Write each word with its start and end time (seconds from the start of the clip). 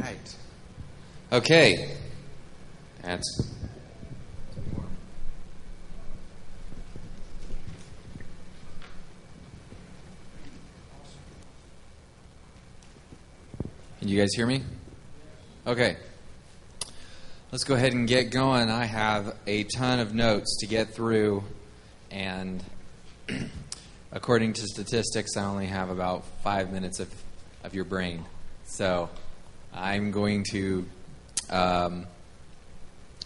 right. 0.00 0.36
Okay. 1.32 1.96
That's. 3.02 3.48
Can 13.98 14.08
you 14.08 14.18
guys 14.18 14.30
hear 14.34 14.46
me? 14.46 14.62
Okay. 15.66 15.96
Let's 17.52 17.64
go 17.64 17.74
ahead 17.74 17.92
and 17.92 18.08
get 18.08 18.30
going. 18.30 18.70
I 18.70 18.84
have 18.84 19.36
a 19.46 19.64
ton 19.64 19.98
of 19.98 20.14
notes 20.14 20.58
to 20.60 20.66
get 20.66 20.94
through, 20.94 21.44
and 22.10 22.62
according 24.12 24.54
to 24.54 24.62
statistics, 24.62 25.36
I 25.36 25.44
only 25.44 25.66
have 25.66 25.90
about 25.90 26.24
five 26.42 26.72
minutes 26.72 27.00
of, 27.00 27.12
of 27.64 27.74
your 27.74 27.84
brain. 27.84 28.24
So 28.64 29.10
I'm 29.72 30.10
going 30.10 30.44
to 30.52 30.86
um, 31.48 32.06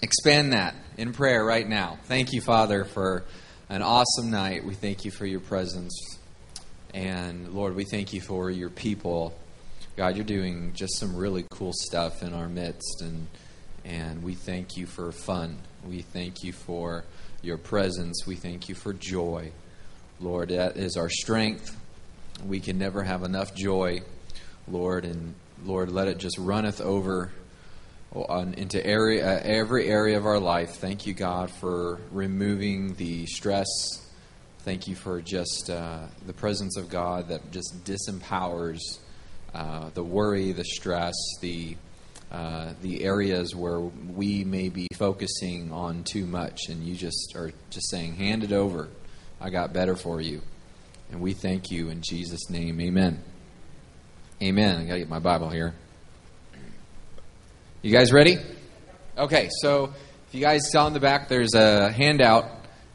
expand 0.03 0.53
that 0.53 0.75
in 0.97 1.13
prayer 1.13 1.45
right 1.45 1.69
now. 1.69 1.99
Thank 2.05 2.33
you, 2.33 2.41
Father, 2.41 2.85
for 2.85 3.25
an 3.69 3.83
awesome 3.83 4.31
night. 4.31 4.65
We 4.65 4.75
thank 4.75 5.05
you 5.05 5.11
for 5.11 5.27
your 5.27 5.41
presence. 5.41 6.19
And 6.93 7.55
Lord, 7.55 7.75
we 7.75 7.85
thank 7.85 8.13
you 8.13 8.21
for 8.21 8.51
your 8.51 8.71
people. 8.71 9.35
God, 9.97 10.17
you're 10.17 10.25
doing 10.25 10.73
just 10.75 10.99
some 10.99 11.17
really 11.17 11.45
cool 11.51 11.73
stuff 11.73 12.23
in 12.23 12.35
our 12.35 12.49
midst, 12.49 13.01
and 13.01 13.27
and 13.85 14.23
we 14.23 14.35
thank 14.35 14.77
you 14.77 14.87
for 14.87 15.13
fun. 15.13 15.59
We 15.87 16.03
thank 16.03 16.43
you 16.43 16.53
for 16.53 17.05
your 17.43 17.59
presence. 17.59 18.27
We 18.27 18.37
thank 18.37 18.69
you 18.69 18.75
for 18.75 18.93
joy, 18.93 19.53
Lord. 20.21 20.49
That 20.49 20.77
is 20.77 20.97
our 20.97 21.09
strength. 21.09 21.77
We 22.45 22.61
can 22.61 22.79
never 22.79 23.03
have 23.03 23.23
enough 23.23 23.55
joy, 23.55 24.03
Lord, 24.67 25.05
and 25.05 25.35
Lord, 25.65 25.91
let 25.91 26.09
it 26.09 26.19
just 26.19 26.39
runneth 26.39 26.81
over 26.81 27.33
on, 28.13 28.55
into 28.55 28.85
area, 28.85 29.27
uh, 29.27 29.41
every 29.43 29.89
area 29.89 30.17
of 30.17 30.27
our 30.27 30.39
life. 30.39 30.77
Thank 30.77 31.07
you, 31.07 31.15
God, 31.15 31.51
for 31.51 32.01
removing 32.11 32.95
the 32.95 33.27
stress. 33.27 33.67
Thank 34.61 34.89
you 34.89 34.95
for 34.95 35.21
just 35.21 35.69
uh, 35.69 36.07
the 36.27 36.33
presence 36.33 36.77
of 36.77 36.89
God 36.89 37.29
that 37.29 37.51
just 37.51 37.85
disempowers 37.85 38.81
uh, 39.55 39.91
the 39.95 40.03
worry, 40.03 40.53
the 40.53 40.65
stress, 40.65 41.15
the 41.41 41.77
uh, 42.33 42.73
the 42.83 43.05
areas 43.05 43.55
where 43.55 43.79
we 43.79 44.43
may 44.43 44.69
be 44.69 44.89
focusing 44.95 45.71
on 45.71 46.03
too 46.03 46.27
much, 46.27 46.63
and 46.69 46.83
you 46.83 46.97
just 46.97 47.35
are 47.37 47.53
just 47.71 47.89
saying, 47.89 48.17
"Hand 48.17 48.43
it 48.43 48.53
over. 48.53 48.89
I 49.41 49.51
got 49.51 49.73
better 49.73 49.95
for 49.95 50.21
you." 50.21 50.43
And 51.13 51.21
we 51.21 51.35
thank 51.35 51.71
you 51.71 51.91
in 51.91 52.03
Jesus' 52.03 52.51
name. 52.51 52.81
Amen. 52.81 53.23
Amen. 54.43 54.79
I 54.79 54.85
got 54.85 54.95
to 54.95 54.99
get 54.99 55.09
my 55.09 55.21
Bible 55.21 55.49
here. 55.49 55.75
You 57.83 57.93
guys 57.93 58.13
ready? 58.13 58.39
Okay, 59.17 59.49
so 59.61 59.95
if 60.27 60.35
you 60.35 60.41
guys 60.41 60.73
saw 60.73 60.87
in 60.89 60.93
the 60.93 61.01
back, 61.01 61.29
there's 61.29 61.55
a 61.55 61.93
handout, 61.93 62.47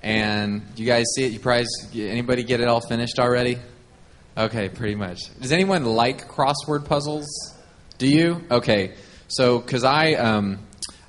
and 0.04 0.64
you 0.76 0.86
guys 0.86 1.06
see 1.16 1.24
it. 1.24 1.32
You 1.32 1.40
probably 1.40 1.66
anybody 1.96 2.44
get 2.44 2.60
it 2.60 2.68
all 2.68 2.82
finished 2.82 3.20
already? 3.20 3.58
Okay, 4.38 4.68
pretty 4.68 4.96
much. 4.96 5.20
Does 5.40 5.52
anyone 5.52 5.86
like 5.86 6.28
crossword 6.28 6.86
puzzles? 6.86 7.28
Do 7.98 8.08
you? 8.08 8.44
Okay, 8.52 8.96
so 9.28 9.60
because 9.60 9.84
I 9.84 10.14
um, 10.14 10.60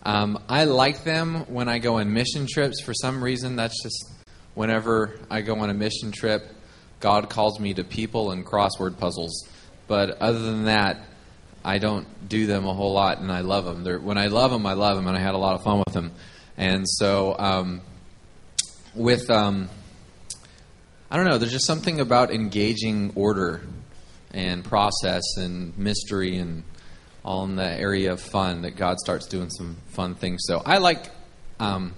um, 0.05 0.39
I 0.49 0.65
like 0.65 1.03
them 1.03 1.47
when 1.49 1.69
I 1.69 1.79
go 1.81 1.99
on 1.99 2.13
mission 2.13 2.47
trips. 2.49 2.81
For 2.83 2.95
some 2.95 3.23
reason, 3.23 3.57
that's 3.57 3.83
just 3.83 4.13
whenever 4.55 5.19
I 5.29 5.41
go 5.41 5.59
on 5.59 5.71
a 5.71 5.75
mission 5.75 6.13
trip, 6.13 6.55
God 7.01 7.29
calls 7.29 7.59
me 7.59 7.75
to 7.75 7.83
people 7.83 8.31
and 8.31 8.47
crossword 8.47 8.99
puzzles. 8.99 9.49
But 9.91 10.23
other 10.23 10.39
than 10.39 10.67
that, 10.67 11.01
I 11.65 11.79
don't 11.79 12.07
do 12.29 12.47
them 12.47 12.65
a 12.65 12.73
whole 12.73 12.93
lot, 12.93 13.19
and 13.19 13.33
I 13.33 13.41
love 13.41 13.65
them. 13.65 13.83
They're, 13.83 13.99
when 13.99 14.19
I 14.19 14.29
love 14.29 14.53
them, 14.53 14.65
I 14.65 14.75
love 14.75 14.95
them, 14.95 15.09
and 15.09 15.17
I 15.17 15.21
had 15.21 15.35
a 15.35 15.37
lot 15.37 15.57
of 15.57 15.65
fun 15.65 15.81
with 15.81 15.93
them. 15.93 16.13
And 16.57 16.89
so, 16.89 17.35
um, 17.37 17.81
with 18.95 19.29
um, 19.31 19.69
I 21.11 21.17
don't 21.17 21.29
know. 21.29 21.39
There's 21.39 21.51
just 21.51 21.67
something 21.67 21.99
about 21.99 22.33
engaging 22.33 23.15
order 23.17 23.63
and 24.31 24.65
process 24.65 25.25
and 25.37 25.77
mystery 25.77 26.37
and 26.37 26.63
all 27.25 27.43
in 27.47 27.57
the 27.57 27.69
area 27.69 28.13
of 28.13 28.21
fun 28.21 28.63
that 28.63 28.77
God 28.77 29.01
starts 29.01 29.27
doing 29.27 29.51
some 29.51 29.77
fun 29.89 30.15
things. 30.15 30.43
So 30.45 30.63
I 30.65 30.79
like 30.79 31.11
um, 31.59 31.95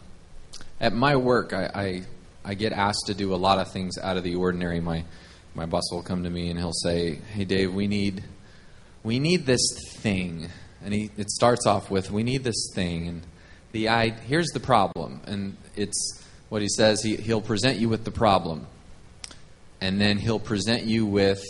at 0.80 0.94
my 0.94 1.16
work. 1.16 1.52
I, 1.52 1.66
I, 1.74 2.02
I 2.42 2.54
get 2.54 2.72
asked 2.72 3.08
to 3.08 3.14
do 3.14 3.34
a 3.34 3.36
lot 3.36 3.58
of 3.58 3.70
things 3.70 3.98
out 3.98 4.16
of 4.16 4.24
the 4.24 4.36
ordinary. 4.36 4.80
My 4.80 5.04
my 5.54 5.66
boss 5.66 5.90
will 5.90 6.02
come 6.02 6.24
to 6.24 6.30
me 6.30 6.50
and 6.50 6.58
he'll 6.58 6.72
say, 6.72 7.16
"Hey 7.32 7.44
Dave, 7.44 7.72
we 7.72 7.86
need 7.86 8.24
we 9.02 9.18
need 9.18 9.46
this 9.46 9.62
thing." 9.96 10.48
And 10.84 10.92
he 10.92 11.10
it 11.16 11.30
starts 11.30 11.66
off 11.66 11.90
with, 11.90 12.10
"We 12.10 12.22
need 12.22 12.44
this 12.44 12.70
thing." 12.74 13.08
And 13.08 13.22
the 13.72 13.88
I 13.88 14.10
here's 14.10 14.48
the 14.48 14.60
problem, 14.60 15.20
and 15.26 15.56
it's 15.76 16.22
what 16.48 16.62
he 16.62 16.68
says. 16.68 17.02
He 17.02 17.16
he'll 17.16 17.40
present 17.40 17.78
you 17.78 17.88
with 17.88 18.04
the 18.04 18.10
problem 18.10 18.66
and 19.82 20.00
then 20.00 20.16
he'll 20.16 20.38
present 20.38 20.84
you 20.84 21.04
with 21.04 21.42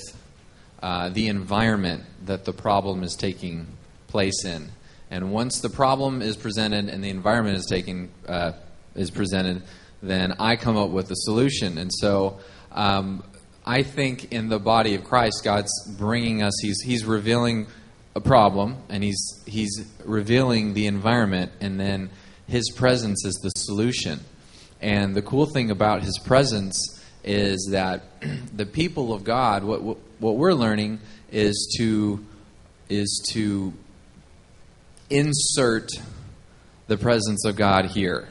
uh, 0.83 1.11
the 1.11 1.29
environment 1.29 2.03
that 2.25 2.47
the 2.47 2.53
problem 2.53 3.03
is 3.03 3.15
taking 3.15 3.67
place 4.09 4.47
in. 4.47 4.71
And 5.11 5.31
once 5.31 5.61
the 5.61 5.69
problem 5.69 6.23
is 6.23 6.39
presented 6.39 6.89
and 6.89 7.05
the 7.05 7.11
environment 7.11 7.59
is 7.59 7.67
taking 7.67 8.11
uh, 8.27 8.53
is 8.95 9.11
presented, 9.11 9.63
then 10.03 10.33
I 10.39 10.57
come 10.57 10.79
up 10.79 10.89
with 10.89 11.11
a 11.11 11.17
solution. 11.17 11.77
And 11.77 11.91
so 11.93 12.41
um, 12.73 13.23
I 13.65 13.83
think 13.83 14.33
in 14.33 14.49
the 14.49 14.59
body 14.59 14.95
of 14.95 15.05
Christ, 15.05 15.43
God's 15.45 15.73
bringing 15.97 16.43
us. 16.43 16.53
He's 16.61 16.81
He's 16.81 17.05
revealing 17.05 17.67
a 18.15 18.21
problem, 18.21 18.79
and 18.89 19.05
He's 19.05 19.43
He's 19.47 19.87
revealing 20.05 20.75
the 20.75 20.87
environment, 20.87 21.53
and 21.61 21.79
then 21.79 22.11
His 22.49 22.71
presence 22.71 23.25
is 23.25 23.35
the 23.43 23.51
solution. 23.51 24.21
And 24.81 25.15
the 25.15 25.23
cool 25.23 25.47
thing 25.47 25.71
about 25.71 26.03
His 26.03 26.19
presence 26.19 27.01
is 27.23 27.69
that 27.71 28.03
the 28.53 28.67
people 28.67 29.13
of 29.13 29.23
God, 29.23 29.63
what, 29.63 29.81
what 29.83 30.37
we're 30.37 30.55
learning 30.55 31.01
is 31.31 31.73
to 31.79 32.25
is 32.89 33.25
to 33.33 33.73
insert 35.09 35.89
the 36.89 36.99
presence 36.99 37.45
of 37.45 37.57
God 37.57 37.87
here. 37.87 38.29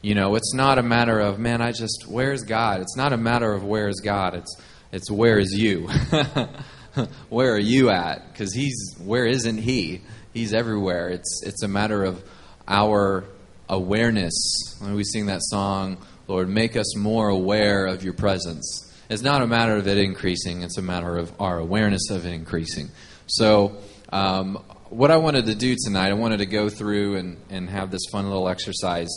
You 0.00 0.14
know, 0.14 0.36
it's 0.36 0.54
not 0.54 0.78
a 0.78 0.82
matter 0.82 1.18
of 1.18 1.38
man, 1.38 1.60
I 1.60 1.72
just 1.72 2.04
where's 2.06 2.44
God? 2.44 2.80
It's 2.80 2.96
not 2.96 3.12
a 3.12 3.16
matter 3.16 3.52
of 3.52 3.64
where's 3.64 4.00
God. 4.00 4.34
It's 4.34 4.56
it's 4.92 5.10
where 5.10 5.38
is 5.38 5.52
you? 5.52 5.88
where 7.28 7.52
are 7.52 7.58
you 7.58 7.90
at? 7.90 8.32
Because 8.32 8.54
he's 8.54 8.94
where 9.04 9.26
isn't 9.26 9.58
he? 9.58 10.02
He's 10.32 10.54
everywhere. 10.54 11.08
It's 11.08 11.42
it's 11.44 11.62
a 11.62 11.68
matter 11.68 12.04
of 12.04 12.22
our 12.68 13.24
awareness. 13.68 14.76
When 14.80 14.94
we 14.94 15.04
sing 15.04 15.26
that 15.26 15.42
song, 15.42 15.98
Lord, 16.28 16.48
make 16.48 16.76
us 16.76 16.96
more 16.96 17.28
aware 17.28 17.86
of 17.86 18.04
your 18.04 18.12
presence. 18.12 18.84
It's 19.10 19.22
not 19.22 19.42
a 19.42 19.46
matter 19.46 19.76
of 19.76 19.88
it 19.88 19.98
increasing, 19.98 20.62
it's 20.62 20.78
a 20.78 20.82
matter 20.82 21.16
of 21.16 21.32
our 21.40 21.58
awareness 21.58 22.10
of 22.10 22.26
it 22.26 22.32
increasing. 22.32 22.90
So, 23.26 23.78
um, 24.12 24.62
what 24.90 25.10
I 25.10 25.16
wanted 25.16 25.46
to 25.46 25.54
do 25.54 25.76
tonight, 25.82 26.10
I 26.10 26.14
wanted 26.14 26.38
to 26.38 26.46
go 26.46 26.68
through 26.68 27.16
and, 27.16 27.36
and 27.50 27.68
have 27.68 27.90
this 27.90 28.02
fun 28.10 28.26
little 28.26 28.48
exercise. 28.48 29.08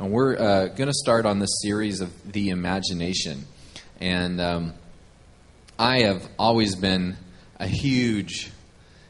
And 0.00 0.12
we're 0.12 0.34
uh, 0.34 0.68
going 0.68 0.86
to 0.86 0.94
start 0.94 1.26
on 1.26 1.40
this 1.40 1.60
series 1.60 2.00
of 2.00 2.32
the 2.32 2.48
imagination. 2.48 3.44
And 4.00 4.40
um, 4.40 4.72
I 5.78 6.04
have 6.04 6.26
always 6.38 6.74
been 6.74 7.18
a 7.58 7.66
huge 7.66 8.50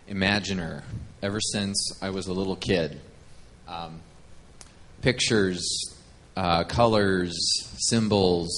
imaginer 0.09 0.83
ever 1.23 1.41
since 1.41 1.97
I 2.03 2.11
was 2.11 2.27
a 2.27 2.33
little 2.33 2.57
kid. 2.57 3.01
Um, 3.69 4.01
pictures, 5.01 5.65
uh, 6.37 6.65
colors, 6.65 7.39
symbols. 7.89 8.51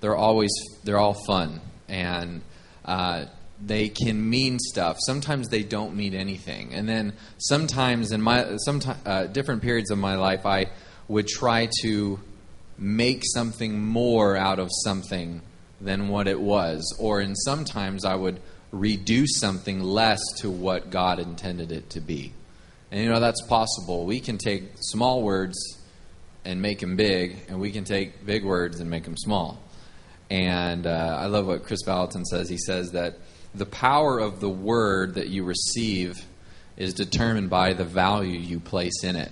They're 0.00 0.16
always 0.16 0.50
they're 0.82 0.98
all 0.98 1.14
fun 1.28 1.60
and 1.86 2.42
uh, 2.84 3.26
they 3.64 3.88
can 3.88 4.28
mean 4.28 4.58
stuff. 4.58 4.96
Sometimes 4.98 5.48
they 5.48 5.62
don't 5.62 5.94
mean 5.94 6.12
anything. 6.12 6.74
And 6.74 6.88
then 6.88 7.12
sometimes 7.38 8.10
in 8.10 8.20
my 8.20 8.56
some 8.56 8.80
uh, 9.06 9.26
different 9.26 9.62
periods 9.62 9.92
of 9.92 9.98
my 9.98 10.16
life, 10.16 10.44
I 10.44 10.66
would 11.12 11.28
try 11.28 11.68
to 11.82 12.18
make 12.78 13.22
something 13.34 13.84
more 13.84 14.34
out 14.34 14.58
of 14.58 14.70
something 14.82 15.42
than 15.78 16.08
what 16.08 16.26
it 16.26 16.40
was. 16.40 16.96
Or 16.98 17.20
in 17.20 17.36
sometimes 17.36 18.06
I 18.06 18.14
would 18.14 18.40
reduce 18.70 19.38
something 19.38 19.80
less 19.80 20.20
to 20.38 20.50
what 20.50 20.88
God 20.88 21.18
intended 21.18 21.70
it 21.70 21.90
to 21.90 22.00
be. 22.00 22.32
And 22.90 23.02
you 23.02 23.10
know 23.10 23.20
that's 23.20 23.42
possible. 23.42 24.06
We 24.06 24.20
can 24.20 24.38
take 24.38 24.62
small 24.80 25.22
words 25.22 25.58
and 26.46 26.62
make 26.62 26.80
them 26.80 26.96
big, 26.96 27.36
and 27.48 27.60
we 27.60 27.72
can 27.72 27.84
take 27.84 28.24
big 28.24 28.42
words 28.42 28.80
and 28.80 28.88
make 28.88 29.04
them 29.04 29.18
small. 29.18 29.60
And 30.30 30.86
uh, 30.86 31.18
I 31.20 31.26
love 31.26 31.46
what 31.46 31.64
Kris 31.64 31.82
Vallotton 31.86 32.24
says. 32.24 32.48
He 32.48 32.56
says 32.56 32.92
that 32.92 33.18
the 33.54 33.66
power 33.66 34.18
of 34.18 34.40
the 34.40 34.48
word 34.48 35.16
that 35.16 35.28
you 35.28 35.44
receive 35.44 36.24
is 36.78 36.94
determined 36.94 37.50
by 37.50 37.74
the 37.74 37.84
value 37.84 38.38
you 38.38 38.60
place 38.60 39.04
in 39.04 39.16
it. 39.16 39.30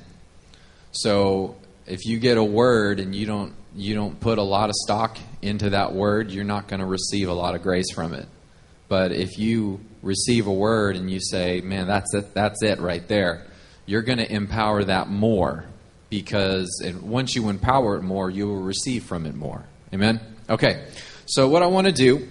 So 0.93 1.57
if 1.87 2.05
you 2.05 2.19
get 2.19 2.37
a 2.39 2.45
word 2.45 3.01
and 3.01 3.15
you 3.15 3.27
don't 3.27 3.55
you 3.75 3.95
don't 3.95 4.19
put 4.19 4.39
a 4.39 4.43
lot 4.43 4.69
of 4.69 4.75
stock 4.75 5.17
into 5.43 5.71
that 5.71 5.93
word, 5.93 6.31
you're 6.31 6.45
not 6.45 6.69
going 6.69 6.81
to 6.81 6.87
receive 6.87 7.29
a 7.29 7.33
lot 7.33 7.55
of 7.55 7.63
grace 7.63 7.93
from 7.95 8.15
it. 8.15 8.27
But 8.89 9.13
if 9.13 9.39
you 9.39 9.81
receive 10.03 10.47
a 10.47 10.53
word 10.53 10.97
and 10.97 11.11
you 11.11 11.21
say, 11.21 11.61
man, 11.61 11.87
that's 11.87 12.13
it, 12.15 12.35
that's 12.35 12.63
it 12.63 12.81
right 12.81 13.07
there, 13.07 13.47
you're 13.87 14.03
going 14.03 14.19
to 14.19 14.31
empower 14.31 14.83
that 14.85 15.09
more 15.09 15.65
because 16.09 16.83
once 17.01 17.37
you 17.37 17.49
empower 17.49 17.97
it 17.97 18.03
more, 18.03 18.29
you 18.29 18.49
will 18.49 18.63
receive 18.63 19.05
from 19.05 19.27
it 19.27 19.35
more. 19.35 19.65
Amen? 19.95 20.21
Okay. 20.49 20.85
So, 21.27 21.49
what 21.49 21.63
I 21.63 21.67
want 21.67 21.87
to 21.87 21.93
do 21.93 22.29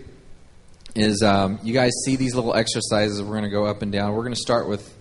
is 0.96 1.24
um, 1.24 1.60
you 1.64 1.74
guys 1.74 1.92
see 2.04 2.18
these 2.18 2.36
little 2.36 2.54
exercises. 2.54 3.22
We're 3.22 3.30
going 3.30 3.44
to 3.44 3.50
go 3.50 3.66
up 3.66 3.82
and 3.82 3.92
down. 3.92 4.12
We're 4.12 4.24
going 4.24 4.34
to 4.34 4.40
start 4.40 4.68
with. 4.68 4.94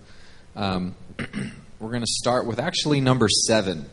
Um, 0.55 0.95
we're 1.79 1.89
going 1.89 2.01
to 2.01 2.07
start 2.07 2.45
with 2.45 2.59
actually 2.59 3.01
number 3.01 3.27
seven. 3.27 3.89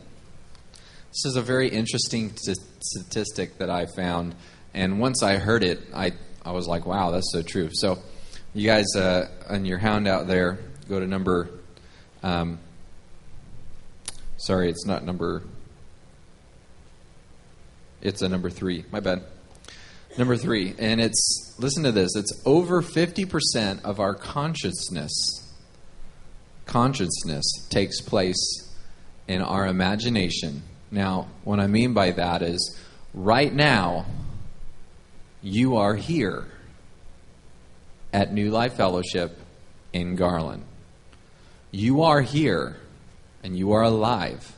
This 1.09 1.25
is 1.25 1.35
a 1.35 1.41
very 1.41 1.69
interesting 1.69 2.31
t- 2.31 2.53
statistic 2.79 3.57
that 3.57 3.69
I 3.69 3.85
found, 3.85 4.35
and 4.73 4.99
once 4.99 5.23
I 5.23 5.37
heard 5.37 5.63
it, 5.63 5.79
I 5.93 6.11
I 6.45 6.51
was 6.51 6.67
like, 6.67 6.85
wow, 6.85 7.11
that's 7.11 7.31
so 7.31 7.41
true. 7.41 7.69
So, 7.73 7.99
you 8.53 8.67
guys 8.67 8.85
uh, 8.95 9.27
on 9.49 9.65
your 9.65 9.79
hound 9.79 10.07
out 10.07 10.27
there, 10.27 10.59
go 10.87 10.99
to 10.99 11.07
number. 11.07 11.49
Um, 12.23 12.59
sorry, 14.37 14.69
it's 14.69 14.85
not 14.85 15.03
number. 15.03 15.43
It's 18.01 18.21
a 18.21 18.29
number 18.29 18.49
three. 18.49 18.85
My 18.91 18.99
bad. 18.99 19.23
Number 20.17 20.35
three, 20.35 20.73
and 20.79 20.99
it's 20.99 21.55
listen 21.59 21.83
to 21.83 21.91
this. 21.91 22.15
It's 22.15 22.41
over 22.45 22.81
fifty 22.81 23.25
percent 23.25 23.83
of 23.83 23.99
our 23.99 24.15
consciousness. 24.15 25.11
Consciousness 26.65 27.45
takes 27.69 28.01
place 28.01 28.73
in 29.27 29.41
our 29.41 29.67
imagination. 29.67 30.63
Now, 30.91 31.27
what 31.43 31.59
I 31.59 31.67
mean 31.67 31.93
by 31.93 32.11
that 32.11 32.41
is, 32.41 32.77
right 33.13 33.53
now, 33.53 34.05
you 35.41 35.77
are 35.77 35.95
here 35.95 36.45
at 38.13 38.33
New 38.33 38.49
Life 38.51 38.73
Fellowship 38.73 39.37
in 39.93 40.15
Garland. 40.15 40.63
You 41.71 42.03
are 42.03 42.21
here 42.21 42.77
and 43.43 43.57
you 43.57 43.73
are 43.73 43.83
alive, 43.83 44.55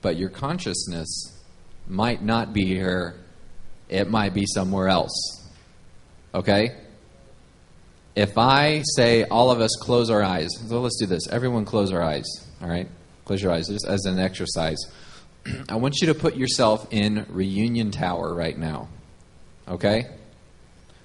but 0.00 0.16
your 0.16 0.30
consciousness 0.30 1.38
might 1.86 2.22
not 2.22 2.52
be 2.52 2.64
here, 2.64 3.16
it 3.88 4.08
might 4.08 4.34
be 4.34 4.46
somewhere 4.46 4.88
else. 4.88 5.48
Okay? 6.34 6.76
If 8.14 8.38
I 8.38 8.82
say 8.96 9.24
all 9.24 9.50
of 9.50 9.60
us 9.60 9.70
close 9.80 10.10
our 10.10 10.22
eyes, 10.22 10.48
so 10.68 10.80
let's 10.80 10.98
do 10.98 11.06
this. 11.06 11.28
Everyone 11.28 11.64
close 11.64 11.92
our 11.92 12.02
eyes, 12.02 12.24
all 12.60 12.68
right? 12.68 12.88
Close 13.24 13.42
your 13.42 13.52
eyes 13.52 13.68
just 13.68 13.86
as 13.86 14.04
an 14.04 14.18
exercise. 14.18 14.78
I 15.68 15.76
want 15.76 15.96
you 16.00 16.08
to 16.08 16.14
put 16.14 16.36
yourself 16.36 16.86
in 16.90 17.26
Reunion 17.28 17.90
Tower 17.90 18.32
right 18.34 18.56
now. 18.56 18.88
Okay? 19.66 20.06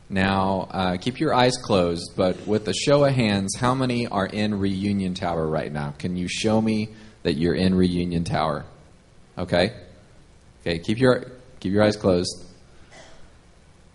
Now, 0.10 0.68
uh, 0.72 0.98
keep 0.98 1.20
your 1.20 1.34
eyes 1.34 1.58
closed, 1.58 2.14
but 2.16 2.48
with 2.48 2.68
a 2.68 2.74
show 2.74 3.04
of 3.04 3.14
hands, 3.14 3.56
how 3.58 3.74
many 3.74 4.08
are 4.08 4.26
in 4.26 4.58
Reunion 4.60 5.16
Tower 5.16 5.46
right 5.46 5.72
now? 5.72 5.94
Can 5.98 6.16
you 6.16 6.28
show 6.30 6.62
me 6.62 6.90
that 7.24 7.34
you're 7.34 7.56
in 7.56 7.76
Reunion 7.76 8.24
Tower? 8.24 8.66
Okay? 9.38 9.74
Okay, 10.62 10.80
keep 10.80 11.00
your, 11.00 11.32
keep 11.60 11.74
your 11.74 11.84
eyes 11.84 11.98
closed. 11.98 12.46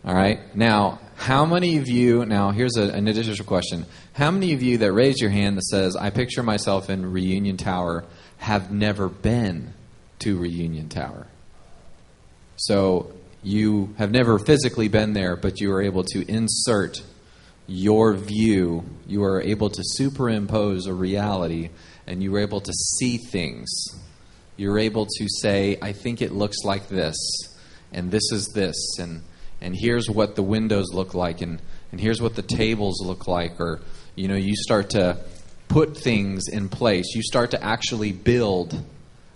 All 0.05 0.15
right? 0.15 0.55
Now, 0.57 0.99
how 1.17 1.47
many 1.47 1.79
of 1.79 1.89
you, 1.89 2.27
now 2.27 2.51
here's 2.51 2.77
a, 2.77 2.91
an 2.91 3.09
additional 3.09 3.47
question. 3.47 3.87
How 4.13 4.31
many 4.31 4.53
of 4.53 4.63
you 4.63 4.79
that 4.79 4.93
raised 4.93 5.21
your 5.21 5.31
hand 5.31 5.57
that 5.57 5.65
says, 5.65 5.97
I 5.97 6.11
picture 6.11 6.43
myself 6.43 6.91
in 6.91 7.11
Reunion 7.13 7.57
Tower, 7.57 8.05
have 8.39 8.73
never 8.73 9.09
been 9.09 9.73
to 10.23 10.39
Reunion 10.39 10.89
Tower? 10.89 11.27
So, 12.57 13.13
you 13.43 13.95
have 13.99 14.13
never 14.13 14.39
physically 14.39 14.89
been 14.89 15.15
there, 15.15 15.35
but 15.37 15.61
you 15.61 15.73
are 15.73 15.83
able 15.83 16.05
to 16.05 16.25
insert 16.29 17.03
your 17.67 18.15
view. 18.15 18.85
You 19.07 19.25
are 19.25 19.41
able 19.43 19.69
to 19.71 19.83
superimpose 19.85 20.87
a 20.87 20.95
reality, 20.95 21.71
and 22.07 22.23
you 22.23 22.35
are 22.37 22.41
able 22.41 22.61
to 22.61 22.73
see 22.73 23.19
things. 23.19 23.69
You're 24.57 24.79
able 24.79 25.07
to 25.07 25.27
say, 25.29 25.77
I 25.83 25.93
think 25.93 26.23
it 26.23 26.33
looks 26.33 26.59
like 26.65 26.89
this, 26.89 27.17
and 27.93 28.11
this 28.11 28.31
is 28.33 28.49
this, 28.55 28.77
and, 29.01 29.23
and 29.61 29.75
here's 29.75 30.09
what 30.09 30.37
the 30.37 30.43
windows 30.43 30.93
look 30.93 31.15
like, 31.15 31.41
and, 31.41 31.61
and 31.91 32.01
here's 32.01 32.23
what 32.23 32.37
the 32.37 32.43
tables 32.43 33.03
look 33.05 33.27
like. 33.27 33.59
Or, 33.61 33.81
you 34.15 34.29
know, 34.29 34.37
you 34.37 34.55
start 34.55 34.91
to 34.91 35.19
put 35.69 35.97
things 35.97 36.45
in 36.49 36.69
place. 36.69 37.15
You 37.15 37.23
start 37.23 37.53
to 37.53 37.63
actually 37.63 38.13
build 38.13 38.85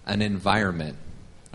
an 0.07 0.23
environment 0.23 0.97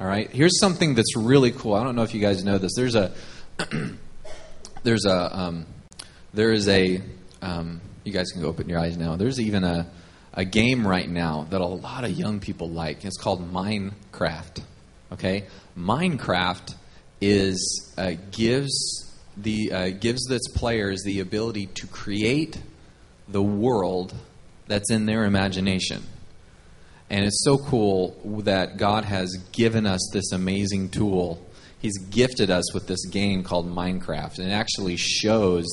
all 0.01 0.07
right. 0.07 0.31
Here's 0.31 0.59
something 0.59 0.95
that's 0.95 1.15
really 1.15 1.51
cool. 1.51 1.75
I 1.75 1.83
don't 1.83 1.95
know 1.95 2.01
if 2.01 2.15
you 2.15 2.21
guys 2.21 2.44
know 2.44 2.57
this. 2.57 2.71
There's 2.75 2.95
a 2.95 3.13
there's 4.83 5.06
a 5.06 5.39
um, 5.39 5.68
there 6.33 6.51
is 6.51 6.68
a 6.68 7.03
um, 7.44 7.81
you 8.03 8.12
guys 8.12 8.31
can 8.31 8.42
go 8.42 8.48
open 8.48 8.68
your 8.68 8.80
eyes 8.80 8.98
now. 8.98 9.15
There's 9.15 9.39
even 9.39 9.63
a 9.63 9.88
a 10.33 10.44
game 10.44 10.88
right 10.88 11.07
now 11.07 11.45
that 11.51 11.62
a 11.62 11.65
lot 11.65 12.03
of 12.03 12.12
young 12.12 12.39
people 12.39 12.68
like. 12.68 13.06
It's 13.06 13.18
called 13.18 13.53
Minecraft. 13.53 14.63
Okay, 15.12 15.45
Minecraft 15.77 16.74
is 17.21 17.94
uh, 17.95 18.13
gives 18.31 19.13
the 19.38 19.71
uh, 19.71 19.89
gives 19.89 20.31
its 20.31 20.48
players 20.48 21.03
the 21.03 21.19
ability 21.19 21.68
to 21.75 21.86
create 21.86 22.59
the 23.27 23.44
world 23.44 24.15
that's 24.65 24.89
in 24.89 25.06
their 25.06 25.25
imagination. 25.25 26.01
And 27.11 27.25
it's 27.25 27.43
so 27.43 27.57
cool 27.57 28.15
that 28.45 28.77
God 28.77 29.03
has 29.03 29.35
given 29.51 29.85
us 29.85 29.99
this 30.13 30.31
amazing 30.31 30.87
tool. 30.87 31.45
He's 31.81 31.97
gifted 31.97 32.49
us 32.49 32.73
with 32.73 32.87
this 32.87 33.05
game 33.05 33.43
called 33.43 33.69
Minecraft. 33.69 34.39
And 34.39 34.47
it 34.47 34.53
actually 34.53 34.95
shows 34.95 35.67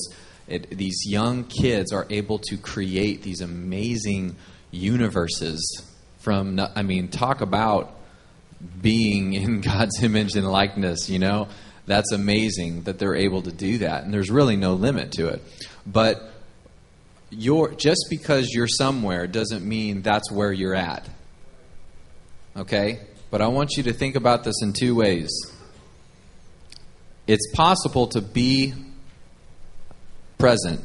it, 0.49 0.69
these 0.69 1.05
young 1.07 1.45
kids 1.45 1.93
are 1.93 2.05
able 2.09 2.39
to 2.39 2.57
create 2.57 3.21
these 3.21 3.39
amazing 3.39 4.35
universes 4.71 5.81
from, 6.17 6.59
I 6.75 6.83
mean, 6.83 7.07
talk 7.07 7.39
about 7.39 7.95
being 8.81 9.31
in 9.41 9.61
God's 9.61 10.03
image 10.03 10.35
and 10.35 10.45
likeness, 10.45 11.09
you 11.09 11.19
know? 11.19 11.47
That's 11.85 12.11
amazing 12.11 12.83
that 12.83 12.99
they're 12.99 13.15
able 13.15 13.43
to 13.43 13.51
do 13.51 13.77
that. 13.77 14.03
And 14.03 14.13
there's 14.13 14.29
really 14.29 14.57
no 14.57 14.73
limit 14.73 15.13
to 15.13 15.29
it. 15.29 15.41
But 15.87 16.33
you're, 17.29 17.71
just 17.75 18.07
because 18.09 18.49
you're 18.49 18.67
somewhere 18.67 19.25
doesn't 19.25 19.65
mean 19.65 20.01
that's 20.01 20.29
where 20.29 20.51
you're 20.51 20.75
at 20.75 21.07
okay? 22.55 22.99
But 23.31 23.41
I 23.41 23.47
want 23.47 23.77
you 23.77 23.83
to 23.83 23.93
think 23.93 24.15
about 24.15 24.43
this 24.43 24.61
in 24.61 24.73
two 24.73 24.95
ways. 24.95 25.29
It's 27.27 27.51
possible 27.53 28.07
to 28.07 28.21
be 28.21 28.73
present, 30.37 30.81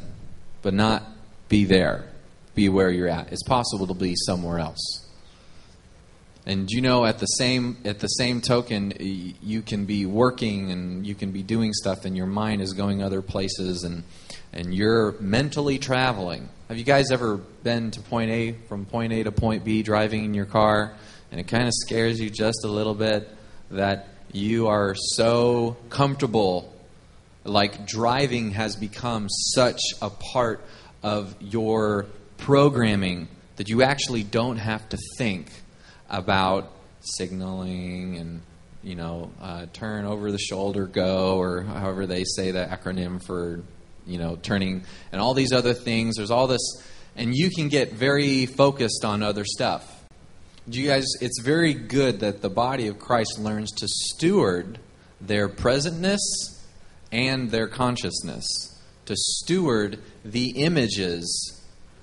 but 0.63 0.75
not 0.75 1.03
be 1.49 1.65
there, 1.65 2.11
be 2.55 2.69
where 2.69 2.91
you're 2.91 3.09
at. 3.09 3.33
It's 3.33 3.43
possible 3.45 3.87
to 3.87 3.95
be 3.95 4.15
somewhere 4.15 4.59
else. 4.59 5.05
And 6.47 6.71
you 6.71 6.83
know, 6.83 7.07
at 7.07 7.19
the 7.19 7.27
same 7.27 7.79
at 7.87 8.01
the 8.01 8.09
same 8.09 8.43
token, 8.43 8.93
you 8.99 9.63
can 9.63 9.87
be 9.87 10.05
working 10.05 10.71
and 10.71 11.07
you 11.07 11.15
can 11.15 11.31
be 11.31 11.43
doing 11.43 11.73
stuff, 11.73 12.05
and 12.05 12.15
your 12.15 12.27
mind 12.27 12.61
is 12.61 12.75
going 12.75 13.03
other 13.03 13.23
places, 13.23 13.83
and 13.83 14.05
and 14.53 14.75
you're 14.75 15.13
mentally 15.21 15.79
traveling. 15.79 16.51
Have 16.69 16.77
you 16.77 16.85
guys 16.85 17.11
ever 17.11 17.39
been 17.39 17.91
to 17.93 18.01
point 18.01 18.31
A 18.31 18.53
from 18.69 18.85
point 18.85 19.15
A 19.15 19.23
to 19.23 19.33
point 19.33 19.65
B 19.65 19.83
driving 19.83 20.27
in 20.27 20.35
your 20.35 20.45
car? 20.45 20.95
And 21.35 21.41
it 21.41 21.49
kind 21.49 21.67
of 21.67 21.73
scares 21.75 22.21
you 22.21 22.31
just 22.31 22.65
a 22.65 22.69
little 22.69 22.95
bit 22.95 23.29
that 23.73 24.07
you 24.31 24.69
are 24.69 24.95
so 24.95 25.77
comfortable 25.91 26.73
like 27.43 27.89
driving 27.89 28.53
has 28.53 28.77
become 28.77 29.29
such 29.29 29.81
a 30.01 30.11
part 30.11 30.61
of 31.03 31.35
your 31.41 32.07
programming 32.39 33.27
that 33.57 33.69
you 33.69 33.83
actually 33.83 34.23
don't 34.23 34.59
have 34.59 34.89
to 34.89 34.97
think 35.19 35.51
about 36.09 36.71
signaling 37.01 38.17
and 38.17 38.41
you 38.85 38.95
know 38.95 39.29
uh, 39.43 39.67
turn 39.73 40.05
over 40.05 40.31
the 40.31 40.39
shoulder 40.39 40.87
go 40.87 41.37
or 41.37 41.63
however 41.63 42.07
they 42.07 42.23
say 42.23 42.53
the 42.53 42.65
acronym 42.65 43.21
for 43.21 43.61
you 44.07 44.19
know 44.19 44.37
turning 44.37 44.85
and 45.11 45.21
all 45.21 45.35
these 45.35 45.53
other 45.53 45.75
things. 45.75 46.15
There's 46.15 46.31
all 46.31 46.47
this 46.47 46.81
and 47.17 47.35
you 47.35 47.51
can 47.51 47.69
get 47.69 47.93
very 47.93 48.47
focused 48.47 49.05
on 49.05 49.25
other 49.25 49.45
stuff 49.45 49.94
you 50.67 50.87
guys, 50.87 51.05
it's 51.21 51.41
very 51.43 51.75
good 51.75 52.21
that 52.21 52.41
the 52.41 52.49
body 52.49 52.87
of 52.87 52.99
Christ 52.99 53.39
learns 53.39 53.71
to 53.73 53.89
steward 53.89 54.79
their 55.21 55.49
presentness 55.49 56.21
and 57.13 57.51
their 57.51 57.69
consciousness, 57.69 58.45
to 59.07 59.15
steward 59.17 59.99
the 60.25 60.51
images 60.51 61.61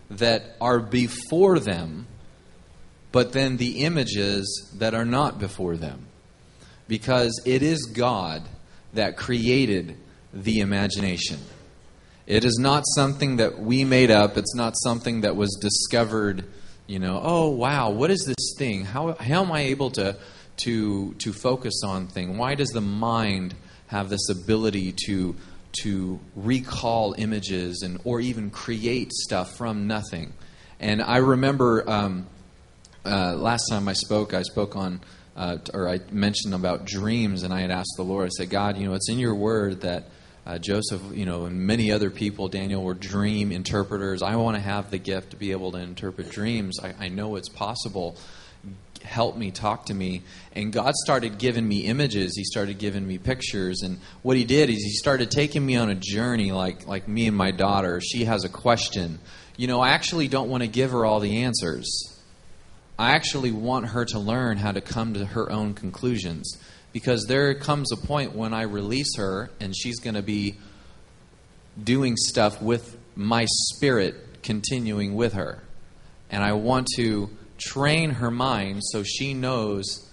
that 0.10 0.56
are 0.62 0.80
before 0.80 1.60
them, 1.60 2.06
but 3.12 3.34
then 3.34 3.58
the 3.58 3.84
images 3.84 4.72
that 4.78 4.94
are 4.94 5.06
not 5.06 5.40
before 5.40 5.76
them. 5.76 6.06
Because 6.88 7.42
it 7.46 7.64
is 7.64 7.86
God 7.86 8.44
that 8.94 9.18
created 9.18 9.98
the 10.34 10.60
imagination. 10.60 11.40
It 12.28 12.46
is 12.46 12.58
not 12.60 12.84
something 12.96 13.38
that 13.38 13.60
we 13.60 13.84
made 13.84 14.12
up, 14.12 14.38
it's 14.38 14.56
not 14.56 14.76
something 14.78 15.22
that 15.22 15.36
was 15.36 15.58
discovered 15.60 16.46
you 16.92 17.00
know, 17.00 17.22
oh 17.24 17.50
wow, 17.50 17.90
what 17.90 18.12
is 18.12 18.26
this 18.26 18.54
thing? 18.58 18.84
How 18.84 19.14
how 19.14 19.44
am 19.44 19.52
I 19.52 19.62
able 19.62 19.92
to 19.92 20.18
to 20.58 21.14
to 21.14 21.32
focus 21.32 21.82
on 21.86 22.08
thing? 22.08 22.38
Why 22.38 22.56
does 22.56 22.70
the 22.70 22.82
mind 22.82 23.56
have 23.88 24.10
this 24.10 24.30
ability 24.30 24.94
to 25.06 25.36
to 25.84 26.20
recall 26.36 27.14
images 27.18 27.82
and 27.82 28.00
or 28.04 28.20
even 28.20 28.50
create 28.50 29.12
stuff 29.14 29.56
from 29.58 29.88
nothing. 29.88 30.34
And 30.80 31.02
I 31.02 31.18
remember 31.18 31.90
um, 31.90 32.28
uh, 33.06 33.36
last 33.36 33.68
time 33.70 33.88
I 33.88 33.94
spoke, 33.94 34.34
I 34.34 34.42
spoke 34.42 34.76
on 34.76 35.02
uh, 35.36 35.58
or 35.74 35.88
I 35.88 36.00
mentioned 36.12 36.54
about 36.54 36.84
dreams, 36.84 37.44
and 37.44 37.54
I 37.54 37.62
had 37.62 37.72
asked 37.72 37.94
the 37.96 38.04
Lord. 38.04 38.26
I 38.26 38.30
said, 38.30 38.50
God, 38.50 38.78
you 38.78 38.88
know, 38.88 38.96
it's 38.96 39.10
in 39.10 39.18
Your 39.18 39.36
Word 39.36 39.82
that. 39.82 40.06
Uh, 40.46 40.58
Joseph, 40.58 41.02
you 41.14 41.26
know, 41.26 41.46
and 41.46 41.68
many 41.68 41.92
other 41.92 42.10
people, 42.10 42.48
Daniel, 42.48 42.84
were 42.84 42.96
dream 42.96 43.52
interpreters. 43.52 44.24
I 44.24 44.36
want 44.38 44.56
to 44.56 44.62
have 44.62 44.90
the 44.90 44.98
gift 44.98 45.32
to 45.32 45.38
be 45.38 45.52
able 45.52 45.72
to 45.74 45.78
interpret 45.78 46.32
dreams. 46.32 46.80
I, 46.82 46.94
I 47.00 47.08
know 47.10 47.36
it's 47.36 47.50
possible 47.50 48.18
help 49.04 49.36
me, 49.36 49.52
talk 49.52 49.88
to 49.88 49.94
me. 49.94 50.22
And 50.54 50.72
God 50.72 50.94
started 50.96 51.38
giving 51.38 51.68
me 51.68 51.86
images. 51.86 52.36
He 52.36 52.44
started 52.44 52.78
giving 52.78 53.08
me 53.08 53.18
pictures. 53.18 53.82
And 53.82 54.00
what 54.22 54.38
He 54.38 54.44
did 54.44 54.70
is 54.70 54.78
He 54.78 54.92
started 54.92 55.32
taking 55.32 55.66
me 55.66 55.76
on 55.76 55.90
a 55.90 55.96
journey, 55.96 56.52
like 56.52 56.88
like 56.88 57.08
me 57.08 57.28
and 57.28 57.36
my 57.36 57.52
daughter. 57.52 58.02
She 58.02 58.26
has 58.26 58.44
a 58.44 58.50
question. 58.50 59.20
You 59.58 59.68
know, 59.68 59.80
I 59.80 59.90
actually 59.90 60.28
don't 60.28 60.50
want 60.50 60.64
to 60.64 60.68
give 60.68 60.92
her 60.92 61.06
all 61.06 61.20
the 61.20 61.44
answers. 61.44 62.08
I 62.98 63.12
actually 63.12 63.52
want 63.52 63.88
her 63.88 64.06
to 64.06 64.20
learn 64.20 64.58
how 64.58 64.72
to 64.72 64.82
come 64.82 65.14
to 65.16 65.26
her 65.26 65.52
own 65.52 65.74
conclusions. 65.74 66.58
Because 66.94 67.26
there 67.28 67.54
comes 67.54 67.92
a 67.92 67.98
point 67.98 68.36
when 68.36 68.54
I 68.54 68.64
release 68.64 69.16
her 69.18 69.50
and 69.60 69.76
she's 69.76 70.00
going 70.00 70.16
to 70.16 70.22
be 70.22 70.58
doing 71.82 72.18
stuff 72.18 72.62
with 72.62 72.98
my 73.16 73.46
spirit 73.46 74.44
continuing 74.44 75.16
with 75.16 75.34
her. 75.34 75.64
And 76.30 76.44
I 76.44 76.54
want 76.54 76.88
to 76.96 77.30
train 77.58 78.12
her 78.12 78.32
mind 78.32 78.82
so 78.84 79.04
she 79.04 79.34
knows 79.34 80.10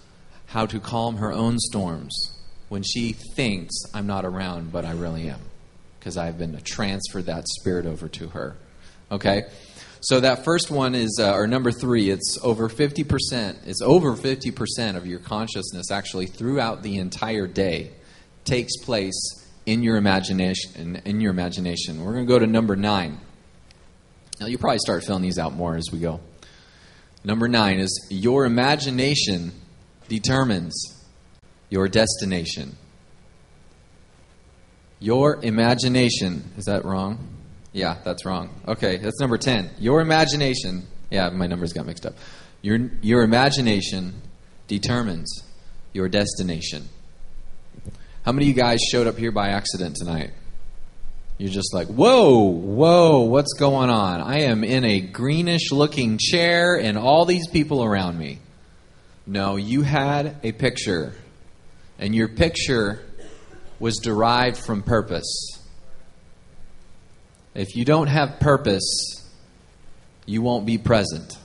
how 0.47 0.65
to 0.65 0.79
calm 0.79 1.17
her 1.17 1.31
own 1.31 1.59
storms 1.59 2.39
when 2.69 2.83
she 2.83 3.13
thinks 3.35 3.75
I'm 3.93 4.07
not 4.07 4.25
around, 4.25 4.71
but 4.71 4.85
I 4.85 4.91
really 4.91 5.29
am. 5.29 5.41
Because 5.99 6.17
I've 6.17 6.37
been 6.37 6.53
to 6.53 6.61
transfer 6.61 7.21
that 7.23 7.47
spirit 7.47 7.85
over 7.85 8.07
to 8.07 8.29
her. 8.29 8.55
Okay? 9.11 9.43
So 10.01 10.21
that 10.21 10.45
first 10.45 10.71
one 10.71 10.95
is, 10.95 11.19
uh, 11.21 11.33
or 11.33 11.45
number 11.45 11.71
three, 11.71 12.09
it's 12.09 12.37
over 12.41 12.69
50%. 12.69 13.67
It's 13.67 13.81
over 13.81 14.15
50% 14.15 14.95
of 14.95 15.05
your 15.05 15.19
consciousness 15.19 15.91
actually 15.91 16.27
throughout 16.27 16.83
the 16.83 16.97
entire 16.97 17.47
day 17.47 17.91
takes 18.45 18.77
place 18.77 19.15
in 19.65 19.83
your 19.83 19.97
imagination. 19.97 21.01
In, 21.03 21.19
your 21.19 21.31
imagination. 21.31 22.03
We're 22.03 22.13
going 22.13 22.25
to 22.25 22.31
go 22.31 22.39
to 22.39 22.47
number 22.47 22.77
nine. 22.77 23.19
Now, 24.39 24.47
you 24.47 24.57
probably 24.57 24.79
start 24.79 25.03
filling 25.03 25.21
these 25.21 25.37
out 25.37 25.53
more 25.53 25.75
as 25.75 25.89
we 25.91 25.99
go. 25.99 26.21
Number 27.25 27.49
nine 27.49 27.79
is 27.79 28.07
your 28.09 28.45
imagination 28.45 29.51
determines 30.07 31.05
your 31.69 31.89
destination. 31.89 32.77
Your 35.01 35.43
imagination, 35.43 36.51
is 36.57 36.65
that 36.65 36.85
wrong? 36.85 37.38
Yeah, 37.71 37.97
that's 38.03 38.25
wrong. 38.25 38.49
Okay, 38.67 38.97
that's 38.97 39.19
number 39.19 39.37
10. 39.37 39.71
Your 39.79 40.01
imagination, 40.01 40.87
yeah, 41.11 41.29
my 41.29 41.47
numbers 41.47 41.73
got 41.73 41.85
mixed 41.85 42.05
up. 42.05 42.15
Your, 42.61 42.89
your 43.01 43.23
imagination 43.23 44.21
determines 44.67 45.43
your 45.93 46.09
destination. 46.09 46.89
How 48.23 48.31
many 48.31 48.49
of 48.49 48.55
you 48.55 48.61
guys 48.61 48.79
showed 48.91 49.07
up 49.07 49.17
here 49.17 49.31
by 49.31 49.49
accident 49.49 49.95
tonight? 49.95 50.31
You're 51.37 51.49
just 51.49 51.73
like, 51.73 51.87
whoa, 51.87 52.49
whoa, 52.49 53.21
what's 53.21 53.53
going 53.53 53.89
on? 53.89 54.19
I 54.19 54.41
am 54.41 54.63
in 54.63 54.83
a 54.83 54.99
greenish 54.99 55.71
looking 55.71 56.17
chair 56.17 56.75
and 56.75 56.97
all 56.97 57.23
these 57.23 57.47
people 57.47 57.81
around 57.81 58.17
me. 58.17 58.39
No, 59.25 59.55
you 59.55 59.83
had 59.83 60.35
a 60.43 60.51
picture, 60.51 61.13
and 61.97 62.13
your 62.13 62.27
picture 62.27 62.99
was 63.79 63.97
derived 63.97 64.57
from 64.57 64.83
purpose. 64.83 65.58
If 67.59 67.75
you 67.75 67.83
don't 67.83 68.07
have 68.07 68.39
purpose, 68.39 69.21
you 70.25 70.41
won't 70.41 70.65
be 70.65 70.77
present. 70.77 71.37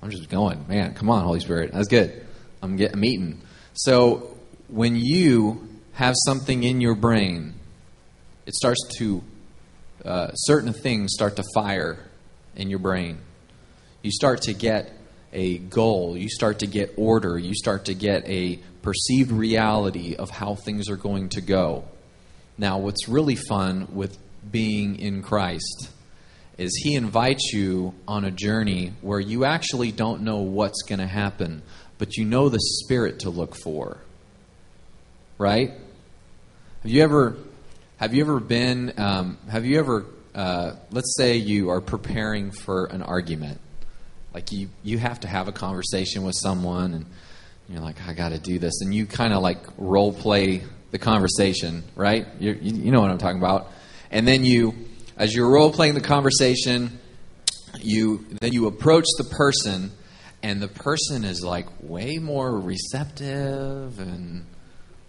I'm 0.00 0.08
just 0.08 0.28
going, 0.28 0.66
man, 0.68 0.94
come 0.94 1.10
on, 1.10 1.24
Holy 1.24 1.40
Spirit. 1.40 1.72
That's 1.72 1.88
good. 1.88 2.24
I'm 2.62 2.76
getting 2.76 2.94
I'm 2.94 3.04
eating. 3.04 3.42
So 3.72 4.36
when 4.68 4.94
you 4.94 5.68
have 5.94 6.14
something 6.24 6.62
in 6.62 6.80
your 6.80 6.94
brain, 6.94 7.54
it 8.46 8.54
starts 8.54 8.78
to, 8.98 9.24
uh, 10.04 10.28
certain 10.34 10.72
things 10.72 11.10
start 11.12 11.34
to 11.36 11.44
fire 11.56 11.98
in 12.54 12.70
your 12.70 12.78
brain. 12.78 13.18
You 14.04 14.12
start 14.12 14.42
to 14.42 14.54
get 14.54 14.92
a 15.32 15.58
goal, 15.58 16.16
you 16.16 16.28
start 16.28 16.60
to 16.60 16.68
get 16.68 16.94
order, 16.96 17.36
you 17.36 17.52
start 17.52 17.86
to 17.86 17.94
get 17.94 18.28
a 18.28 18.60
perceived 18.82 19.32
reality 19.32 20.14
of 20.14 20.30
how 20.30 20.54
things 20.54 20.88
are 20.88 20.96
going 20.96 21.30
to 21.30 21.40
go. 21.40 21.82
Now, 22.56 22.78
what's 22.78 23.08
really 23.08 23.34
fun 23.34 23.88
with 23.92 24.16
being 24.50 24.98
in 24.98 25.22
Christ 25.22 25.90
is 26.56 26.74
He 26.82 26.94
invites 26.94 27.52
you 27.52 27.94
on 28.06 28.24
a 28.24 28.30
journey 28.30 28.92
where 29.00 29.20
you 29.20 29.44
actually 29.44 29.92
don't 29.92 30.22
know 30.22 30.38
what's 30.38 30.82
going 30.82 30.98
to 30.98 31.06
happen, 31.06 31.62
but 31.98 32.16
you 32.16 32.24
know 32.24 32.48
the 32.48 32.60
Spirit 32.60 33.20
to 33.20 33.30
look 33.30 33.54
for. 33.54 33.98
Right? 35.38 35.70
Have 36.82 36.90
you 36.90 37.02
ever 37.02 37.36
have 37.98 38.14
you 38.14 38.22
ever 38.22 38.38
been, 38.38 38.92
um, 38.96 39.38
have 39.50 39.64
you 39.64 39.80
ever, 39.80 40.06
uh, 40.32 40.74
let's 40.92 41.16
say 41.16 41.36
you 41.36 41.70
are 41.70 41.80
preparing 41.80 42.52
for 42.52 42.84
an 42.86 43.02
argument. 43.02 43.60
Like 44.32 44.52
you, 44.52 44.68
you 44.84 44.98
have 44.98 45.18
to 45.20 45.28
have 45.28 45.48
a 45.48 45.52
conversation 45.52 46.22
with 46.22 46.36
someone 46.36 46.94
and 46.94 47.06
you're 47.68 47.80
like, 47.80 48.00
I 48.06 48.12
got 48.12 48.28
to 48.28 48.38
do 48.38 48.60
this. 48.60 48.82
And 48.82 48.94
you 48.94 49.04
kind 49.04 49.32
of 49.32 49.42
like 49.42 49.58
role 49.76 50.12
play 50.12 50.62
the 50.92 50.98
conversation, 50.98 51.82
right? 51.96 52.28
you 52.38 52.52
you 52.52 52.92
know 52.92 53.00
what 53.00 53.10
I'm 53.10 53.18
talking 53.18 53.38
about. 53.38 53.72
And 54.10 54.26
then 54.26 54.44
you, 54.44 54.74
as 55.16 55.34
you're 55.34 55.48
role 55.48 55.72
playing 55.72 55.94
the 55.94 56.00
conversation, 56.00 56.98
you 57.80 58.24
then 58.40 58.52
you 58.52 58.66
approach 58.66 59.04
the 59.18 59.24
person 59.24 59.92
and 60.42 60.60
the 60.60 60.68
person 60.68 61.24
is 61.24 61.44
like 61.44 61.66
way 61.80 62.18
more 62.18 62.58
receptive 62.58 63.98
and 63.98 64.46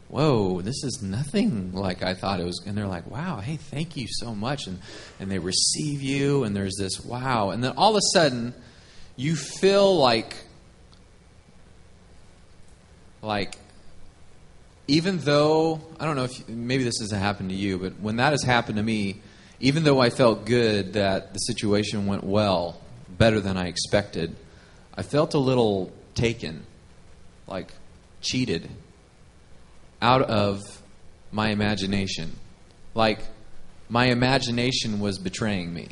whoa, 0.09 0.59
this 0.61 0.83
is 0.83 1.01
nothing 1.03 1.71
like 1.71 2.03
I 2.03 2.15
thought 2.15 2.39
it 2.39 2.43
was. 2.43 2.61
And 2.65 2.75
they're 2.77 2.87
like, 2.87 3.09
wow, 3.09 3.39
hey, 3.39 3.57
thank 3.57 3.95
you 3.95 4.07
so 4.09 4.33
much. 4.33 4.67
And, 4.67 4.79
and 5.19 5.31
they 5.31 5.39
receive 5.39 6.01
you, 6.01 6.43
and 6.43 6.55
there's 6.55 6.75
this 6.77 6.99
wow. 6.99 7.51
And 7.51 7.63
then 7.63 7.73
all 7.77 7.91
of 7.91 7.97
a 7.97 8.17
sudden, 8.17 8.53
you 9.15 9.35
feel 9.35 9.95
like, 9.97 10.35
like, 13.21 13.55
even 14.89 15.19
though, 15.19 15.81
I 15.99 16.05
don't 16.05 16.15
know 16.15 16.23
if 16.23 16.49
maybe 16.49 16.83
this 16.83 16.99
has 16.99 17.11
happened 17.11 17.49
to 17.49 17.55
you, 17.55 17.77
but 17.77 17.99
when 17.99 18.15
that 18.15 18.31
has 18.31 18.43
happened 18.43 18.77
to 18.77 18.83
me, 18.83 19.21
even 19.59 19.83
though 19.83 19.99
I 19.99 20.09
felt 20.09 20.45
good 20.45 20.93
that 20.93 21.31
the 21.31 21.39
situation 21.39 22.07
went 22.07 22.23
well, 22.23 22.81
better 23.07 23.39
than 23.39 23.55
I 23.55 23.67
expected, 23.67 24.35
I 24.95 25.03
felt 25.03 25.35
a 25.35 25.37
little 25.37 25.91
taken, 26.15 26.65
like 27.45 27.71
cheated 28.21 28.67
out 30.01 30.23
of 30.23 30.61
my 31.31 31.49
imagination. 31.49 32.35
Like, 32.95 33.19
my 33.89 34.05
imagination 34.05 34.99
was 34.99 35.19
betraying 35.19 35.71
me. 35.71 35.87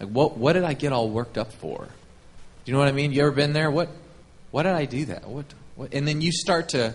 Like, 0.00 0.08
what, 0.08 0.38
what 0.38 0.54
did 0.54 0.64
I 0.64 0.72
get 0.72 0.92
all 0.92 1.10
worked 1.10 1.36
up 1.36 1.52
for? 1.52 1.78
Do 1.78 2.70
you 2.70 2.72
know 2.72 2.78
what 2.78 2.88
I 2.88 2.92
mean? 2.92 3.12
You 3.12 3.22
ever 3.22 3.32
been 3.32 3.52
there? 3.52 3.70
What, 3.70 3.90
what 4.50 4.62
did 4.62 4.72
I 4.72 4.86
do 4.86 5.04
that? 5.06 5.28
What, 5.28 5.46
what? 5.76 5.92
And 5.92 6.08
then 6.08 6.22
you 6.22 6.32
start 6.32 6.70
to, 6.70 6.94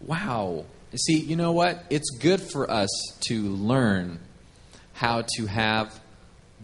wow. 0.00 0.64
See, 0.96 1.18
you 1.18 1.36
know 1.36 1.52
what? 1.52 1.84
It's 1.90 2.10
good 2.10 2.40
for 2.40 2.70
us 2.70 2.88
to 3.28 3.42
learn 3.42 4.20
how 4.94 5.24
to 5.36 5.46
have 5.46 6.00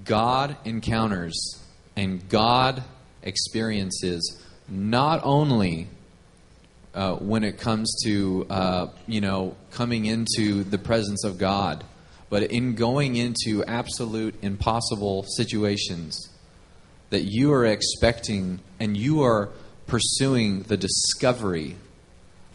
God 0.05 0.57
encounters 0.65 1.63
and 1.97 2.29
God 2.29 2.83
experiences 3.23 4.41
not 4.69 5.21
only 5.23 5.89
uh, 6.95 7.17
when 7.17 7.45
it 7.45 7.59
comes 7.59 7.95
to 8.05 8.47
uh, 8.49 8.87
you 9.07 9.21
know 9.21 9.57
coming 9.73 10.07
into 10.07 10.65
the 10.65 10.79
presence 10.79 11.25
of 11.25 11.39
God, 11.39 11.85
but 12.31 12.45
in 12.45 12.75
going 12.75 13.17
into 13.17 13.65
absolute 13.65 14.35
impossible 14.43 15.25
situations 15.25 16.31
that 17.11 17.23
you 17.23 17.53
are 17.53 17.67
expecting 17.67 18.61
and 18.81 18.97
you 18.97 19.23
are 19.23 19.51
pursuing 19.87 20.63
the 20.63 20.77
discovery 20.77 21.77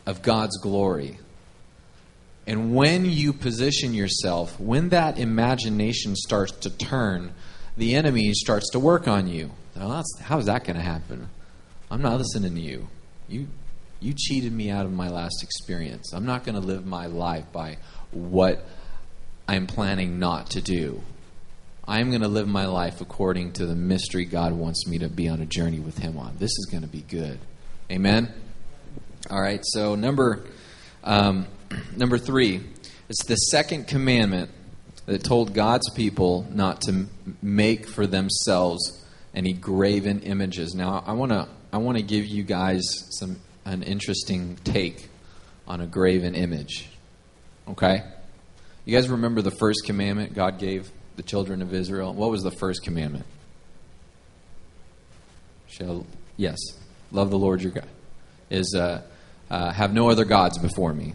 of 0.09 0.23
God's 0.23 0.57
glory. 0.57 1.19
And 2.47 2.73
when 2.73 3.05
you 3.05 3.31
position 3.31 3.93
yourself, 3.93 4.59
when 4.59 4.89
that 4.89 5.19
imagination 5.19 6.15
starts 6.15 6.51
to 6.61 6.71
turn, 6.71 7.31
the 7.77 7.93
enemy 7.93 8.33
starts 8.33 8.71
to 8.71 8.79
work 8.79 9.07
on 9.07 9.27
you. 9.27 9.51
Well, 9.75 10.03
how 10.21 10.39
is 10.39 10.47
that 10.47 10.63
going 10.63 10.77
to 10.77 10.81
happen? 10.81 11.29
I'm 11.91 12.01
not 12.01 12.17
listening 12.17 12.55
to 12.55 12.61
you. 12.61 12.87
You 13.27 13.47
you 13.99 14.13
cheated 14.17 14.51
me 14.51 14.71
out 14.71 14.85
of 14.85 14.93
my 14.93 15.09
last 15.09 15.43
experience. 15.43 16.13
I'm 16.13 16.25
not 16.25 16.43
going 16.43 16.55
to 16.55 16.65
live 16.65 16.85
my 16.85 17.05
life 17.05 17.45
by 17.51 17.77
what 18.11 18.65
I'm 19.47 19.67
planning 19.67 20.19
not 20.19 20.51
to 20.51 20.61
do. 20.61 21.03
I'm 21.85 22.09
going 22.09 22.21
to 22.21 22.29
live 22.29 22.47
my 22.47 22.65
life 22.65 23.01
according 23.01 23.53
to 23.53 23.65
the 23.65 23.75
mystery 23.75 24.23
God 24.23 24.53
wants 24.53 24.87
me 24.87 24.99
to 24.99 25.09
be 25.09 25.27
on 25.27 25.41
a 25.41 25.45
journey 25.45 25.79
with 25.79 25.97
Him 25.97 26.17
on. 26.17 26.37
This 26.37 26.51
is 26.51 26.67
going 26.71 26.83
to 26.83 26.89
be 26.89 27.01
good. 27.01 27.39
Amen? 27.91 28.33
All 29.29 29.41
right, 29.41 29.59
so 29.63 29.95
number, 29.95 30.45
um, 31.03 31.45
number 31.95 32.17
three 32.17 32.63
It's 33.09 33.25
the 33.25 33.35
second 33.35 33.87
commandment 33.87 34.49
that 35.05 35.23
told 35.23 35.53
God's 35.53 35.89
people 35.91 36.47
not 36.51 36.81
to 36.81 37.05
make 37.41 37.87
for 37.87 38.07
themselves 38.07 39.03
any 39.35 39.53
graven 39.53 40.21
images. 40.21 40.73
Now, 40.73 41.03
I 41.05 41.13
want 41.13 41.31
to 41.31 41.47
I 41.71 41.77
want 41.77 41.97
to 41.97 42.03
give 42.03 42.25
you 42.25 42.43
guys 42.43 42.81
some 43.11 43.39
an 43.65 43.83
interesting 43.83 44.57
take 44.63 45.09
on 45.67 45.81
a 45.81 45.85
graven 45.85 46.33
image. 46.33 46.89
Okay? 47.67 48.03
You 48.85 48.95
guys 48.95 49.09
remember 49.09 49.41
the 49.41 49.51
first 49.51 49.83
commandment 49.85 50.33
God 50.33 50.57
gave 50.57 50.89
the 51.17 51.23
children 51.23 51.61
of 51.61 51.73
Israel? 51.73 52.13
What 52.13 52.31
was 52.31 52.41
the 52.41 52.51
first 52.51 52.83
commandment? 52.83 53.25
Shall 55.67 56.07
yes, 56.37 56.57
love 57.11 57.29
the 57.29 57.37
Lord 57.37 57.61
your 57.61 57.73
God. 57.73 57.87
Is 58.49 58.75
uh, 58.75 59.01
uh, 59.49 59.71
have 59.71 59.93
no 59.93 60.09
other 60.09 60.25
gods 60.25 60.57
before 60.57 60.93
me. 60.93 61.13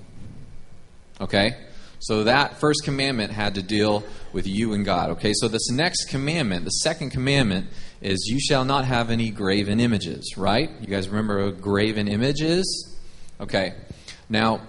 Okay? 1.20 1.56
So 2.00 2.24
that 2.24 2.60
first 2.60 2.84
commandment 2.84 3.32
had 3.32 3.54
to 3.54 3.62
deal 3.62 4.04
with 4.32 4.46
you 4.46 4.74
and 4.74 4.84
God. 4.84 5.10
Okay, 5.10 5.32
so 5.34 5.48
this 5.48 5.70
next 5.70 6.10
commandment, 6.10 6.64
the 6.64 6.70
second 6.70 7.10
commandment, 7.10 7.68
is 8.02 8.26
you 8.26 8.38
shall 8.38 8.66
not 8.66 8.84
have 8.84 9.10
any 9.10 9.30
graven 9.30 9.80
images, 9.80 10.34
right? 10.36 10.70
You 10.82 10.86
guys 10.86 11.08
remember 11.08 11.46
what 11.46 11.62
graven 11.62 12.06
image 12.08 12.42
is? 12.42 12.94
Okay. 13.40 13.72
Now, 14.28 14.60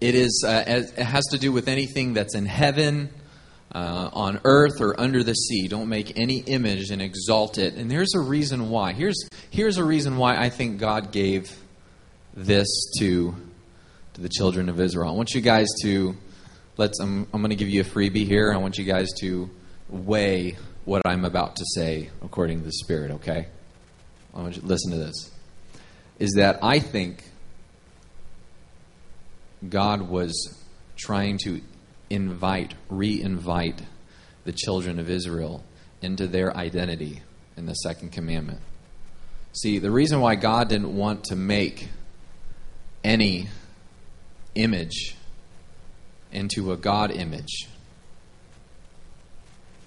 it 0.00 0.16
is 0.16 0.44
uh, 0.44 0.64
it 0.66 0.98
has 0.98 1.24
to 1.26 1.38
do 1.38 1.52
with 1.52 1.68
anything 1.68 2.12
that's 2.12 2.34
in 2.34 2.46
heaven, 2.46 3.10
uh, 3.74 4.10
on 4.12 4.40
earth, 4.44 4.80
or 4.80 4.98
under 4.98 5.22
the 5.22 5.34
sea. 5.34 5.68
Don't 5.68 5.88
make 5.88 6.18
any 6.18 6.38
image 6.38 6.90
and 6.90 7.02
exalt 7.02 7.58
it. 7.58 7.74
And 7.74 7.90
there's 7.90 8.14
a 8.14 8.20
reason 8.20 8.70
why. 8.70 8.92
Here's 8.92 9.28
here's 9.50 9.76
a 9.76 9.84
reason 9.84 10.16
why 10.16 10.36
I 10.36 10.48
think 10.48 10.78
God 10.78 11.12
gave 11.12 11.56
this 12.34 12.68
to 12.98 13.34
to 14.14 14.20
the 14.20 14.28
children 14.28 14.68
of 14.68 14.80
Israel. 14.80 15.10
I 15.10 15.12
want 15.12 15.34
you 15.34 15.40
guys 15.40 15.66
to 15.82 16.16
let's. 16.76 16.98
I'm, 17.00 17.26
I'm 17.32 17.40
going 17.40 17.50
to 17.50 17.56
give 17.56 17.68
you 17.68 17.82
a 17.82 17.84
freebie 17.84 18.26
here. 18.26 18.52
I 18.52 18.56
want 18.56 18.78
you 18.78 18.84
guys 18.84 19.08
to 19.20 19.50
weigh 19.88 20.56
what 20.84 21.02
I'm 21.04 21.24
about 21.24 21.56
to 21.56 21.64
say 21.74 22.10
according 22.22 22.60
to 22.60 22.64
the 22.64 22.72
Spirit. 22.72 23.10
Okay, 23.12 23.46
I 24.34 24.40
want 24.40 24.56
you 24.56 24.62
to 24.62 24.66
listen 24.66 24.92
to 24.92 24.98
this. 24.98 25.30
Is 26.18 26.32
that 26.36 26.58
I 26.62 26.78
think 26.80 27.22
God 29.68 30.08
was 30.08 30.64
trying 30.96 31.38
to 31.44 31.60
invite, 32.10 32.74
re-invite 32.88 33.82
the 34.44 34.52
children 34.52 34.98
of 34.98 35.10
Israel 35.10 35.64
into 36.00 36.26
their 36.26 36.56
identity 36.56 37.22
in 37.56 37.66
the 37.66 37.74
second 37.74 38.12
commandment. 38.12 38.60
See, 39.52 39.78
the 39.78 39.90
reason 39.90 40.20
why 40.20 40.36
God 40.36 40.68
didn't 40.68 40.96
want 40.96 41.24
to 41.24 41.36
make 41.36 41.88
any 43.02 43.48
image 44.54 45.16
into 46.32 46.72
a 46.72 46.76
God 46.76 47.10
image 47.10 47.68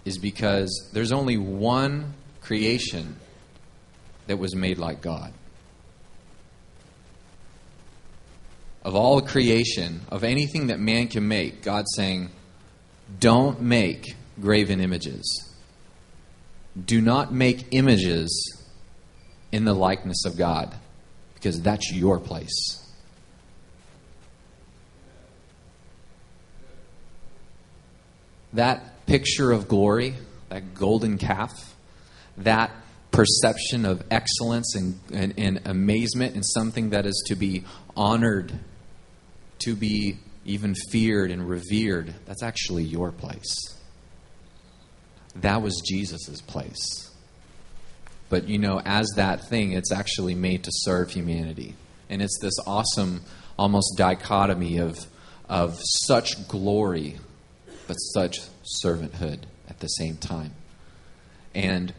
is 0.06 0.18
because 0.18 0.90
there's 0.94 1.12
only 1.12 1.38
one 1.38 2.14
creation 2.42 3.16
that 4.28 4.38
was 4.38 4.56
made 4.56 4.78
like 4.78 5.02
God. 5.02 5.34
Of 8.84 8.96
all 8.96 9.22
creation, 9.22 10.02
of 10.10 10.24
anything 10.24 10.68
that 10.68 10.80
man 10.80 11.08
can 11.08 11.28
make, 11.28 11.62
God's 11.62 11.92
saying, 11.96 12.30
don't 13.20 13.62
make 13.62 14.16
graven 14.40 14.80
images. 14.80 15.54
Do 16.84 17.02
not 17.02 17.34
make 17.34 17.68
images 17.72 18.58
in 19.52 19.66
the 19.66 19.74
likeness 19.74 20.26
of 20.26 20.38
God, 20.38 20.74
because 21.36 21.62
that's 21.62 21.92
your 21.92 22.20
place. 22.20 22.82
that 28.54 29.06
picture 29.06 29.52
of 29.52 29.68
glory, 29.68 30.16
that 30.50 30.74
golden 30.74 31.18
calf, 31.18 31.76
that 32.38 32.72
perception 33.12 33.86
of 33.86 34.04
excellence 34.10 34.76
and, 34.76 35.00
and, 35.12 35.34
and, 35.38 35.62
amazement 35.66 36.36
in 36.36 36.44
something 36.44 36.92
that 36.92 37.06
is 37.06 37.24
to 37.28 37.36
be 37.36 37.64
honored, 37.96 38.54
to 39.62 39.76
be 39.76 40.18
even 40.46 40.76
feared 40.90 41.32
and 41.32 41.48
revered, 41.48 42.14
that's 42.26 42.44
actually 42.44 42.84
your 42.84 43.12
place. 43.12 43.56
That 45.36 45.62
was 45.62 45.82
Jesus' 45.88 46.42
place. 46.42 47.10
But 48.30 48.48
you 48.48 48.58
know, 48.58 48.82
as 48.84 49.08
that 49.16 49.50
thing, 49.50 49.74
it's 49.74 49.92
actually 49.92 50.36
made 50.36 50.64
to 50.64 50.72
serve 50.74 51.12
humanity. 51.12 51.76
And 52.10 52.22
it's 52.22 52.40
this 52.42 52.56
awesome, 52.66 53.22
almost 53.58 53.98
dichotomy 53.98 54.78
of, 54.78 54.98
of 55.48 55.80
such 55.82 56.48
glory 56.48 57.18
but 57.88 57.96
such 57.96 58.40
servanthood 58.84 59.40
at 59.68 59.80
the 59.80 59.88
same 59.88 60.16
time. 60.18 60.54
And 61.54 61.94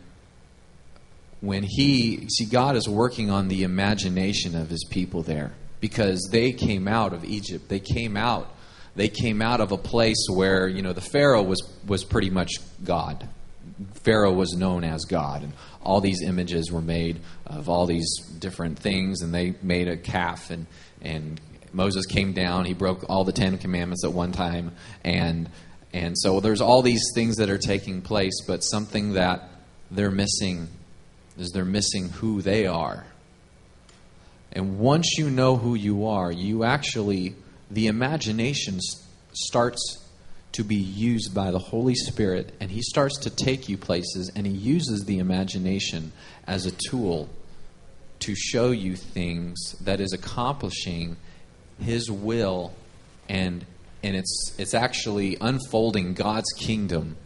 when 1.41 1.65
he, 1.65 2.29
see, 2.29 2.47
God 2.47 2.77
is 2.77 2.89
working 2.89 3.31
on 3.31 3.49
the 3.49 3.63
imagination 3.65 4.57
of 4.57 4.71
his 4.71 4.85
people 4.89 5.23
there 5.23 5.53
because 5.83 6.29
they 6.31 6.53
came 6.53 6.87
out 6.87 7.13
of 7.13 7.25
Egypt. 7.25 7.69
They 7.69 7.81
came 7.81 8.17
out. 8.17 8.49
They 8.95 9.09
came 9.09 9.43
out 9.43 9.61
of 9.61 9.73
a 9.73 9.77
place 9.77 10.29
where, 10.33 10.69
you 10.69 10.81
know, 10.81 10.93
the 10.93 11.01
Pharaoh 11.01 11.43
was, 11.43 11.61
was 11.85 12.05
pretty 12.05 12.31
much 12.31 12.53
God. 12.85 13.29
Pharaoh 14.05 14.33
was 14.33 14.53
known 14.53 14.85
as 14.85 15.05
God, 15.05 15.43
and 15.43 15.53
all 15.83 16.01
these 16.01 16.23
images 16.23 16.71
were 16.71 16.81
made 16.81 17.21
of 17.47 17.69
all 17.69 17.87
these 17.87 18.07
different 18.39 18.79
things, 18.79 19.23
and 19.23 19.35
they 19.35 19.55
made 19.61 19.89
a 19.89 19.97
calf, 19.97 20.51
and, 20.51 20.67
and 21.01 21.41
Moses 21.73 22.07
came 22.07 22.33
down. 22.33 22.65
He 22.65 22.75
broke 22.75 23.05
all 23.09 23.25
the 23.25 23.33
Ten 23.33 23.59
Commandments 23.59 24.05
at 24.05 24.13
one 24.13 24.31
time, 24.31 24.73
and 25.05 25.49
and 25.95 26.17
so 26.19 26.41
there's 26.41 26.63
all 26.63 26.81
these 26.81 27.03
things 27.15 27.37
that 27.37 27.51
are 27.51 27.59
taking 27.59 28.01
place, 28.01 28.41
but 28.47 28.61
something 28.61 29.13
that 29.13 29.51
they're 29.91 30.11
missing 30.11 30.69
is 31.37 31.51
they're 31.51 31.67
missing 31.67 32.09
who 32.09 32.41
they 32.41 32.67
are. 32.67 33.05
And 34.53 34.79
once 34.79 35.17
you 35.17 35.31
know 35.31 35.57
who 35.57 35.75
you 35.75 36.07
are, 36.07 36.31
you 36.31 36.65
actually, 36.65 37.35
the 37.71 37.87
imagination 37.87 38.79
starts 39.33 39.99
to 40.53 40.63
be 40.63 40.77
used 40.77 41.35
by 41.35 41.51
the 41.51 41.59
Holy 41.59 41.95
Spirit, 41.95 42.53
and 42.61 42.71
He 42.71 42.83
starts 42.83 43.19
to 43.21 43.31
take 43.31 43.69
you 43.69 43.79
places, 43.79 44.31
and 44.37 44.47
He 44.47 44.53
uses 44.53 45.05
the 45.05 45.19
imagination 45.19 46.13
as 46.47 46.67
a 46.67 46.73
tool 46.89 47.31
to 48.21 48.35
show 48.35 48.71
you 48.71 48.95
things 48.95 49.73
that 49.81 50.01
is 50.01 50.13
accomplishing 50.13 51.17
His 51.81 52.11
will 52.11 52.75
and 53.29 53.65
and 54.03 54.17
it's 54.17 54.55
it's 54.59 54.75
actually 54.75 55.37
unfolding 55.41 56.15
God's 56.15 56.53
kingdom 56.59 57.17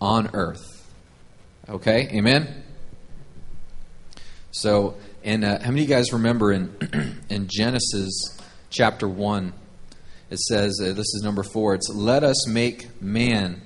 on 0.00 0.30
earth. 0.34 0.64
Okay, 1.68 2.08
Amen. 2.12 2.62
So, 4.50 4.96
and 5.26 5.44
uh, 5.44 5.58
how 5.58 5.70
many 5.72 5.82
of 5.82 5.88
you 5.88 5.94
guys 5.94 6.12
remember 6.12 6.52
in 6.52 7.24
in 7.28 7.48
Genesis 7.48 8.38
chapter 8.70 9.08
one? 9.08 9.52
It 10.30 10.38
says 10.38 10.80
uh, 10.80 10.92
this 10.92 11.14
is 11.14 11.22
number 11.24 11.42
four. 11.42 11.74
It's 11.74 11.88
let 11.90 12.22
us 12.22 12.46
make 12.48 13.02
man 13.02 13.60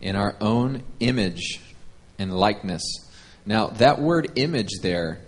in 0.00 0.16
our 0.16 0.34
own 0.40 0.82
image 1.00 1.60
and 2.18 2.34
likeness. 2.34 2.82
Now, 3.44 3.66
that 3.66 4.00
word 4.00 4.32
image 4.36 4.80
there 4.80 5.20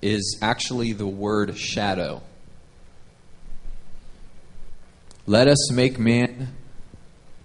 is 0.00 0.38
actually 0.40 0.94
the 0.94 1.06
word 1.06 1.58
shadow. 1.58 2.22
Let 5.26 5.46
us 5.46 5.70
make 5.70 5.98
man 5.98 6.54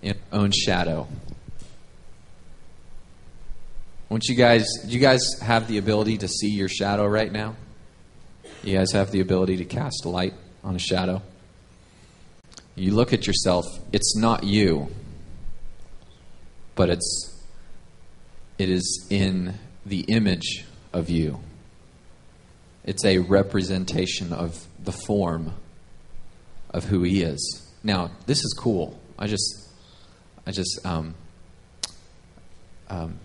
in 0.01 0.15
our 0.31 0.39
own 0.39 0.51
shadow. 0.51 1.09
Won't 4.09 4.25
you 4.25 4.35
guys, 4.35 4.65
do 4.85 4.89
you 4.89 4.99
guys 4.99 5.39
have 5.41 5.67
the 5.67 5.77
ability 5.77 6.19
to 6.19 6.27
see 6.27 6.49
your 6.49 6.69
shadow 6.69 7.05
right 7.05 7.31
now? 7.31 7.55
You 8.63 8.77
guys 8.77 8.93
have 8.93 9.11
the 9.11 9.19
ability 9.19 9.57
to 9.57 9.65
cast 9.65 10.05
light 10.05 10.33
on 10.63 10.75
a 10.75 10.79
shadow? 10.79 11.21
You 12.75 12.93
look 12.93 13.11
at 13.11 13.27
yourself, 13.27 13.65
it's 13.91 14.15
not 14.15 14.43
you, 14.43 14.87
but 16.75 16.89
it's 16.89 17.33
it 18.57 18.69
is 18.69 19.07
in 19.09 19.55
the 19.85 20.01
image 20.01 20.65
of 20.93 21.09
you. 21.09 21.39
It's 22.83 23.05
a 23.05 23.19
representation 23.19 24.33
of 24.33 24.65
the 24.83 24.91
form 24.91 25.53
of 26.71 26.85
who 26.85 27.03
he 27.03 27.21
is. 27.21 27.71
Now, 27.83 28.11
this 28.25 28.39
is 28.39 28.55
cool. 28.57 28.99
I 29.19 29.27
just, 29.27 29.69
I 30.45 30.51
just, 30.51 30.79
um, 30.85 31.13
um, 32.89 33.19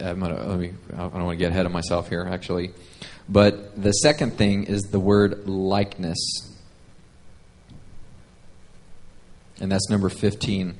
I'm 0.00 0.20
gonna, 0.20 0.44
let 0.46 0.58
me, 0.58 0.72
I 0.92 0.96
don't 0.96 1.12
want 1.24 1.30
to 1.30 1.36
get 1.36 1.52
ahead 1.52 1.66
of 1.66 1.72
myself 1.72 2.08
here, 2.08 2.26
actually. 2.28 2.72
But 3.28 3.80
the 3.80 3.92
second 3.92 4.36
thing 4.36 4.64
is 4.64 4.82
the 4.82 5.00
word 5.00 5.48
likeness. 5.48 6.18
And 9.60 9.70
that's 9.70 9.88
number 9.88 10.08
15. 10.08 10.76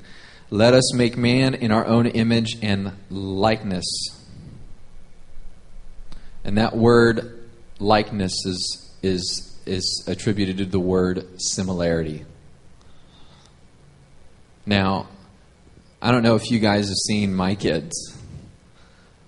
Let 0.50 0.74
us 0.74 0.94
make 0.94 1.16
man 1.16 1.54
in 1.54 1.72
our 1.72 1.86
own 1.86 2.06
image 2.06 2.56
and 2.62 2.92
likeness. 3.10 3.84
And 6.44 6.58
that 6.58 6.76
word 6.76 7.48
likeness 7.80 8.32
is, 8.44 8.92
is, 9.02 9.60
is 9.66 10.04
attributed 10.06 10.58
to 10.58 10.64
the 10.66 10.78
word 10.78 11.40
similarity. 11.40 12.24
Now, 14.64 15.08
I 16.00 16.12
don't 16.12 16.22
know 16.22 16.36
if 16.36 16.50
you 16.50 16.60
guys 16.60 16.88
have 16.88 16.96
seen 16.96 17.34
my 17.34 17.54
kids. 17.54 18.15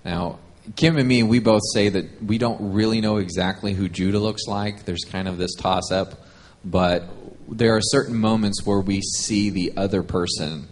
Now, 0.09 0.39
Kim 0.75 0.97
and 0.97 1.07
me, 1.07 1.23
we 1.23 1.39
both 1.39 1.61
say 1.75 1.91
that 1.91 2.23
we 2.23 2.39
don't 2.39 2.73
really 2.73 3.03
know 3.03 3.19
exactly 3.19 3.75
who 3.75 3.91
Judah 3.91 4.19
looks 4.19 4.47
like. 4.47 4.87
There's 4.87 5.05
kind 5.05 5.29
of 5.29 5.37
this 5.37 5.55
toss 5.55 5.93
up, 5.93 6.27
but 6.65 7.05
there 7.47 7.77
are 7.77 7.83
certain 7.83 8.17
moments 8.17 8.65
where 8.65 8.81
we 8.81 9.03
see 9.03 9.51
the 9.51 9.75
other 9.77 10.03
person, 10.03 10.67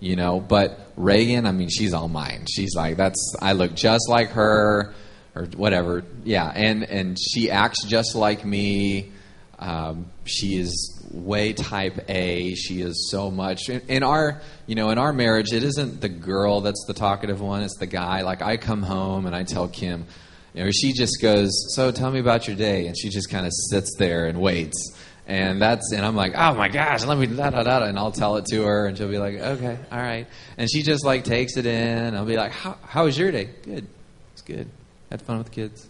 you 0.00 0.16
know. 0.16 0.40
But 0.40 0.80
Reagan, 0.96 1.44
I 1.44 1.52
mean, 1.52 1.68
she's 1.68 1.92
all 1.92 2.08
mine. 2.08 2.46
She's 2.50 2.74
like, 2.74 2.96
that's, 2.96 3.36
I 3.42 3.52
look 3.52 3.74
just 3.74 4.08
like 4.08 4.30
her, 4.30 4.94
or 5.34 5.44
whatever. 5.54 6.02
Yeah, 6.24 6.50
and, 6.50 6.82
and 6.84 7.18
she 7.20 7.50
acts 7.50 7.84
just 7.84 8.14
like 8.14 8.42
me. 8.42 9.12
Um, 9.58 10.06
she 10.24 10.58
is 10.58 10.97
way 11.10 11.52
type 11.52 12.08
A. 12.08 12.54
She 12.54 12.80
is 12.80 13.08
so 13.10 13.30
much 13.30 13.68
in, 13.68 13.80
in, 13.88 14.02
our, 14.02 14.40
you 14.66 14.74
know, 14.74 14.90
in 14.90 14.98
our 14.98 15.12
marriage. 15.12 15.52
It 15.52 15.62
isn't 15.62 16.00
the 16.00 16.08
girl 16.08 16.60
that's 16.60 16.84
the 16.86 16.94
talkative 16.94 17.40
one; 17.40 17.62
it's 17.62 17.76
the 17.78 17.86
guy. 17.86 18.22
Like 18.22 18.42
I 18.42 18.56
come 18.56 18.82
home 18.82 19.26
and 19.26 19.34
I 19.34 19.44
tell 19.44 19.68
Kim, 19.68 20.06
you 20.54 20.64
know, 20.64 20.70
she 20.70 20.92
just 20.92 21.20
goes, 21.20 21.74
"So 21.74 21.90
tell 21.90 22.10
me 22.10 22.20
about 22.20 22.46
your 22.46 22.56
day," 22.56 22.86
and 22.86 22.98
she 22.98 23.08
just 23.08 23.30
kind 23.30 23.46
of 23.46 23.52
sits 23.70 23.94
there 23.98 24.26
and 24.26 24.40
waits. 24.40 24.92
And 25.26 25.60
that's 25.60 25.92
and 25.92 26.04
I'm 26.04 26.16
like, 26.16 26.32
oh 26.34 26.54
my 26.54 26.68
gosh, 26.68 27.04
let 27.04 27.18
me 27.18 27.26
da 27.26 27.50
da 27.50 27.62
da, 27.62 27.84
and 27.84 27.98
I'll 27.98 28.12
tell 28.12 28.36
it 28.36 28.46
to 28.46 28.62
her, 28.62 28.86
and 28.86 28.96
she'll 28.96 29.10
be 29.10 29.18
like, 29.18 29.34
okay, 29.34 29.78
all 29.92 29.98
right, 29.98 30.26
and 30.56 30.70
she 30.70 30.82
just 30.82 31.04
like 31.04 31.24
takes 31.24 31.58
it 31.58 31.66
in. 31.66 32.14
I'll 32.14 32.24
be 32.24 32.36
like, 32.36 32.52
how 32.52 32.78
how 32.82 33.04
was 33.04 33.18
your 33.18 33.30
day? 33.30 33.50
Good, 33.62 33.86
it's 34.32 34.42
good. 34.42 34.70
Had 35.10 35.20
fun 35.20 35.38
with 35.38 35.48
the 35.48 35.52
kids. 35.52 35.86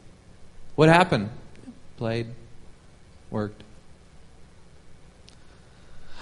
What 0.75 0.89
happened? 0.89 1.31
Played, 1.97 2.27
worked 3.31 3.63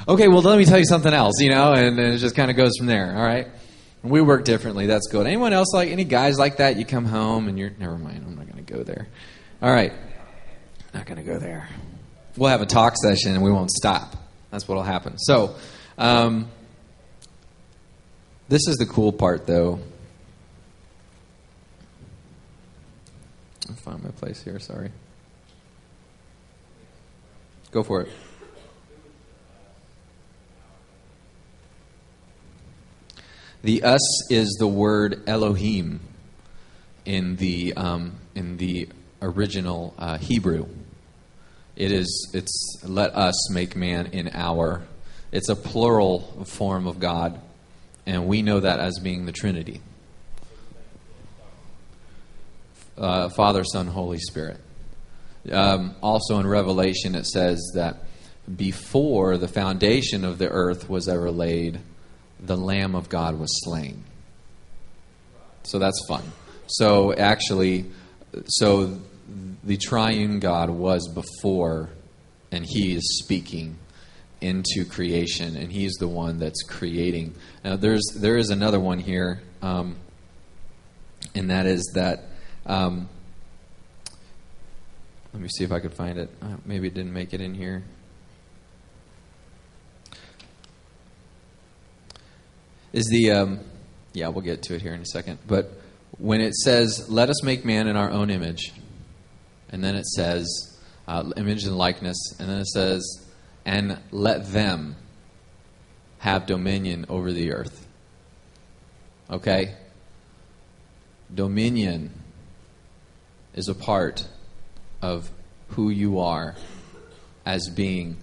okay, 0.09 0.29
well, 0.29 0.43
let 0.43 0.59
me 0.59 0.65
tell 0.65 0.79
you 0.79 0.85
something 0.85 1.13
else, 1.13 1.35
you 1.41 1.51
know, 1.51 1.73
and, 1.73 1.99
and 1.99 2.15
it 2.15 2.19
just 2.19 2.35
kind 2.37 2.51
of 2.51 2.57
goes 2.57 2.73
from 2.79 2.87
there, 2.87 3.17
all 3.17 3.25
right? 3.25 3.49
We 4.03 4.21
work 4.21 4.45
differently. 4.45 4.87
That's 4.87 5.09
good. 5.09 5.27
Anyone 5.27 5.53
else 5.53 5.73
like 5.75 5.91
any 5.91 6.05
guys 6.05 6.39
like 6.39 6.59
that? 6.59 6.77
You 6.77 6.85
come 6.85 7.07
home 7.07 7.49
and 7.49 7.59
you're 7.59 7.71
never 7.71 7.99
mind. 7.99 8.25
I'm 8.25 8.37
not 8.37 8.47
going 8.47 8.65
to 8.65 8.73
go 8.73 8.83
there. 8.85 9.09
All 9.61 9.71
right, 9.71 9.93
not 10.95 11.07
going 11.07 11.19
to 11.19 11.25
go 11.25 11.39
there. 11.39 11.69
We'll 12.37 12.51
have 12.51 12.61
a 12.63 12.67
talk 12.67 12.95
session 12.97 13.33
and 13.35 13.43
we 13.43 13.51
won't 13.51 13.71
stop. 13.71 14.17
That's 14.51 14.69
what'll 14.69 14.83
happen. 14.83 15.19
So, 15.19 15.57
um, 15.99 16.49
this 18.49 18.69
is 18.69 18.77
the 18.77 18.87
cool 18.87 19.13
part, 19.13 19.47
though. 19.47 19.81
I'll 23.69 23.75
find 23.75 24.03
my 24.05 24.11
place 24.11 24.43
here. 24.43 24.61
Sorry. 24.61 24.91
Go 27.73 27.83
for 27.83 28.03
it. 28.03 28.09
The 33.67 33.83
us 33.83 34.31
is 34.31 34.55
the 34.61 34.69
word 34.69 35.25
Elohim 35.27 35.99
in 37.05 37.35
the 37.35 37.75
um, 37.75 38.13
in 38.37 38.59
the 38.59 38.89
original 39.21 39.93
uh, 39.99 40.19
Hebrew. 40.19 40.69
It 41.75 41.91
is 41.91 42.31
it's 42.33 42.79
let 42.85 43.17
us 43.17 43.51
make 43.51 43.75
man 43.75 44.07
in 44.13 44.31
our. 44.33 44.83
It's 45.33 45.49
a 45.49 45.57
plural 45.57 46.45
form 46.45 46.87
of 46.87 47.01
God, 47.01 47.41
and 48.07 48.29
we 48.29 48.41
know 48.41 48.61
that 48.61 48.79
as 48.79 49.01
being 49.01 49.27
the 49.27 49.33
Trinity. 49.33 49.81
Uh, 52.97 53.31
Father, 53.31 53.65
Son, 53.65 53.89
Holy 53.89 54.21
Spirit. 54.21 54.61
Um, 55.51 55.97
also 56.05 56.39
in 56.39 56.47
Revelation, 56.47 57.17
it 57.17 57.27
says 57.27 57.73
that 57.75 57.97
before 58.57 59.37
the 59.37 59.49
foundation 59.49 60.25
of 60.25 60.39
the 60.39 60.49
earth 60.49 60.89
was 60.89 61.09
ever 61.09 61.33
laid, 61.33 61.81
the 62.41 62.57
Lamb 62.57 62.95
of 62.95 63.09
God 63.09 63.39
was 63.39 63.49
slain. 63.65 64.05
So 65.63 65.79
that's 65.79 66.01
fun. 66.09 66.23
So 66.67 67.13
actually, 67.13 67.87
so 68.47 68.99
the 69.65 69.77
triune 69.77 70.39
God 70.39 70.71
was 70.71 71.09
before, 71.09 71.91
and 72.53 72.65
He 72.65 72.95
is 72.95 73.21
speaking 73.23 73.79
into 74.41 74.85
creation, 74.89 75.57
and 75.57 75.73
He's 75.73 75.95
the 75.95 76.09
one 76.09 76.39
that's 76.39 76.63
creating. 76.63 77.35
Now, 77.65 77.77
there's 77.77 78.05
there 78.17 78.37
is 78.37 78.51
another 78.51 78.79
one 78.79 78.99
here, 78.99 79.43
um, 79.63 79.97
and 81.35 81.51
that 81.51 81.67
is 81.67 81.93
that. 81.95 82.25
Um, 82.65 83.09
let 85.33 85.43
me 85.43 85.49
see 85.49 85.65
if 85.65 85.73
I 85.73 85.81
could 85.81 85.93
find 85.93 86.19
it. 86.19 86.31
Uh, 86.41 86.57
maybe 86.65 86.87
it 86.87 86.95
didn't 86.95 87.13
make 87.13 87.35
it 87.35 87.43
in 87.43 87.55
here. 87.55 87.85
Is 92.97 93.07
the 93.11 93.31
um, 93.31 93.61
yeah 94.15 94.29
we'll 94.29 94.41
get 94.41 94.63
to 94.63 94.75
it 94.75 94.81
here 94.81 94.95
in 94.95 95.03
a 95.03 95.07
second. 95.07 95.39
But 95.47 95.71
when 96.19 96.41
it 96.41 96.55
says 96.55 97.09
let 97.11 97.29
us 97.29 97.43
make 97.43 97.65
man 97.65 97.87
in 97.87 97.97
our 97.97 98.11
own 98.11 98.31
image 98.31 98.73
and 99.69 99.85
then 99.85 99.95
it 99.95 100.07
says 100.07 100.47
uh, 101.07 101.31
image 101.37 101.65
and 101.65 101.77
likeness 101.77 102.17
and 102.41 102.49
then 102.49 102.59
it 102.59 102.67
says 102.69 103.05
and 103.67 103.99
let 104.11 104.51
them 104.51 104.97
have 106.21 106.47
dominion 106.47 107.05
over 107.11 107.33
the 107.33 107.53
earth. 107.53 107.87
Okay? 109.31 109.75
Dominion 111.35 112.13
is 113.55 113.69
a 113.69 113.75
part 113.75 114.27
of 115.03 115.31
who 115.71 115.91
you 115.91 116.21
are 116.21 116.55
as 117.45 117.69
being 117.69 118.17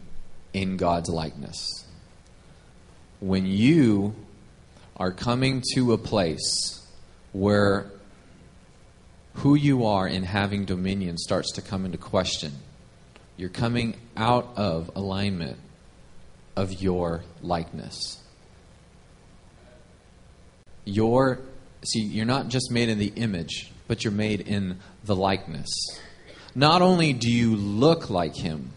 in 0.52 0.78
God's 0.78 1.10
likeness. 1.10 1.86
When 3.20 3.46
you 3.46 4.16
are 4.98 5.12
coming 5.12 5.64
to 5.74 5.94
a 5.94 5.98
place 5.98 6.86
where 7.32 7.92
who 9.36 9.56
you 9.56 9.86
are 9.86 10.08
in 10.08 10.24
having 10.24 10.66
dominion 10.66 11.18
starts 11.18 11.54
to 11.54 11.62
come 11.62 11.86
into 11.86 11.98
question. 11.98 12.52
You're 13.36 13.50
coming 13.50 13.96
out 14.16 14.54
of 14.56 14.92
alignment 14.96 15.58
of 16.56 16.82
your 16.82 17.24
likeness. 17.42 18.22
Your 20.86 21.40
see, 21.84 22.02
you're 22.02 22.26
not 22.26 22.50
just 22.50 22.72
made 22.72 22.90
in 22.90 23.00
the 23.00 23.12
image, 23.16 23.72
but 23.88 24.04
you're 24.04 24.14
made 24.14 24.42
in 24.42 24.80
the 25.04 25.16
likeness. 25.16 25.70
Not 26.54 26.84
only 26.84 27.14
do 27.14 27.32
you 27.32 27.56
look 27.56 28.12
like 28.12 28.36
him, 28.36 28.72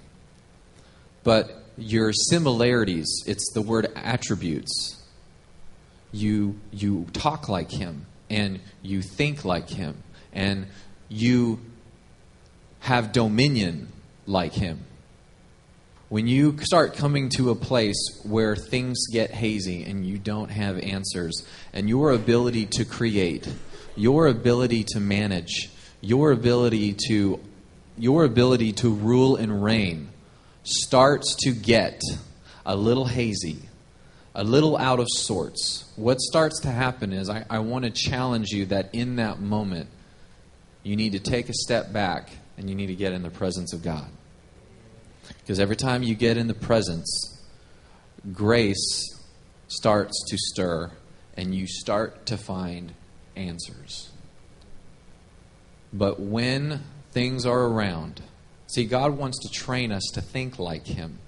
but 1.22 1.64
your 1.76 2.12
similarities, 2.12 3.06
it's 3.26 3.52
the 3.52 3.60
word 3.60 3.92
attributes 3.94 4.95
you 6.16 6.58
you 6.72 7.06
talk 7.12 7.48
like 7.48 7.70
him 7.70 8.06
and 8.28 8.60
you 8.82 9.02
think 9.02 9.44
like 9.44 9.68
him 9.68 10.02
and 10.32 10.66
you 11.08 11.60
have 12.80 13.12
dominion 13.12 13.88
like 14.26 14.52
him. 14.52 14.80
When 16.08 16.28
you 16.28 16.56
start 16.60 16.94
coming 16.94 17.30
to 17.30 17.50
a 17.50 17.56
place 17.56 17.98
where 18.22 18.54
things 18.54 19.06
get 19.12 19.32
hazy 19.32 19.82
and 19.82 20.06
you 20.06 20.18
don't 20.18 20.50
have 20.50 20.78
answers, 20.78 21.44
and 21.72 21.88
your 21.88 22.12
ability 22.12 22.66
to 22.66 22.84
create, 22.84 23.48
your 23.96 24.28
ability 24.28 24.84
to 24.90 25.00
manage, 25.00 25.68
your 26.00 26.30
ability 26.30 26.94
to 27.08 27.40
your 27.98 28.24
ability 28.24 28.72
to 28.72 28.90
rule 28.90 29.36
and 29.36 29.64
reign 29.64 30.08
starts 30.62 31.34
to 31.36 31.50
get 31.50 32.00
a 32.64 32.76
little 32.76 33.06
hazy, 33.06 33.65
a 34.36 34.44
little 34.44 34.76
out 34.76 35.00
of 35.00 35.06
sorts, 35.08 35.90
what 35.96 36.20
starts 36.20 36.60
to 36.60 36.68
happen 36.68 37.10
is 37.14 37.30
I, 37.30 37.46
I 37.48 37.60
want 37.60 37.86
to 37.86 37.90
challenge 37.90 38.50
you 38.50 38.66
that 38.66 38.90
in 38.94 39.16
that 39.16 39.40
moment, 39.40 39.88
you 40.82 40.94
need 40.94 41.12
to 41.12 41.18
take 41.18 41.48
a 41.48 41.54
step 41.54 41.90
back 41.90 42.28
and 42.58 42.68
you 42.68 42.76
need 42.76 42.88
to 42.88 42.94
get 42.94 43.14
in 43.14 43.22
the 43.22 43.30
presence 43.30 43.72
of 43.72 43.82
God. 43.82 44.06
Because 45.40 45.58
every 45.58 45.74
time 45.74 46.02
you 46.02 46.14
get 46.14 46.36
in 46.36 46.48
the 46.48 46.54
presence, 46.54 47.40
grace 48.30 49.18
starts 49.68 50.22
to 50.28 50.36
stir 50.36 50.90
and 51.34 51.54
you 51.54 51.66
start 51.66 52.26
to 52.26 52.36
find 52.36 52.92
answers. 53.36 54.10
But 55.94 56.20
when 56.20 56.82
things 57.10 57.46
are 57.46 57.64
around, 57.64 58.20
see, 58.66 58.84
God 58.84 59.16
wants 59.16 59.38
to 59.38 59.48
train 59.48 59.90
us 59.90 60.04
to 60.12 60.20
think 60.20 60.58
like 60.58 60.86
Him. 60.86 61.20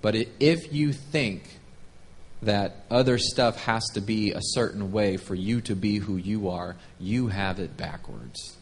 But 0.00 0.16
if 0.40 0.72
you 0.72 0.92
think 0.92 1.60
that 2.42 2.84
other 2.90 3.18
stuff 3.18 3.56
has 3.64 3.84
to 3.94 4.00
be 4.00 4.32
a 4.32 4.40
certain 4.40 4.92
way 4.92 5.16
for 5.16 5.34
you 5.34 5.60
to 5.62 5.74
be 5.74 5.98
who 5.98 6.16
you 6.16 6.48
are, 6.48 6.76
you 6.98 7.28
have 7.28 7.58
it 7.60 7.76
backwards. 7.76 8.56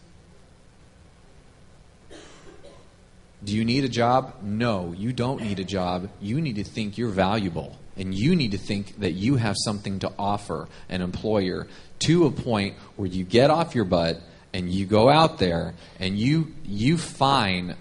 Do 3.42 3.56
you 3.56 3.64
need 3.64 3.84
a 3.84 3.88
job? 3.88 4.34
No, 4.42 4.92
you 4.92 5.14
don't 5.14 5.42
need 5.42 5.58
a 5.58 5.64
job. 5.64 6.10
You 6.20 6.42
need 6.42 6.56
to 6.56 6.64
think 6.64 6.98
you're 6.98 7.08
valuable. 7.08 7.78
And 7.96 8.14
you 8.14 8.36
need 8.36 8.52
to 8.52 8.58
think 8.58 9.00
that 9.00 9.12
you 9.12 9.36
have 9.36 9.56
something 9.64 9.98
to 10.00 10.12
offer 10.18 10.68
an 10.90 11.00
employer 11.00 11.66
to 12.00 12.26
a 12.26 12.30
point 12.30 12.76
where 12.96 13.08
you 13.08 13.24
get 13.24 13.50
off 13.50 13.74
your 13.74 13.86
butt 13.86 14.20
and 14.52 14.70
you 14.70 14.84
go 14.84 15.08
out 15.08 15.38
there 15.38 15.74
and 15.98 16.18
you, 16.18 16.52
you 16.64 16.98
find 16.98 17.76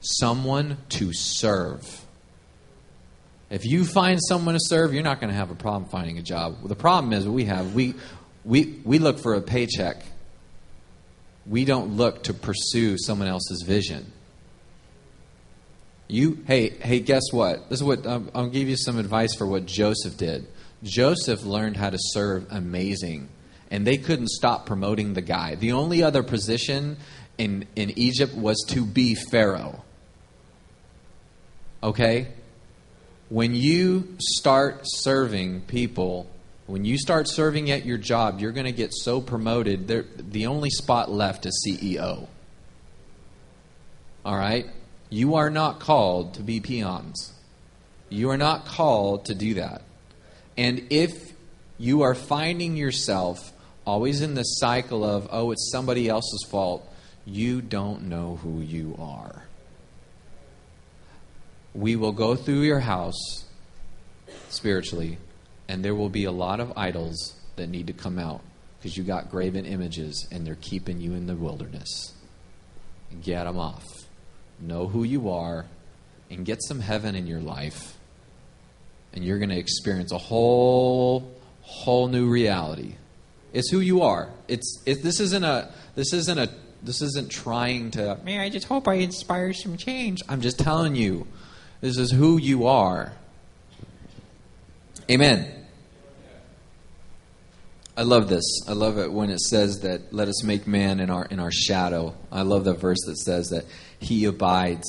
someone 0.00 0.78
to 0.90 1.12
serve 1.12 2.03
If 3.50 3.64
you 3.64 3.84
find 3.84 4.20
someone 4.28 4.54
to 4.54 4.60
serve, 4.60 4.94
you're 4.94 5.02
not 5.02 5.20
going 5.20 5.30
to 5.30 5.36
have 5.36 5.50
a 5.50 5.54
problem 5.54 5.88
finding 5.90 6.18
a 6.18 6.22
job. 6.22 6.56
Well, 6.58 6.68
the 6.68 6.76
problem 6.76 7.12
is 7.12 7.28
we 7.28 7.44
have 7.44 7.74
we 7.74 7.94
we 8.44 8.80
we 8.84 8.98
look 8.98 9.18
for 9.18 9.34
a 9.34 9.40
paycheck. 9.40 10.02
We 11.46 11.64
don't 11.64 11.96
look 11.96 12.24
to 12.24 12.34
pursue 12.34 12.96
someone 12.98 13.28
else's 13.28 13.62
vision. 13.66 14.12
You 16.08 16.42
hey 16.46 16.70
hey 16.70 17.00
guess 17.00 17.22
what? 17.32 17.68
This 17.68 17.80
is 17.80 17.84
what 17.84 18.06
um, 18.06 18.30
I'll 18.34 18.48
give 18.48 18.68
you 18.68 18.76
some 18.76 18.98
advice 18.98 19.34
for 19.34 19.46
what 19.46 19.66
Joseph 19.66 20.16
did. 20.16 20.46
Joseph 20.82 21.44
learned 21.44 21.76
how 21.76 21.90
to 21.90 21.98
serve 21.98 22.46
amazing, 22.50 23.28
and 23.70 23.86
they 23.86 23.96
couldn't 23.96 24.28
stop 24.28 24.66
promoting 24.66 25.14
the 25.14 25.22
guy. 25.22 25.54
The 25.54 25.72
only 25.72 26.02
other 26.02 26.22
position 26.22 26.96
in 27.38 27.66
in 27.76 27.98
Egypt 27.98 28.34
was 28.34 28.64
to 28.68 28.84
be 28.84 29.14
Pharaoh. 29.14 29.82
Okay? 31.82 32.28
When 33.34 33.56
you 33.56 34.16
start 34.20 34.82
serving 34.84 35.62
people, 35.62 36.30
when 36.68 36.84
you 36.84 36.96
start 36.96 37.28
serving 37.28 37.68
at 37.72 37.84
your 37.84 37.98
job, 37.98 38.38
you're 38.38 38.52
going 38.52 38.66
to 38.66 38.70
get 38.70 38.94
so 38.94 39.20
promoted. 39.20 39.88
The 39.88 40.46
only 40.46 40.70
spot 40.70 41.10
left 41.10 41.44
is 41.44 41.66
CEO. 41.66 42.28
All 44.24 44.36
right? 44.36 44.66
You 45.10 45.34
are 45.34 45.50
not 45.50 45.80
called 45.80 46.34
to 46.34 46.44
be 46.44 46.60
peons. 46.60 47.32
You 48.08 48.30
are 48.30 48.36
not 48.36 48.66
called 48.66 49.24
to 49.24 49.34
do 49.34 49.54
that. 49.54 49.82
And 50.56 50.86
if 50.90 51.32
you 51.76 52.02
are 52.02 52.14
finding 52.14 52.76
yourself 52.76 53.52
always 53.84 54.20
in 54.20 54.34
the 54.34 54.44
cycle 54.44 55.02
of, 55.02 55.26
oh, 55.32 55.50
it's 55.50 55.72
somebody 55.72 56.08
else's 56.08 56.46
fault, 56.48 56.88
you 57.26 57.62
don't 57.62 58.04
know 58.04 58.36
who 58.36 58.60
you 58.60 58.94
are. 58.96 59.43
We 61.74 61.96
will 61.96 62.12
go 62.12 62.36
through 62.36 62.62
your 62.62 62.80
house 62.80 63.44
spiritually, 64.48 65.18
and 65.68 65.84
there 65.84 65.94
will 65.94 66.08
be 66.08 66.24
a 66.24 66.32
lot 66.32 66.60
of 66.60 66.72
idols 66.76 67.34
that 67.56 67.68
need 67.68 67.86
to 67.88 67.92
come 67.92 68.18
out 68.18 68.42
because 68.78 68.96
you 68.96 69.04
got 69.04 69.30
graven 69.30 69.64
images 69.64 70.26
and 70.30 70.46
they're 70.46 70.56
keeping 70.56 71.00
you 71.00 71.14
in 71.14 71.26
the 71.26 71.34
wilderness. 71.34 72.12
Get 73.22 73.44
them 73.44 73.58
off. 73.58 73.84
Know 74.60 74.88
who 74.88 75.04
you 75.04 75.30
are 75.30 75.66
and 76.30 76.44
get 76.44 76.62
some 76.62 76.80
heaven 76.80 77.14
in 77.14 77.26
your 77.26 77.40
life 77.40 77.96
and 79.14 79.24
you're 79.24 79.38
going 79.38 79.50
to 79.50 79.58
experience 79.58 80.12
a 80.12 80.18
whole 80.18 81.32
whole 81.62 82.08
new 82.08 82.28
reality. 82.28 82.96
It's 83.52 83.70
who 83.70 83.80
you 83.80 84.02
are. 84.02 84.28
It's 84.48 84.82
it, 84.84 85.02
this 85.02 85.20
isn't 85.20 85.44
a 85.44 85.72
this 85.94 86.12
isn't 86.12 86.38
a 86.38 86.50
this 86.82 87.00
isn't 87.00 87.30
trying 87.30 87.92
to. 87.92 88.18
Man, 88.24 88.40
I 88.40 88.50
just 88.50 88.66
hope 88.66 88.88
I 88.88 88.94
inspire 88.94 89.52
some 89.52 89.76
change. 89.76 90.20
I'm 90.28 90.40
just 90.40 90.58
telling 90.58 90.96
you, 90.96 91.26
this 91.84 91.98
is 91.98 92.10
who 92.10 92.38
you 92.38 92.66
are. 92.66 93.12
Amen. 95.10 95.66
I 97.94 98.04
love 98.04 98.30
this. 98.30 98.62
I 98.66 98.72
love 98.72 98.96
it 98.96 99.12
when 99.12 99.28
it 99.28 99.38
says 99.38 99.80
that 99.80 100.10
let 100.10 100.28
us 100.28 100.42
make 100.42 100.66
man 100.66 100.98
in 100.98 101.10
our 101.10 101.26
in 101.26 101.38
our 101.38 101.52
shadow. 101.52 102.14
I 102.32 102.40
love 102.40 102.64
the 102.64 102.72
verse 102.72 103.04
that 103.04 103.18
says 103.18 103.48
that 103.48 103.66
he 103.98 104.24
abides 104.24 104.88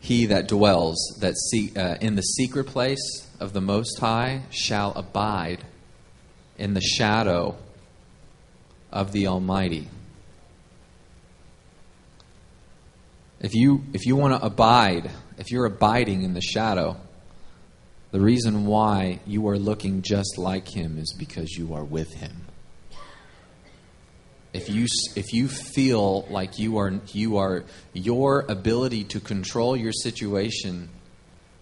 he 0.00 0.26
that 0.26 0.48
dwells 0.48 1.16
that 1.20 1.38
see, 1.38 1.72
uh, 1.74 1.94
in 2.02 2.14
the 2.14 2.22
secret 2.22 2.64
place 2.64 3.26
of 3.40 3.54
the 3.54 3.62
Most 3.62 3.98
High 4.00 4.42
shall 4.50 4.92
abide 4.92 5.64
in 6.58 6.74
the 6.74 6.82
shadow 6.82 7.56
of 8.92 9.12
the 9.12 9.28
Almighty. 9.28 9.88
If 13.40 13.54
you, 13.54 13.84
if 13.94 14.04
you 14.04 14.16
want 14.16 14.38
to 14.38 14.46
abide, 14.46 15.10
if 15.40 15.50
you're 15.50 15.64
abiding 15.64 16.22
in 16.22 16.34
the 16.34 16.40
shadow, 16.40 16.96
the 18.12 18.20
reason 18.20 18.66
why 18.66 19.18
you 19.26 19.48
are 19.48 19.58
looking 19.58 20.02
just 20.02 20.38
like 20.38 20.68
Him 20.68 20.98
is 20.98 21.12
because 21.18 21.50
you 21.50 21.74
are 21.74 21.84
with 21.84 22.14
Him 22.14 22.46
if 24.52 24.68
you 24.68 24.86
if 25.14 25.32
you 25.32 25.48
feel 25.48 26.26
like 26.28 26.58
you 26.58 26.78
are 26.78 26.92
you 27.12 27.36
are 27.36 27.64
your 27.92 28.44
ability 28.48 29.04
to 29.04 29.20
control 29.20 29.76
your 29.76 29.92
situation 29.92 30.88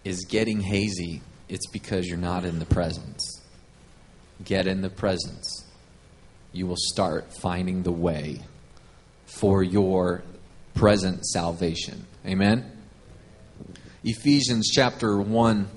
is 0.03 0.25
getting 0.25 0.61
hazy, 0.61 1.21
it's 1.47 1.67
because 1.67 2.07
you're 2.07 2.17
not 2.17 2.45
in 2.45 2.59
the 2.59 2.65
presence. 2.65 3.41
Get 4.43 4.65
in 4.65 4.81
the 4.81 4.89
presence. 4.89 5.65
You 6.51 6.65
will 6.65 6.77
start 6.77 7.31
finding 7.41 7.83
the 7.83 7.91
way 7.91 8.41
for 9.25 9.61
your 9.61 10.23
present 10.73 11.25
salvation. 11.25 12.05
Amen. 12.25 12.78
Ephesians 14.03 14.69
chapter 14.73 15.17
1 15.17 15.67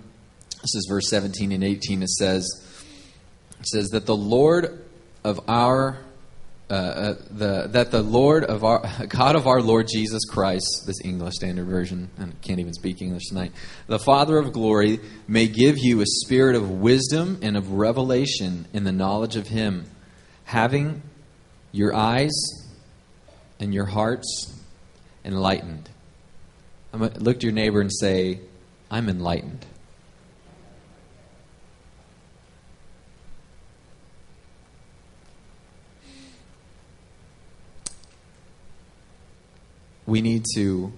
this 0.62 0.74
is 0.76 0.86
verse 0.88 1.08
17 1.08 1.50
and 1.50 1.64
18 1.64 2.02
it 2.02 2.08
says 2.08 2.46
it 3.58 3.66
says 3.66 3.88
that 3.88 4.06
the 4.06 4.16
Lord 4.16 4.84
of 5.24 5.40
our 5.48 5.98
uh, 6.70 6.74
uh, 6.74 7.14
the, 7.30 7.66
that 7.68 7.90
the 7.90 8.00
Lord 8.00 8.44
of 8.44 8.64
our 8.64 8.82
God 9.08 9.36
of 9.36 9.46
our 9.46 9.60
Lord 9.60 9.88
Jesus 9.92 10.24
Christ, 10.24 10.84
this 10.86 11.04
English 11.04 11.34
Standard 11.34 11.66
Version, 11.66 12.08
and 12.16 12.40
can't 12.40 12.60
even 12.60 12.72
speak 12.72 13.02
English 13.02 13.26
tonight, 13.28 13.52
the 13.88 13.98
Father 13.98 14.38
of 14.38 14.54
glory 14.54 14.98
may 15.28 15.48
give 15.48 15.76
you 15.76 16.00
a 16.00 16.06
spirit 16.06 16.56
of 16.56 16.70
wisdom 16.70 17.38
and 17.42 17.58
of 17.58 17.72
revelation 17.72 18.66
in 18.72 18.84
the 18.84 18.92
knowledge 18.92 19.36
of 19.36 19.48
Him, 19.48 19.84
having 20.44 21.02
your 21.72 21.94
eyes 21.94 22.32
and 23.60 23.74
your 23.74 23.86
hearts 23.86 24.58
enlightened. 25.26 25.90
Look 26.92 27.40
to 27.40 27.46
your 27.46 27.54
neighbor 27.54 27.80
and 27.80 27.92
say, 27.92 28.40
I'm 28.90 29.08
enlightened. 29.08 29.66
we 40.06 40.20
need 40.20 40.44
to 40.54 40.92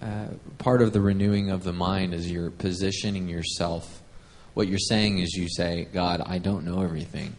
uh, 0.00 0.26
part 0.58 0.80
of 0.80 0.92
the 0.92 1.00
renewing 1.00 1.50
of 1.50 1.64
the 1.64 1.72
mind 1.72 2.14
is 2.14 2.30
you're 2.30 2.50
positioning 2.50 3.28
yourself 3.28 4.02
what 4.54 4.66
you're 4.68 4.78
saying 4.78 5.18
is 5.18 5.34
you 5.34 5.48
say 5.48 5.86
god 5.92 6.20
i 6.26 6.38
don't 6.38 6.64
know 6.64 6.82
everything 6.82 7.34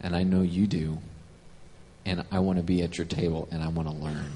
and 0.00 0.14
i 0.14 0.22
know 0.22 0.42
you 0.42 0.66
do 0.66 0.98
and 2.04 2.24
i 2.30 2.38
want 2.38 2.58
to 2.58 2.62
be 2.62 2.82
at 2.82 2.98
your 2.98 3.06
table 3.06 3.48
and 3.50 3.62
i 3.62 3.68
want 3.68 3.88
to 3.88 3.94
learn 3.94 4.32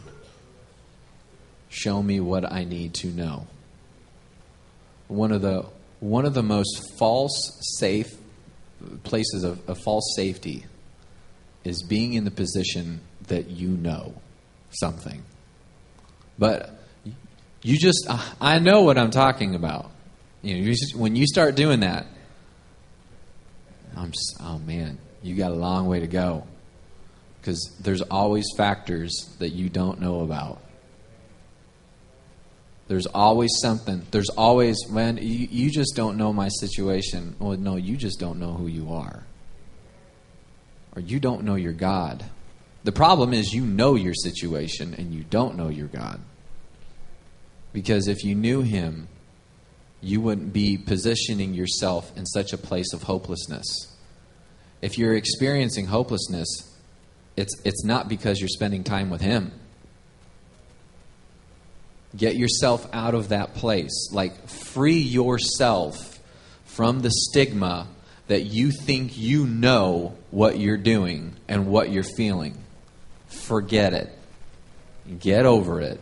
show 1.69 2.03
me 2.03 2.21
what 2.21 2.51
i 2.51 2.65
need 2.65 2.95
to 2.95 3.09
know 3.09 3.47
one 5.09 5.33
of 5.33 5.43
the 5.43 5.65
one 6.01 6.25
of 6.25 6.35
the 6.35 6.43
most 6.43 6.97
false 6.99 7.59
safe 7.79 8.17
places 9.03 9.43
of, 9.43 9.69
of 9.69 9.79
false 9.79 10.15
safety 10.15 10.65
is 11.65 11.83
being 11.83 12.13
in 12.15 12.25
the 12.25 12.31
position 12.31 13.01
that 13.27 13.49
you 13.49 13.69
know 13.69 14.15
something. 14.71 15.23
But 16.39 16.79
you 17.63 17.77
just, 17.77 18.07
uh, 18.09 18.23
I 18.41 18.59
know 18.59 18.83
what 18.83 18.97
I'm 18.97 19.11
talking 19.11 19.55
about. 19.55 19.91
You 20.43 20.55
know, 20.55 20.61
you 20.63 20.73
just, 20.73 20.95
when 20.95 21.17
you 21.17 21.27
start 21.27 21.57
doing 21.57 21.81
that, 21.81 22.07
I'm 23.97 24.13
just, 24.13 24.37
oh 24.41 24.59
man, 24.61 24.99
you 25.23 25.35
got 25.35 25.51
a 25.51 25.57
long 25.57 25.89
way 25.89 26.01
to 26.01 26.07
go. 26.07 26.47
Because 27.41 27.77
there's 27.81 28.03
always 28.03 28.45
factors 28.57 29.35
that 29.39 29.51
you 29.51 29.69
don't 29.69 30.01
know 30.01 30.21
about. 30.21 30.61
There's 32.89 33.07
always 33.07 33.51
something. 33.61 34.07
There's 34.11 34.31
always, 34.31 34.89
man, 34.89 35.19
you, 35.19 35.47
you 35.51 35.71
just 35.71 35.95
don't 35.95 36.17
know 36.17 36.33
my 36.33 36.49
situation. 36.49 37.37
Well, 37.39 37.57
no, 37.59 37.77
you 37.77 37.97
just 37.97 38.19
don't 38.19 38.41
know 38.41 38.55
who 38.55 38.67
you 38.67 38.93
are. 38.93 39.25
Or 40.97 41.03
you 41.03 41.21
don't 41.21 41.45
know 41.45 41.55
your 41.55 41.75
God. 41.75 42.25
The 42.85 42.93
problem 42.93 43.35
is 43.35 43.53
you 43.53 43.65
know 43.65 43.95
your 43.95 44.15
situation 44.15 44.95
and 44.95 45.13
you 45.13 45.23
don't 45.23 45.57
know 45.57 45.69
your 45.69 45.89
God. 45.89 46.21
Because 47.75 48.09
if 48.09 48.25
you 48.25 48.35
knew 48.35 48.63
Him, 48.63 49.09
you 50.01 50.23
wouldn't 50.23 50.55
be 50.55 50.79
positioning 50.79 51.53
yourself 51.53 52.17
in 52.17 52.25
such 52.25 52.55
a 52.55 52.59
place 52.59 52.95
of 52.95 53.03
hopelessness. 53.03 53.67
If 54.81 54.97
you're 54.97 55.15
experiencing 55.15 55.87
hopelessness, 55.87 56.49
it's, 57.37 57.55
it's 57.65 57.85
not 57.85 58.09
because 58.09 58.41
you're 58.41 58.49
spending 58.49 58.83
time 58.83 59.11
with 59.11 59.21
Him. 59.21 59.53
Get 62.19 62.37
yourself 62.37 62.87
out 62.93 63.15
of 63.15 63.31
that 63.31 63.55
place. 63.55 64.11
Like, 64.13 64.49
free 64.49 64.99
yourself 64.99 66.19
from 66.67 67.01
the 67.01 67.11
stigma 67.11 67.87
that 68.27 68.43
you 68.45 68.71
think 68.71 69.17
you 69.17 69.47
know 69.47 70.15
what 70.31 70.59
you're 70.59 70.77
doing 70.77 71.35
and 71.49 71.67
what 71.67 71.91
you're 71.91 72.03
feeling 72.03 72.55
forget 73.29 73.93
it. 73.93 74.11
Get 75.19 75.47
over 75.47 75.81
it. 75.81 76.01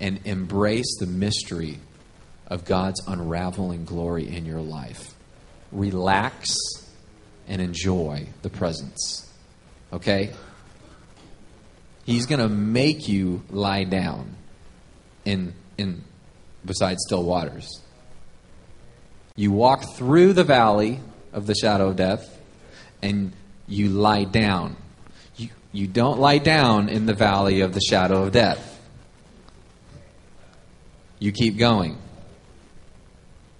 And 0.00 0.20
embrace 0.24 0.98
the 0.98 1.06
mystery 1.06 1.78
of 2.46 2.64
God's 2.64 3.00
unraveling 3.06 3.84
glory 3.84 4.28
in 4.28 4.46
your 4.46 4.60
life. 4.60 5.14
Relax 5.70 6.56
and 7.46 7.62
enjoy 7.62 8.26
the 8.42 8.50
presence. 8.50 9.30
Okay? 9.92 10.32
He's 12.04 12.26
going 12.26 12.40
to 12.40 12.48
make 12.48 13.08
you 13.08 13.42
lie 13.50 13.84
down 13.84 14.36
in, 15.24 15.54
in 15.78 16.04
beside 16.64 16.98
still 16.98 17.24
waters. 17.24 17.80
You 19.36 19.52
walk 19.52 19.84
through 19.96 20.34
the 20.34 20.44
valley 20.44 21.00
of 21.32 21.46
the 21.46 21.54
shadow 21.54 21.88
of 21.88 21.96
death, 21.96 22.38
and 23.02 23.32
you 23.66 23.88
lie 23.88 24.24
down. 24.24 24.76
You, 25.36 25.48
you 25.72 25.86
don't 25.86 26.20
lie 26.20 26.38
down 26.38 26.88
in 26.88 27.06
the 27.06 27.14
valley 27.14 27.60
of 27.60 27.72
the 27.74 27.80
shadow 27.80 28.22
of 28.22 28.32
death. 28.32 28.68
You 31.18 31.32
keep 31.32 31.56
going. 31.56 31.98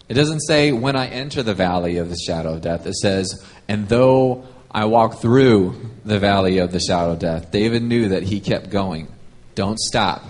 It 0.08 0.14
doesn't 0.14 0.40
say 0.40 0.72
when 0.72 0.96
I 0.96 1.06
enter 1.06 1.42
the 1.42 1.54
valley 1.54 1.96
of 1.96 2.10
the 2.10 2.16
shadow 2.16 2.54
of 2.54 2.60
death. 2.60 2.86
It 2.86 2.96
says, 2.96 3.42
and 3.68 3.88
though 3.88 4.44
I 4.74 4.86
walk 4.86 5.20
through 5.20 5.90
the 6.04 6.18
valley 6.18 6.58
of 6.58 6.72
the 6.72 6.80
shadow 6.80 7.12
of 7.12 7.18
death. 7.18 7.50
David 7.50 7.82
knew 7.82 8.08
that 8.08 8.22
he 8.22 8.40
kept 8.40 8.70
going. 8.70 9.08
Don't 9.54 9.78
stop. 9.78 10.24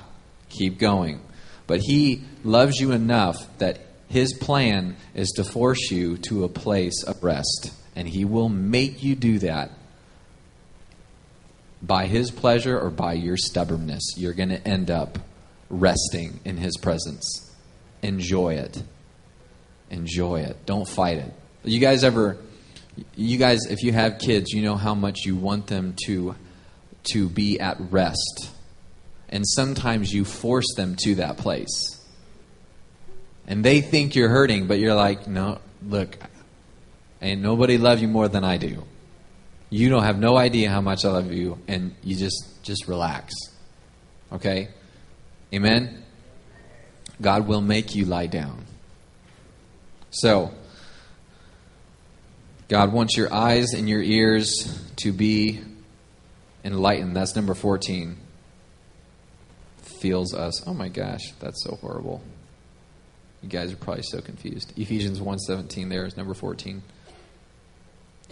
Keep 0.53 0.79
going. 0.79 1.21
But 1.67 1.81
he 1.81 2.23
loves 2.45 2.81
you 2.81 2.93
enough 2.93 3.37
that 3.59 3.81
his 4.09 4.35
plan 4.35 4.97
is 5.15 5.31
to 5.37 5.45
force 5.45 5.91
you 5.91 6.19
to 6.29 6.45
a 6.45 6.49
place 6.49 7.03
of 7.05 7.23
rest. 7.23 7.73
And 7.97 8.09
he 8.09 8.25
will 8.25 8.49
make 8.49 9.03
you 9.03 9.15
do 9.15 9.38
that 9.41 9.71
by 11.83 12.07
his 12.07 12.31
pleasure 12.31 12.79
or 12.79 12.91
by 12.91 13.15
your 13.15 13.37
stubbornness. 13.37 14.15
You're 14.17 14.35
going 14.35 14.51
to 14.51 14.69
end 14.69 14.91
up 14.91 15.19
resting 15.69 16.41
in 16.45 16.59
his 16.59 16.77
presence. 16.77 17.51
Enjoy 18.03 18.55
it. 18.55 18.83
Enjoy 19.91 20.41
it. 20.41 20.65
Don't 20.67 20.88
fight 20.88 21.19
it. 21.19 21.33
You 21.65 21.81
guys 21.81 22.05
ever 22.05 22.38
you 23.17 23.38
guys 23.38 23.67
if 23.71 23.83
you 23.83 23.93
have 23.93 24.19
kids, 24.19 24.51
you 24.51 24.62
know 24.62 24.77
how 24.77 24.95
much 24.95 25.21
you 25.25 25.37
want 25.37 25.67
them 25.67 25.95
to 26.07 26.35
to 27.12 27.29
be 27.29 27.59
at 27.61 27.77
rest. 27.91 28.51
And 29.33 29.49
sometimes 29.49 30.12
you 30.12 30.27
force 30.27 30.75
them 30.77 30.95
to 31.01 31.16
that 31.16 31.38
place. 31.38 31.99
And 33.47 33.64
they 33.64 33.81
think 33.81 34.14
you're 34.14 34.29
hurting, 34.29 34.66
but 34.66 34.79
you're 34.79 34.95
like, 34.95 35.27
"No, 35.27 35.59
look, 35.85 36.18
ain't 37.21 37.40
nobody 37.40 37.79
love 37.79 37.99
you 37.99 38.09
more 38.09 38.29
than 38.29 38.45
I 38.45 38.59
do. 38.59 38.85
You 39.71 39.88
don't 39.88 40.05
have 40.05 40.18
no 40.18 40.37
idea 40.37 40.68
how 40.68 40.83
much 40.83 41.07
I 41.07 41.11
love 41.11 41.33
you 41.33 41.59
and 41.66 41.95
you 42.05 42.14
just 42.14 42.62
just 42.62 42.87
relax." 42.87 43.33
Okay? 44.31 44.68
Amen. 45.53 46.05
God 47.21 47.47
will 47.47 47.62
make 47.62 47.95
you 47.95 48.05
lie 48.05 48.27
down. 48.27 48.66
So, 50.11 50.53
God 52.68 52.92
wants 52.92 53.16
your 53.16 53.33
eyes 53.33 53.73
and 53.73 53.88
your 53.88 54.03
ears 54.03 54.79
to 54.97 55.12
be 55.12 55.62
enlightened. 56.64 57.16
That's 57.16 57.35
number 57.35 57.55
14. 57.55 58.22
Feels 60.03 60.35
us. 60.35 60.67
Oh 60.67 60.75
my 60.75 60.88
gosh, 60.88 61.31
that's 61.38 61.62
so 61.62 61.77
horrible. 61.77 62.21
You 63.41 63.49
guys 63.49 63.73
are 63.73 63.77
probably 63.77 64.03
so 64.03 64.21
confused. 64.21 64.73
Ephesians 64.77 65.21
1:17 65.21 65.91
there 65.91 66.05
is 66.05 66.17
number 66.17 66.35
14. 66.35 66.83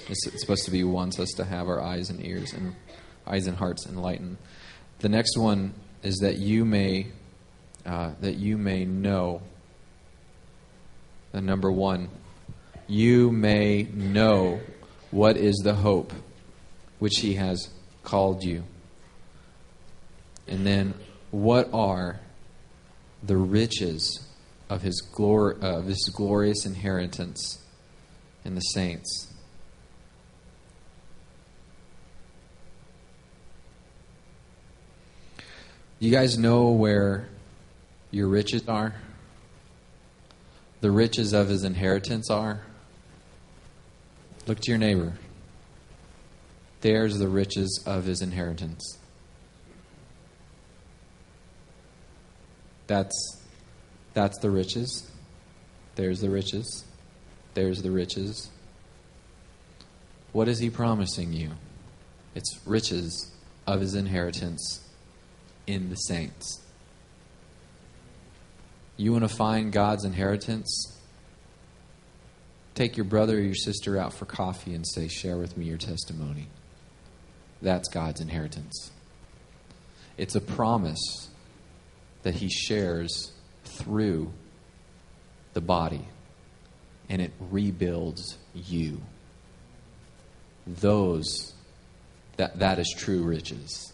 It's, 0.08 0.40
supposed 0.40 0.64
to 0.64 0.72
be 0.72 0.82
wants 0.82 1.20
us 1.20 1.28
to 1.36 1.44
have 1.44 1.68
our 1.68 1.80
eyes 1.80 2.10
and 2.10 2.26
ears 2.26 2.52
and 2.52 2.74
eyes 3.24 3.46
and 3.46 3.56
hearts 3.56 3.86
enlightened. 3.86 4.38
The 4.98 5.08
next 5.08 5.38
one 5.38 5.74
is 6.02 6.16
that 6.22 6.38
you 6.38 6.64
may 6.64 7.06
uh, 7.86 8.14
that 8.20 8.34
you 8.34 8.58
may 8.58 8.84
know. 8.84 9.40
The 11.30 11.40
number 11.40 11.70
one, 11.70 12.08
you 12.88 13.30
may 13.30 13.84
know 13.94 14.58
what 15.12 15.36
is 15.36 15.54
the 15.62 15.74
hope 15.74 16.12
which 16.98 17.18
He 17.18 17.34
has 17.34 17.68
called 18.02 18.42
you. 18.42 18.64
And 20.48 20.66
then, 20.66 20.94
what 21.30 21.68
are 21.72 22.20
the 23.22 23.36
riches 23.36 24.26
of 24.68 24.82
His, 24.82 25.02
glor- 25.12 25.62
uh, 25.62 25.78
of 25.78 25.86
his 25.86 26.10
glorious 26.14 26.64
inheritance 26.64 27.58
in 28.44 28.54
the 28.54 28.60
saints? 28.60 29.30
You 36.00 36.10
guys 36.10 36.38
know 36.38 36.70
where 36.70 37.28
your 38.10 38.26
riches 38.26 38.66
are? 38.66 38.94
The 40.80 40.90
riches 40.90 41.34
of 41.34 41.48
his 41.48 41.62
inheritance 41.62 42.30
are? 42.30 42.62
Look 44.46 44.60
to 44.60 44.70
your 44.70 44.78
neighbor. 44.78 45.18
There's 46.80 47.18
the 47.18 47.28
riches 47.28 47.84
of 47.84 48.06
his 48.06 48.22
inheritance. 48.22 48.99
That's 52.90 53.40
that's 54.14 54.38
the 54.38 54.50
riches. 54.50 55.08
There's 55.94 56.20
the 56.20 56.28
riches. 56.28 56.84
There's 57.54 57.82
the 57.82 57.90
riches. 57.92 58.50
What 60.32 60.48
is 60.48 60.58
he 60.58 60.70
promising 60.70 61.32
you? 61.32 61.50
It's 62.34 62.58
riches 62.66 63.30
of 63.64 63.80
his 63.80 63.94
inheritance 63.94 64.80
in 65.68 65.88
the 65.88 65.94
saints. 65.94 66.62
You 68.96 69.12
want 69.12 69.22
to 69.22 69.36
find 69.36 69.70
God's 69.70 70.04
inheritance? 70.04 70.98
Take 72.74 72.96
your 72.96 73.04
brother 73.04 73.36
or 73.36 73.40
your 73.40 73.54
sister 73.54 73.98
out 73.98 74.14
for 74.14 74.24
coffee 74.24 74.74
and 74.74 74.84
say, 74.84 75.06
Share 75.06 75.36
with 75.36 75.56
me 75.56 75.66
your 75.66 75.78
testimony. 75.78 76.48
That's 77.62 77.88
God's 77.88 78.20
inheritance. 78.20 78.90
It's 80.18 80.34
a 80.34 80.40
promise 80.40 81.29
that 82.22 82.34
He 82.34 82.48
shares 82.48 83.32
through 83.64 84.32
the 85.52 85.60
body, 85.60 86.06
and 87.08 87.20
it 87.20 87.32
rebuilds 87.50 88.38
you. 88.54 89.00
Those, 90.66 91.54
that, 92.36 92.58
that 92.58 92.78
is 92.78 92.94
true 92.96 93.22
riches. 93.22 93.92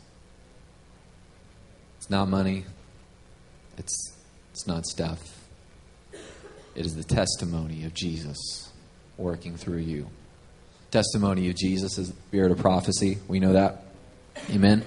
It's 1.97 2.11
not 2.11 2.29
money, 2.29 2.65
it's, 3.79 4.15
it's 4.53 4.67
not 4.67 4.85
stuff. 4.87 5.21
It 6.75 6.85
is 6.85 6.95
the 6.95 7.05
testimony 7.05 7.85
of 7.85 7.95
Jesus 7.95 8.71
working 9.17 9.57
through 9.57 9.79
you. 9.79 10.09
Testimony 10.91 11.49
of 11.49 11.57
Jesus 11.57 11.99
is 11.99 12.13
the 12.13 12.21
spirit 12.29 12.53
of 12.53 12.59
prophecy. 12.59 13.19
We 13.29 13.41
know 13.41 13.55
that. 13.55 13.85
Amen. 14.51 14.85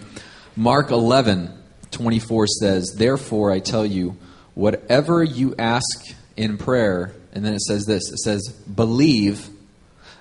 Mark 0.55 0.91
11, 0.91 1.58
24 1.91 2.47
says, 2.47 2.95
Therefore 2.97 3.51
I 3.51 3.59
tell 3.59 3.85
you, 3.85 4.17
whatever 4.53 5.23
you 5.23 5.55
ask 5.57 6.15
in 6.35 6.57
prayer, 6.57 7.13
and 7.33 7.45
then 7.45 7.53
it 7.53 7.61
says 7.61 7.85
this 7.85 8.11
it 8.11 8.19
says, 8.19 8.47
Believe 8.73 9.49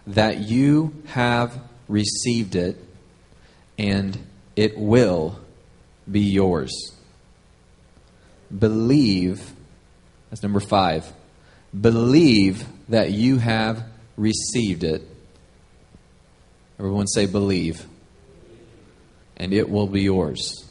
that 0.06 0.38
you 0.38 0.94
have 1.06 1.58
received 1.88 2.54
it, 2.54 2.76
and 3.78 4.18
it 4.56 4.78
will 4.78 5.38
be 6.10 6.20
yours. 6.20 6.72
Believe, 8.56 9.52
that's 10.30 10.42
number 10.42 10.60
five. 10.60 11.10
Believe 11.78 12.64
that 12.88 13.12
you 13.12 13.38
have 13.38 13.84
received 14.16 14.84
it. 14.84 15.02
Everyone 16.78 17.06
say, 17.06 17.26
believe. 17.26 17.86
And 19.36 19.52
it 19.52 19.68
will 19.68 19.86
be 19.86 20.02
yours. 20.02 20.67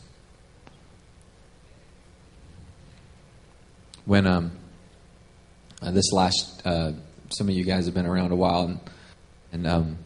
When 4.08 4.26
um, 4.26 4.52
uh, 5.82 5.92
this 5.92 6.14
last, 6.14 6.66
uh, 6.66 6.94
some 7.30 7.50
of 7.50 7.54
you 7.54 7.66
guys 7.66 7.88
have 7.88 7.94
been 7.94 8.06
around 8.06 8.32
a 8.32 8.38
while, 8.38 8.62
and, 8.64 8.80
and 9.52 9.68
um, 9.68 9.98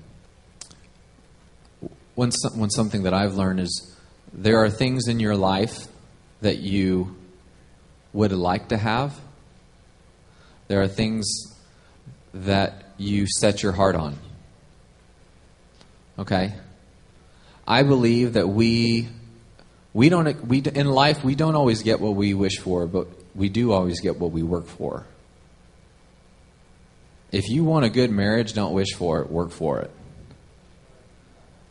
when, 2.16 2.32
when 2.56 2.72
something 2.72 3.04
that 3.04 3.14
I've 3.14 3.36
learned 3.36 3.60
is 3.60 3.96
there 4.34 4.58
are 4.64 4.72
things 4.72 5.08
in 5.08 5.20
your 5.20 5.36
life 5.36 5.88
that 6.42 6.58
you 6.58 7.16
would 8.12 8.32
like 8.32 8.70
to 8.70 8.78
have. 8.78 9.20
There 10.68 10.82
are 10.82 10.88
things 10.88 11.28
that 12.34 12.86
you 12.98 13.28
set 13.28 13.62
your 13.62 13.74
heart 13.74 13.96
on. 13.96 14.18
Okay? 16.18 16.54
I 17.68 17.84
believe 17.84 18.34
that 18.34 18.50
we 18.50 19.10
we 19.94 20.10
don't 20.10 20.48
we 20.48 20.60
in 20.60 20.88
life 20.88 21.24
we 21.24 21.36
don't 21.36 21.56
always 21.56 21.84
get 21.84 22.00
what 22.00 22.16
we 22.16 22.34
wish 22.34 22.58
for, 22.58 22.88
but 22.88 23.08
we 23.36 23.50
do 23.50 23.72
always 23.72 24.02
get 24.02 24.18
what 24.18 24.32
we 24.32 24.44
work 24.44 24.68
for. 24.68 25.06
If 27.32 27.48
you 27.50 27.64
want 27.64 27.86
a 27.86 27.90
good 27.90 28.12
marriage, 28.12 28.54
don't 28.54 28.74
wish 28.74 28.94
for 28.94 29.22
it, 29.22 29.32
work 29.32 29.52
for 29.52 29.80
it. 29.80 29.92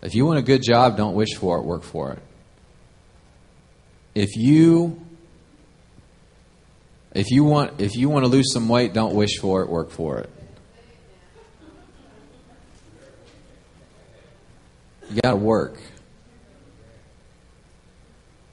If 0.02 0.14
you 0.14 0.24
want 0.24 0.38
a 0.38 0.42
good 0.42 0.62
job, 0.62 0.96
don't 0.96 1.14
wish 1.14 1.34
for 1.36 1.58
it, 1.58 1.64
work 1.64 1.82
for 1.82 2.12
it. 2.12 2.22
If 4.14 4.36
you 4.36 5.00
if 7.12 7.30
you 7.30 7.44
want 7.44 7.80
if 7.80 7.96
you 7.96 8.08
want 8.08 8.24
to 8.24 8.30
lose 8.30 8.52
some 8.52 8.68
weight, 8.68 8.94
don't 8.94 9.14
wish 9.14 9.38
for 9.38 9.62
it, 9.62 9.68
work 9.68 9.90
for 9.90 10.18
it. 10.18 10.30
You 15.10 15.20
got 15.20 15.30
to 15.32 15.36
work. 15.36 15.78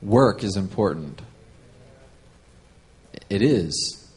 Work 0.02 0.44
is 0.44 0.58
important. 0.58 1.22
It 3.30 3.42
is. 3.42 4.10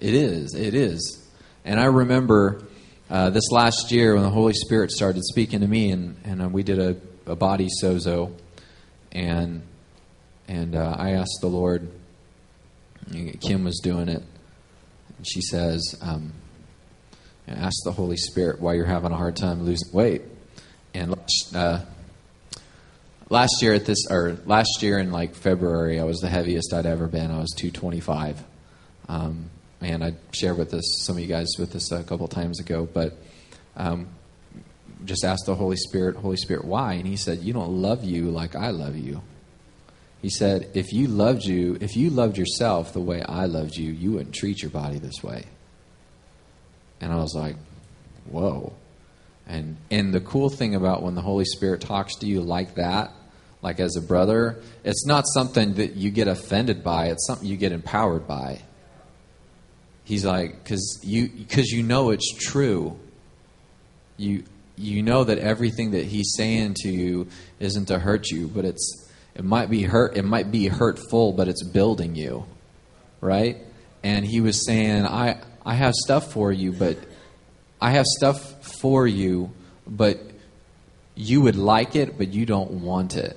It 0.00 0.14
is. 0.14 0.54
It 0.54 0.74
is. 0.74 1.26
And 1.64 1.80
I 1.80 1.86
remember 1.86 2.62
uh, 3.10 3.30
this 3.30 3.50
last 3.50 3.90
year 3.90 4.14
when 4.14 4.22
the 4.22 4.30
Holy 4.30 4.52
Spirit 4.52 4.90
started 4.90 5.24
speaking 5.24 5.60
to 5.60 5.66
me, 5.66 5.90
and, 5.90 6.16
and 6.24 6.42
uh, 6.42 6.48
we 6.48 6.62
did 6.62 6.78
a, 6.78 6.96
a 7.30 7.36
body 7.36 7.68
sozo, 7.82 8.32
and 9.12 9.62
and 10.46 10.76
uh, 10.76 10.96
I 10.98 11.12
asked 11.12 11.38
the 11.40 11.48
Lord. 11.48 11.88
Kim 13.40 13.64
was 13.64 13.80
doing 13.82 14.08
it, 14.08 14.22
and 15.16 15.26
she 15.26 15.40
says, 15.40 15.96
um, 16.00 16.32
"Ask 17.48 17.76
the 17.84 17.92
Holy 17.92 18.16
Spirit 18.16 18.60
why 18.60 18.74
you're 18.74 18.86
having 18.86 19.12
a 19.12 19.16
hard 19.16 19.36
time 19.36 19.64
losing 19.64 19.92
weight." 19.92 20.22
And 20.94 21.14
uh, 21.54 21.80
last 23.30 23.62
year 23.62 23.74
at 23.74 23.84
this, 23.86 24.06
or 24.10 24.36
last 24.46 24.82
year 24.82 24.98
in 24.98 25.10
like 25.10 25.34
February, 25.34 26.00
I 26.00 26.04
was 26.04 26.20
the 26.20 26.28
heaviest 26.28 26.72
I'd 26.72 26.86
ever 26.86 27.06
been. 27.06 27.30
I 27.30 27.38
was 27.38 27.52
225. 27.56 28.42
Um, 29.08 29.50
and 29.80 30.02
I 30.02 30.14
shared 30.32 30.56
with 30.56 30.70
this 30.70 30.84
some 31.04 31.16
of 31.16 31.22
you 31.22 31.28
guys 31.28 31.48
with 31.58 31.72
this 31.72 31.92
a 31.92 32.02
couple 32.02 32.26
times 32.28 32.60
ago, 32.60 32.88
but 32.90 33.16
um, 33.76 34.08
just 35.04 35.24
asked 35.24 35.46
the 35.46 35.54
Holy 35.54 35.76
Spirit, 35.76 36.16
Holy 36.16 36.36
Spirit, 36.36 36.64
why? 36.64 36.94
And 36.94 37.06
He 37.06 37.16
said, 37.16 37.40
"You 37.40 37.52
don't 37.52 37.82
love 37.82 38.04
you 38.04 38.30
like 38.30 38.56
I 38.56 38.70
love 38.70 38.96
you." 38.96 39.22
He 40.22 40.30
said, 40.30 40.70
"If 40.74 40.92
you 40.92 41.06
loved 41.06 41.44
you, 41.44 41.76
if 41.80 41.96
you 41.96 42.10
loved 42.10 42.38
yourself 42.38 42.92
the 42.92 43.00
way 43.00 43.22
I 43.22 43.44
loved 43.44 43.76
you, 43.76 43.92
you 43.92 44.12
wouldn't 44.12 44.34
treat 44.34 44.62
your 44.62 44.70
body 44.70 44.98
this 44.98 45.22
way." 45.22 45.44
And 47.00 47.12
I 47.12 47.16
was 47.16 47.34
like, 47.34 47.56
"Whoa." 48.30 48.72
And 49.46 49.76
and 49.90 50.12
the 50.12 50.20
cool 50.20 50.48
thing 50.48 50.74
about 50.74 51.02
when 51.02 51.14
the 51.14 51.20
Holy 51.20 51.44
Spirit 51.44 51.80
talks 51.80 52.16
to 52.16 52.26
you 52.26 52.40
like 52.40 52.76
that, 52.76 53.12
like 53.64 53.80
as 53.80 53.96
a 53.96 54.02
brother, 54.02 54.62
it's 54.84 55.06
not 55.06 55.24
something 55.26 55.74
that 55.74 55.96
you 55.96 56.10
get 56.10 56.28
offended 56.28 56.84
by, 56.84 57.06
it's 57.06 57.26
something 57.26 57.48
you 57.48 57.56
get 57.56 57.72
empowered 57.72 58.26
by. 58.28 58.60
He's 60.04 60.24
like, 60.24 60.62
because 60.62 61.00
you, 61.02 61.30
cause 61.48 61.68
you 61.68 61.82
know 61.82 62.10
it's 62.10 62.30
true. 62.38 62.98
You, 64.18 64.44
you 64.76 65.02
know 65.02 65.24
that 65.24 65.38
everything 65.38 65.92
that 65.92 66.04
he's 66.04 66.34
saying 66.36 66.74
to 66.80 66.90
you 66.90 67.28
isn't 67.58 67.86
to 67.86 67.98
hurt 67.98 68.30
you, 68.30 68.48
but 68.48 68.66
it's, 68.66 69.10
it 69.34 69.44
might 69.44 69.70
be 69.70 69.82
hurt, 69.82 70.14
it 70.14 70.24
might 70.24 70.50
be 70.50 70.68
hurtful, 70.68 71.32
but 71.32 71.48
it's 71.48 71.64
building 71.64 72.14
you, 72.14 72.44
right? 73.22 73.56
And 74.02 74.26
he 74.26 74.42
was 74.42 74.66
saying, 74.66 75.06
I, 75.06 75.40
I 75.64 75.72
have 75.72 75.94
stuff 75.94 76.32
for 76.32 76.52
you, 76.52 76.70
but 76.72 76.98
I 77.80 77.92
have 77.92 78.04
stuff 78.04 78.53
for 78.84 79.06
you, 79.06 79.50
but 79.86 80.20
you 81.14 81.40
would 81.40 81.56
like 81.56 81.96
it, 81.96 82.18
but 82.18 82.28
you 82.34 82.44
don't 82.44 82.70
want 82.70 83.16
it. 83.16 83.34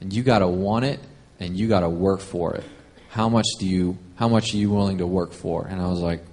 And 0.00 0.12
you 0.12 0.24
got 0.24 0.40
to 0.40 0.48
want 0.48 0.84
it, 0.84 0.98
and 1.38 1.56
you 1.56 1.68
got 1.68 1.80
to 1.80 1.88
work 1.88 2.18
for 2.18 2.56
it. 2.56 2.64
How 3.10 3.28
much 3.28 3.46
do 3.60 3.68
you 3.68 3.98
how 4.16 4.26
much 4.26 4.52
are 4.52 4.56
you 4.56 4.68
willing 4.68 4.98
to 4.98 5.06
work 5.06 5.32
for? 5.32 5.64
And 5.64 5.80
I 5.80 5.86
was 5.86 6.00
like, 6.00 6.24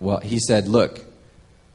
Well, 0.00 0.20
he 0.20 0.38
said, 0.38 0.68
Look, 0.68 1.04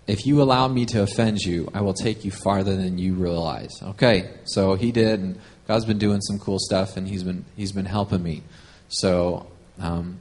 if 0.08 0.26
you 0.26 0.42
allow 0.42 0.68
me 0.68 0.88
to 0.88 1.04
offend 1.04 1.38
you, 1.42 1.70
I 1.72 1.82
will 1.82 1.94
take 1.94 2.26
you 2.26 2.32
farther 2.32 2.76
than 2.76 2.98
you 2.98 3.14
realize. 3.14 3.80
Okay, 3.84 4.32
so 4.46 4.74
he 4.74 4.92
did, 4.92 5.20
and 5.20 5.40
God's 5.68 5.86
been 5.86 6.00
doing 6.00 6.22
some 6.22 6.40
cool 6.40 6.58
stuff, 6.58 6.98
and 6.98 7.08
he's 7.08 7.22
been 7.22 7.46
he's 7.56 7.74
been 7.74 7.86
helping 7.86 8.24
me. 8.24 8.42
So, 8.88 9.46
um, 9.80 10.18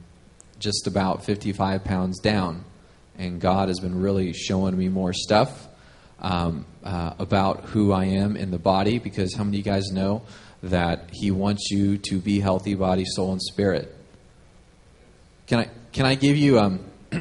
just 0.59 0.85
about 0.85 1.25
55 1.25 1.83
pounds 1.83 2.19
down, 2.19 2.65
and 3.21 3.39
God 3.39 3.67
has 3.67 3.79
been 3.79 4.01
really 4.01 4.33
showing 4.33 4.75
me 4.75 4.89
more 4.89 5.13
stuff 5.13 5.67
um, 6.19 6.65
uh, 6.83 7.13
about 7.19 7.65
who 7.65 7.91
I 7.91 8.05
am 8.05 8.35
in 8.35 8.49
the 8.49 8.57
body. 8.57 8.97
Because 8.97 9.35
how 9.35 9.43
many 9.43 9.59
of 9.59 9.65
you 9.65 9.71
guys 9.71 9.91
know 9.91 10.23
that 10.63 11.11
He 11.13 11.29
wants 11.29 11.69
you 11.69 11.99
to 12.09 12.17
be 12.17 12.39
healthy, 12.39 12.73
body, 12.73 13.05
soul, 13.05 13.31
and 13.31 13.41
spirit? 13.41 13.95
Can 15.45 15.59
I 15.59 15.69
can 15.93 16.07
I 16.07 16.15
give 16.15 16.35
you 16.35 16.59
um, 16.59 16.83
how 17.11 17.19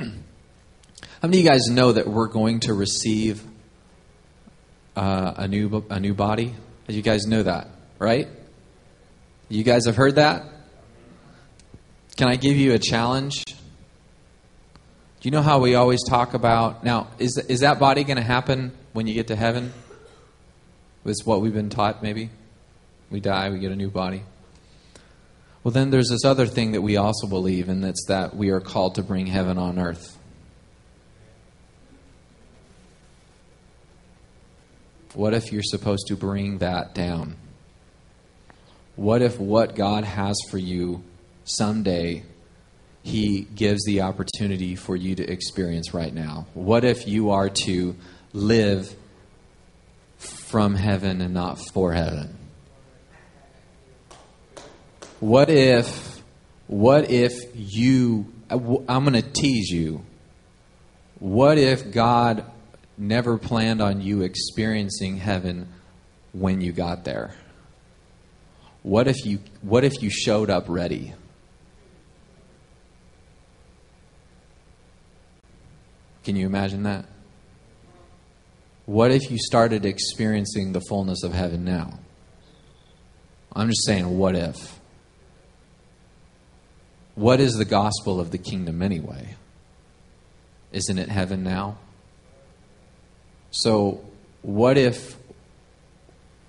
many 1.22 1.38
of 1.38 1.44
you 1.44 1.50
guys 1.50 1.66
know 1.66 1.92
that 1.92 2.08
we're 2.08 2.28
going 2.28 2.60
to 2.60 2.72
receive 2.72 3.42
uh, 4.96 5.34
a 5.36 5.48
new 5.48 5.84
a 5.90 6.00
new 6.00 6.14
body? 6.14 6.54
You 6.88 7.02
guys 7.02 7.26
know 7.26 7.42
that, 7.42 7.68
right? 7.98 8.26
You 9.50 9.64
guys 9.64 9.84
have 9.84 9.96
heard 9.96 10.14
that? 10.14 10.46
Can 12.16 12.28
I 12.28 12.36
give 12.36 12.56
you 12.56 12.72
a 12.72 12.78
challenge? 12.78 13.44
Do 15.20 15.26
you 15.28 15.32
know 15.32 15.42
how 15.42 15.58
we 15.58 15.74
always 15.74 16.02
talk 16.02 16.32
about 16.32 16.82
now? 16.82 17.08
Is 17.18 17.36
is 17.36 17.60
that 17.60 17.78
body 17.78 18.04
going 18.04 18.16
to 18.16 18.22
happen 18.22 18.72
when 18.94 19.06
you 19.06 19.12
get 19.12 19.26
to 19.26 19.36
heaven? 19.36 19.74
Is 21.04 21.26
what 21.26 21.42
we've 21.42 21.52
been 21.52 21.68
taught? 21.68 22.02
Maybe 22.02 22.30
we 23.10 23.20
die, 23.20 23.50
we 23.50 23.58
get 23.58 23.70
a 23.70 23.76
new 23.76 23.90
body. 23.90 24.22
Well, 25.62 25.72
then 25.72 25.90
there's 25.90 26.08
this 26.08 26.24
other 26.24 26.46
thing 26.46 26.72
that 26.72 26.80
we 26.80 26.96
also 26.96 27.26
believe, 27.26 27.68
and 27.68 27.84
that's 27.84 28.06
that 28.08 28.34
we 28.34 28.48
are 28.48 28.60
called 28.60 28.94
to 28.94 29.02
bring 29.02 29.26
heaven 29.26 29.58
on 29.58 29.78
earth. 29.78 30.16
What 35.12 35.34
if 35.34 35.52
you're 35.52 35.62
supposed 35.62 36.06
to 36.06 36.16
bring 36.16 36.58
that 36.58 36.94
down? 36.94 37.36
What 38.96 39.20
if 39.20 39.38
what 39.38 39.74
God 39.74 40.04
has 40.04 40.36
for 40.50 40.56
you 40.56 41.02
someday 41.44 42.22
He 43.10 43.40
gives 43.40 43.84
the 43.84 44.02
opportunity 44.02 44.76
for 44.76 44.94
you 44.94 45.16
to 45.16 45.28
experience 45.28 45.92
right 45.92 46.14
now? 46.14 46.46
What 46.54 46.84
if 46.84 47.08
you 47.08 47.30
are 47.30 47.48
to 47.48 47.96
live 48.32 48.94
from 50.18 50.74
heaven 50.74 51.20
and 51.20 51.34
not 51.34 51.58
for 51.72 51.92
heaven? 51.92 52.36
What 55.18 55.50
if, 55.50 56.22
what 56.66 57.10
if 57.10 57.32
you, 57.54 58.32
I'm 58.48 59.04
going 59.04 59.12
to 59.14 59.22
tease 59.22 59.70
you. 59.70 60.04
What 61.18 61.58
if 61.58 61.90
God 61.90 62.44
never 62.96 63.38
planned 63.38 63.80
on 63.80 64.00
you 64.00 64.22
experiencing 64.22 65.16
heaven 65.16 65.68
when 66.32 66.60
you 66.60 66.72
got 66.72 67.04
there? 67.04 67.34
What 68.82 69.08
if 69.08 69.26
you, 69.26 69.40
what 69.62 69.84
if 69.84 70.00
you 70.02 70.10
showed 70.10 70.48
up 70.48 70.66
ready? 70.68 71.12
Can 76.24 76.36
you 76.36 76.46
imagine 76.46 76.82
that? 76.82 77.06
What 78.86 79.10
if 79.10 79.30
you 79.30 79.38
started 79.38 79.84
experiencing 79.84 80.72
the 80.72 80.80
fullness 80.80 81.22
of 81.22 81.32
heaven 81.32 81.64
now? 81.64 82.00
I'm 83.54 83.68
just 83.68 83.84
saying, 83.84 84.18
what 84.18 84.34
if? 84.34 84.80
What 87.14 87.40
is 87.40 87.54
the 87.54 87.64
gospel 87.64 88.20
of 88.20 88.30
the 88.30 88.38
kingdom 88.38 88.82
anyway? 88.82 89.36
Isn't 90.72 90.98
it 90.98 91.08
heaven 91.08 91.42
now? 91.42 91.78
So, 93.50 94.04
what 94.42 94.76
if, 94.76 95.16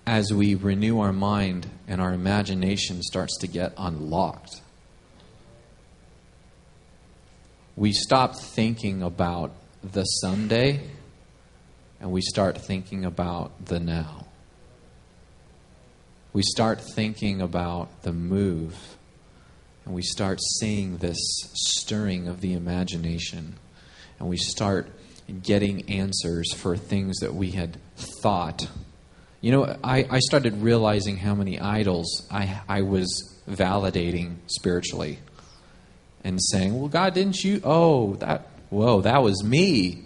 as 0.06 0.32
we 0.32 0.56
renew 0.56 1.00
our 1.00 1.14
mind 1.14 1.68
and 1.88 2.00
our 2.00 2.14
imagination 2.14 3.02
starts 3.02 3.38
to 3.40 3.48
get 3.48 3.74
unlocked, 3.78 4.62
we 7.76 7.92
stop 7.92 8.36
thinking 8.36 9.02
about 9.02 9.52
the 9.84 10.04
Sunday 10.04 10.82
and 12.00 12.12
we 12.12 12.22
start 12.22 12.58
thinking 12.58 13.06
about 13.06 13.66
the 13.66 13.80
now? 13.80 14.26
We 16.34 16.44
start 16.44 16.82
thinking 16.96 17.42
about 17.42 18.04
the 18.04 18.14
move 18.14 18.98
and 19.86 19.94
we 19.94 20.02
start 20.02 20.40
seeing 20.60 20.98
this 20.98 21.18
stirring 21.54 22.28
of 22.28 22.42
the 22.42 22.54
imagination. 22.54 23.56
And 24.20 24.30
we 24.30 24.38
start 24.38 24.88
getting 25.44 25.90
answers 25.90 26.54
for 26.54 26.78
things 26.78 27.20
that 27.20 27.34
we 27.34 27.52
had 27.52 27.78
thought. 28.22 28.68
You 29.42 29.52
know, 29.52 29.78
I, 29.84 30.06
I 30.10 30.20
started 30.20 30.62
realizing 30.62 31.18
how 31.18 31.34
many 31.34 31.60
idols 31.60 32.28
I, 32.30 32.62
I 32.70 32.84
was 32.84 33.40
validating 33.50 34.36
spiritually 34.46 35.20
and 36.24 36.40
saying, 36.42 36.80
Well, 36.80 36.90
God, 36.90 37.16
didn't 37.16 37.44
you? 37.44 37.60
Oh, 37.64 38.16
that, 38.16 38.48
whoa, 38.72 39.02
that 39.02 39.22
was 39.22 39.44
me. 39.44 40.04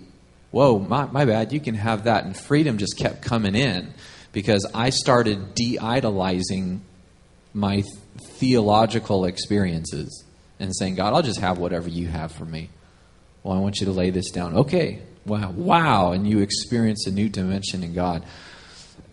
Whoa, 0.51 0.80
my, 0.80 1.05
my 1.05 1.24
bad. 1.24 1.53
You 1.53 1.61
can 1.61 1.76
have 1.76 2.03
that. 2.03 2.26
And 2.26 2.36
freedom 2.36 2.78
just 2.78 2.97
kept 2.97 3.22
coming 3.22 3.55
in 3.55 3.93
because 4.34 4.70
I 4.74 4.89
started 4.89 5.55
de 5.55 5.80
idolizing 5.80 6.82
my 7.53 7.84
theological 8.39 9.26
experiences 9.26 10.26
and 10.59 10.76
saying, 10.76 10.95
God, 10.95 11.13
I'll 11.13 11.22
just 11.22 11.39
have 11.39 11.57
whatever 11.57 11.88
you 11.88 12.07
have 12.07 12.32
for 12.32 12.45
me. 12.45 12.70
Well, 13.43 13.55
I 13.55 13.59
want 13.59 13.80
you 13.80 13.86
to 13.86 13.91
lay 13.91 14.09
this 14.09 14.32
down. 14.32 14.55
Okay. 14.57 15.01
Wow. 15.26 15.51
Wow. 15.51 16.11
And 16.11 16.28
you 16.28 16.39
experience 16.39 17.07
a 17.07 17.11
new 17.11 17.30
dimension 17.30 17.84
in 17.84 17.93
God. 17.93 18.24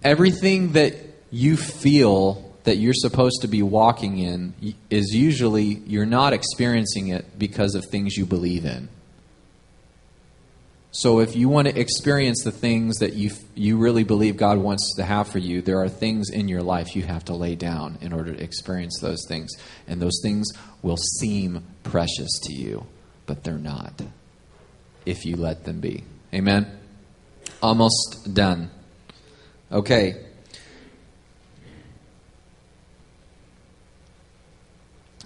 Everything 0.02 0.72
that 0.72 0.94
you 1.30 1.56
feel 1.56 2.52
that 2.64 2.76
you're 2.76 2.94
supposed 2.94 3.42
to 3.42 3.48
be 3.48 3.62
walking 3.62 4.18
in 4.18 4.54
is 4.90 5.14
usually 5.14 5.64
you're 5.64 6.06
not 6.06 6.32
experiencing 6.32 7.08
it 7.08 7.38
because 7.38 7.74
of 7.74 7.84
things 7.86 8.16
you 8.16 8.26
believe 8.26 8.64
in. 8.64 8.88
So 10.94 11.20
if 11.20 11.34
you 11.34 11.48
want 11.48 11.68
to 11.68 11.80
experience 11.80 12.44
the 12.44 12.52
things 12.52 12.98
that 12.98 13.14
you 13.14 13.30
you 13.54 13.78
really 13.78 14.04
believe 14.04 14.36
God 14.36 14.58
wants 14.58 14.94
to 14.96 15.04
have 15.04 15.26
for 15.26 15.38
you, 15.38 15.62
there 15.62 15.80
are 15.80 15.88
things 15.88 16.28
in 16.28 16.48
your 16.48 16.62
life 16.62 16.94
you 16.94 17.02
have 17.02 17.24
to 17.26 17.34
lay 17.34 17.54
down 17.54 17.96
in 18.02 18.12
order 18.12 18.34
to 18.34 18.42
experience 18.42 18.98
those 19.00 19.24
things. 19.26 19.50
And 19.88 20.02
those 20.02 20.20
things 20.22 20.48
will 20.82 20.98
seem 20.98 21.64
precious 21.82 22.30
to 22.44 22.52
you, 22.52 22.86
but 23.24 23.42
they're 23.42 23.58
not. 23.58 24.02
if 25.04 25.24
you 25.24 25.36
let 25.36 25.64
them 25.64 25.80
be. 25.80 26.04
Amen? 26.32 26.78
Almost 27.62 28.32
done. 28.32 28.70
Okay. 29.70 30.14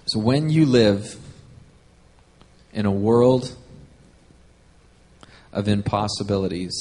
So 0.05 0.19
when 0.19 0.49
you 0.49 0.65
live 0.65 1.17
in 2.73 2.85
a 2.85 2.91
world 2.91 3.55
of 5.57 5.67
impossibilities, 5.67 6.75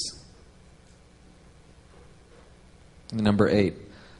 number 3.10 3.48
eight, 3.48 3.72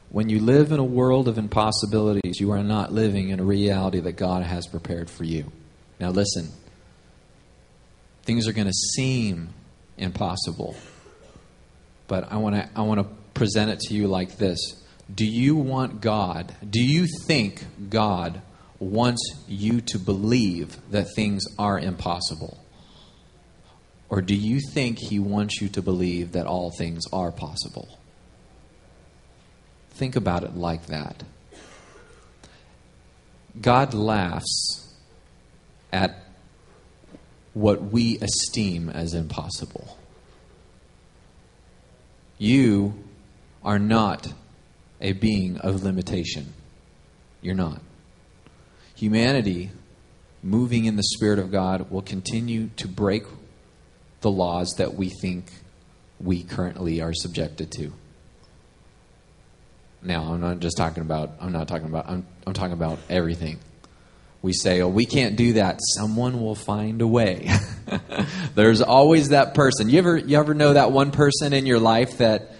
when 0.09 0.29
you 0.29 0.39
live 0.39 0.71
in 0.71 0.79
a 0.79 0.83
world 0.83 1.27
of 1.27 1.37
impossibilities, 1.37 2.39
you 2.39 2.51
are 2.51 2.63
not 2.63 2.91
living 2.91 3.29
in 3.29 3.39
a 3.39 3.43
reality 3.43 3.99
that 3.99 4.13
God 4.13 4.41
has 4.41 4.65
prepared 4.65 5.11
for 5.11 5.25
you. 5.25 5.51
Now, 5.99 6.09
listen. 6.09 6.49
Things 8.23 8.47
are 8.47 8.51
going 8.51 8.67
to 8.67 8.73
seem 8.73 9.49
impossible, 9.97 10.75
but 12.07 12.29
I 12.31 12.37
want 12.37 12.55
to 12.55 12.69
I 12.75 12.81
want 12.81 12.99
to 12.99 13.07
present 13.33 13.71
it 13.71 13.79
to 13.87 13.93
you 13.93 14.07
like 14.07 14.37
this. 14.37 14.59
Do 15.13 15.25
you 15.25 15.55
want 15.55 16.01
God? 16.01 16.53
Do 16.67 16.83
you 16.83 17.07
think 17.25 17.63
God 17.89 18.41
wants 18.79 19.21
you 19.47 19.81
to 19.81 19.99
believe 19.99 20.77
that 20.91 21.07
things 21.15 21.45
are 21.57 21.79
impossible? 21.79 22.57
Or 24.09 24.21
do 24.21 24.35
you 24.35 24.61
think 24.73 24.99
he 24.99 25.19
wants 25.19 25.61
you 25.61 25.67
to 25.69 25.81
believe 25.81 26.31
that 26.31 26.45
all 26.45 26.71
things 26.71 27.03
are 27.11 27.31
possible? 27.31 27.99
Think 29.91 30.15
about 30.15 30.43
it 30.43 30.55
like 30.55 30.85
that. 30.87 31.23
God 33.59 33.93
laughs 33.93 34.93
at 35.91 36.23
what 37.53 37.81
we 37.81 38.19
esteem 38.19 38.89
as 38.89 39.13
impossible. 39.13 39.97
You 42.37 42.93
are 43.63 43.79
not 43.79 44.33
a 45.01 45.13
being 45.13 45.57
of 45.57 45.83
limitation. 45.83 46.53
You're 47.41 47.55
not. 47.55 47.81
Humanity, 48.95 49.71
moving 50.43 50.85
in 50.85 50.95
the 50.95 51.03
Spirit 51.03 51.39
of 51.39 51.51
God, 51.51 51.89
will 51.89 52.03
continue 52.03 52.69
to 52.77 52.87
break 52.87 53.23
the 54.21 54.31
laws 54.31 54.75
that 54.77 54.95
we 54.95 55.09
think 55.09 55.45
we 56.19 56.43
currently 56.43 57.01
are 57.01 57.13
subjected 57.13 57.71
to. 57.71 57.93
Now, 60.01 60.33
I'm 60.33 60.41
not 60.41 60.59
just 60.59 60.77
talking 60.77 61.01
about, 61.01 61.31
I'm 61.39 61.51
not 61.51 61.67
talking 61.67 61.87
about, 61.87 62.07
I'm, 62.07 62.25
I'm 62.45 62.53
talking 62.53 62.73
about 62.73 62.99
everything. 63.09 63.59
We 64.41 64.53
say, 64.53 64.81
oh, 64.81 64.87
we 64.87 65.05
can't 65.05 65.35
do 65.35 65.53
that. 65.53 65.79
Someone 65.95 66.39
will 66.41 66.55
find 66.55 67.01
a 67.01 67.07
way. 67.07 67.49
There's 68.55 68.81
always 68.81 69.29
that 69.29 69.55
person. 69.55 69.89
You 69.89 69.97
ever, 69.97 70.17
you 70.17 70.37
ever 70.37 70.53
know 70.53 70.73
that 70.73 70.91
one 70.91 71.11
person 71.11 71.53
in 71.53 71.65
your 71.65 71.79
life 71.79 72.19
that 72.19 72.53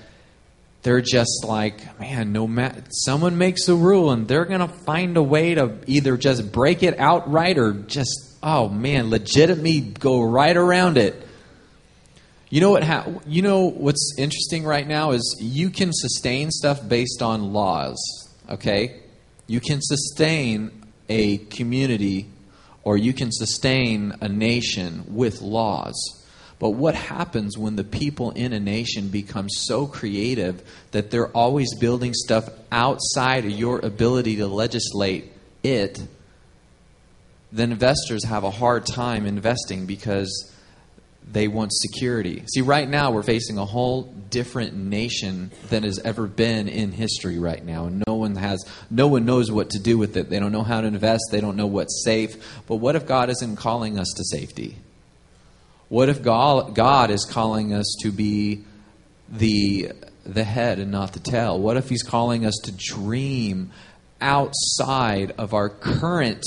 they're 0.82 1.02
just 1.02 1.44
like, 1.46 2.00
man, 2.00 2.32
no 2.32 2.48
matter, 2.48 2.84
someone 2.90 3.38
makes 3.38 3.68
a 3.68 3.76
rule 3.76 4.12
and 4.12 4.28
they're 4.28 4.46
going 4.46 4.62
to 4.62 4.68
find 4.68 5.18
a 5.18 5.24
way 5.24 5.54
to 5.54 5.78
either 5.86 6.18
just 6.18 6.52
break 6.52 6.82
it 6.82 6.98
outright 7.00 7.58
or 7.58 7.74
just, 7.74 8.38
oh 8.42 8.70
man, 8.70 9.10
legitimately 9.10 9.82
go 9.82 10.22
right 10.22 10.56
around 10.56 10.98
it. 10.98 11.27
You 12.50 12.62
know 12.62 12.72
what? 12.72 12.84
Ha- 12.84 13.08
you 13.26 13.42
know 13.42 13.70
what's 13.70 14.16
interesting 14.18 14.64
right 14.64 14.88
now 14.88 15.12
is 15.12 15.38
you 15.40 15.70
can 15.70 15.92
sustain 15.92 16.50
stuff 16.50 16.88
based 16.88 17.22
on 17.22 17.52
laws. 17.52 17.98
Okay, 18.50 19.02
you 19.48 19.60
can 19.60 19.82
sustain 19.82 20.72
a 21.10 21.38
community, 21.38 22.28
or 22.84 22.98
you 22.98 23.12
can 23.14 23.32
sustain 23.32 24.14
a 24.22 24.30
nation 24.30 25.04
with 25.10 25.42
laws. 25.42 25.96
But 26.60 26.72
what 26.72 26.96
happens 26.96 27.58
when 27.58 27.76
the 27.76 27.84
people 27.84 28.32
in 28.32 28.54
a 28.54 28.60
nation 28.60 29.10
become 29.10 29.48
so 29.50 29.86
creative 29.86 30.64
that 30.92 31.12
they're 31.12 31.28
always 31.28 31.76
building 31.76 32.14
stuff 32.14 32.50
outside 32.72 33.46
of 33.46 33.52
your 33.52 33.80
ability 33.86 34.38
to 34.38 34.48
legislate 34.48 35.32
it? 35.64 36.02
Then 37.52 37.72
investors 37.74 38.26
have 38.26 38.44
a 38.44 38.52
hard 38.52 38.86
time 38.86 39.26
investing 39.26 39.86
because 39.86 40.52
they 41.32 41.48
want 41.48 41.74
security. 41.74 42.44
See, 42.54 42.62
right 42.62 42.88
now 42.88 43.12
we're 43.12 43.24
facing 43.24 43.58
a 43.58 43.66
whole 43.66 44.04
different 44.30 44.76
nation 44.76 45.52
than 45.70 45.84
has 45.84 46.00
ever 46.00 46.28
been 46.28 46.68
in 46.68 46.92
history 46.92 47.38
right 47.40 47.64
now. 47.64 47.86
And 47.86 48.04
no 48.08 48.16
one 48.16 48.36
has 48.36 48.64
no 48.90 49.08
one 49.08 49.26
knows 49.26 49.52
what 49.52 49.72
to 49.72 49.80
do 49.80 49.98
with 49.98 50.16
it. 50.18 50.30
They 50.30 50.40
don't 50.40 50.52
know 50.52 50.64
how 50.64 50.82
to 50.82 50.88
invest, 50.88 51.24
they 51.32 51.42
don't 51.42 51.58
know 51.58 51.68
what's 51.68 52.04
safe. 52.04 52.64
But 52.68 52.78
what 52.78 52.96
if 52.96 53.06
God 53.06 53.30
isn't 53.30 53.58
calling 53.58 54.00
us 54.00 54.08
to 54.16 54.24
safety? 54.24 54.78
What 55.90 56.10
if 56.10 56.22
God, 56.22 56.76
God 56.76 57.12
is 57.12 57.26
calling 57.26 57.74
us 57.74 57.96
to 58.02 58.12
be 58.12 58.64
the 59.30 59.92
the 60.26 60.44
head 60.44 60.80
and 60.80 60.92
not 60.92 61.14
the 61.14 61.20
tail? 61.20 61.60
What 61.60 61.78
if 61.78 61.90
he's 61.90 62.04
calling 62.04 62.46
us 62.46 62.56
to 62.64 62.72
dream 62.72 63.72
outside 64.20 65.34
of 65.38 65.54
our 65.54 65.70
current 65.70 66.44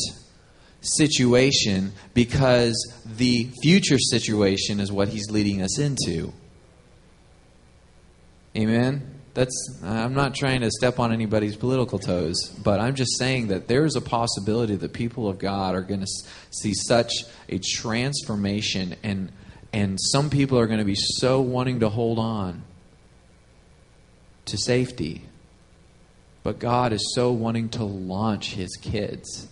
situation 0.81 1.93
because 2.14 2.74
the 3.05 3.51
future 3.62 3.99
situation 3.99 4.81
is 4.81 4.91
what 4.91 5.09
he's 5.09 5.31
leading 5.31 5.62
us 5.62 5.78
into. 5.78 6.33
Amen. 8.57 9.20
That's 9.35 9.81
I'm 9.85 10.14
not 10.14 10.35
trying 10.35 10.62
to 10.62 10.70
step 10.70 10.99
on 10.99 11.12
anybody's 11.12 11.57
political 11.57 11.99
toes, 11.99 12.37
but 12.64 12.81
I'm 12.81 12.97
just 12.97 13.16
saying 13.16 13.49
that 13.49 13.68
there's 13.68 13.95
a 13.95 14.01
possibility 14.01 14.74
that 14.74 14.93
people 14.93 15.28
of 15.28 15.39
God 15.39 15.74
are 15.74 15.83
going 15.83 16.01
to 16.01 16.09
see 16.51 16.74
such 16.74 17.12
a 17.49 17.59
transformation 17.59 18.97
and 19.03 19.31
and 19.72 19.99
some 20.01 20.31
people 20.31 20.59
are 20.59 20.66
going 20.66 20.81
to 20.81 20.85
be 20.85 20.97
so 20.97 21.41
wanting 21.41 21.81
to 21.81 21.89
hold 21.89 22.18
on 22.18 22.64
to 24.47 24.59
safety. 24.59 25.22
But 26.43 26.59
God 26.59 26.93
is 26.93 27.12
so 27.14 27.31
wanting 27.31 27.68
to 27.70 27.85
launch 27.85 28.55
his 28.55 28.76
kids 28.76 29.47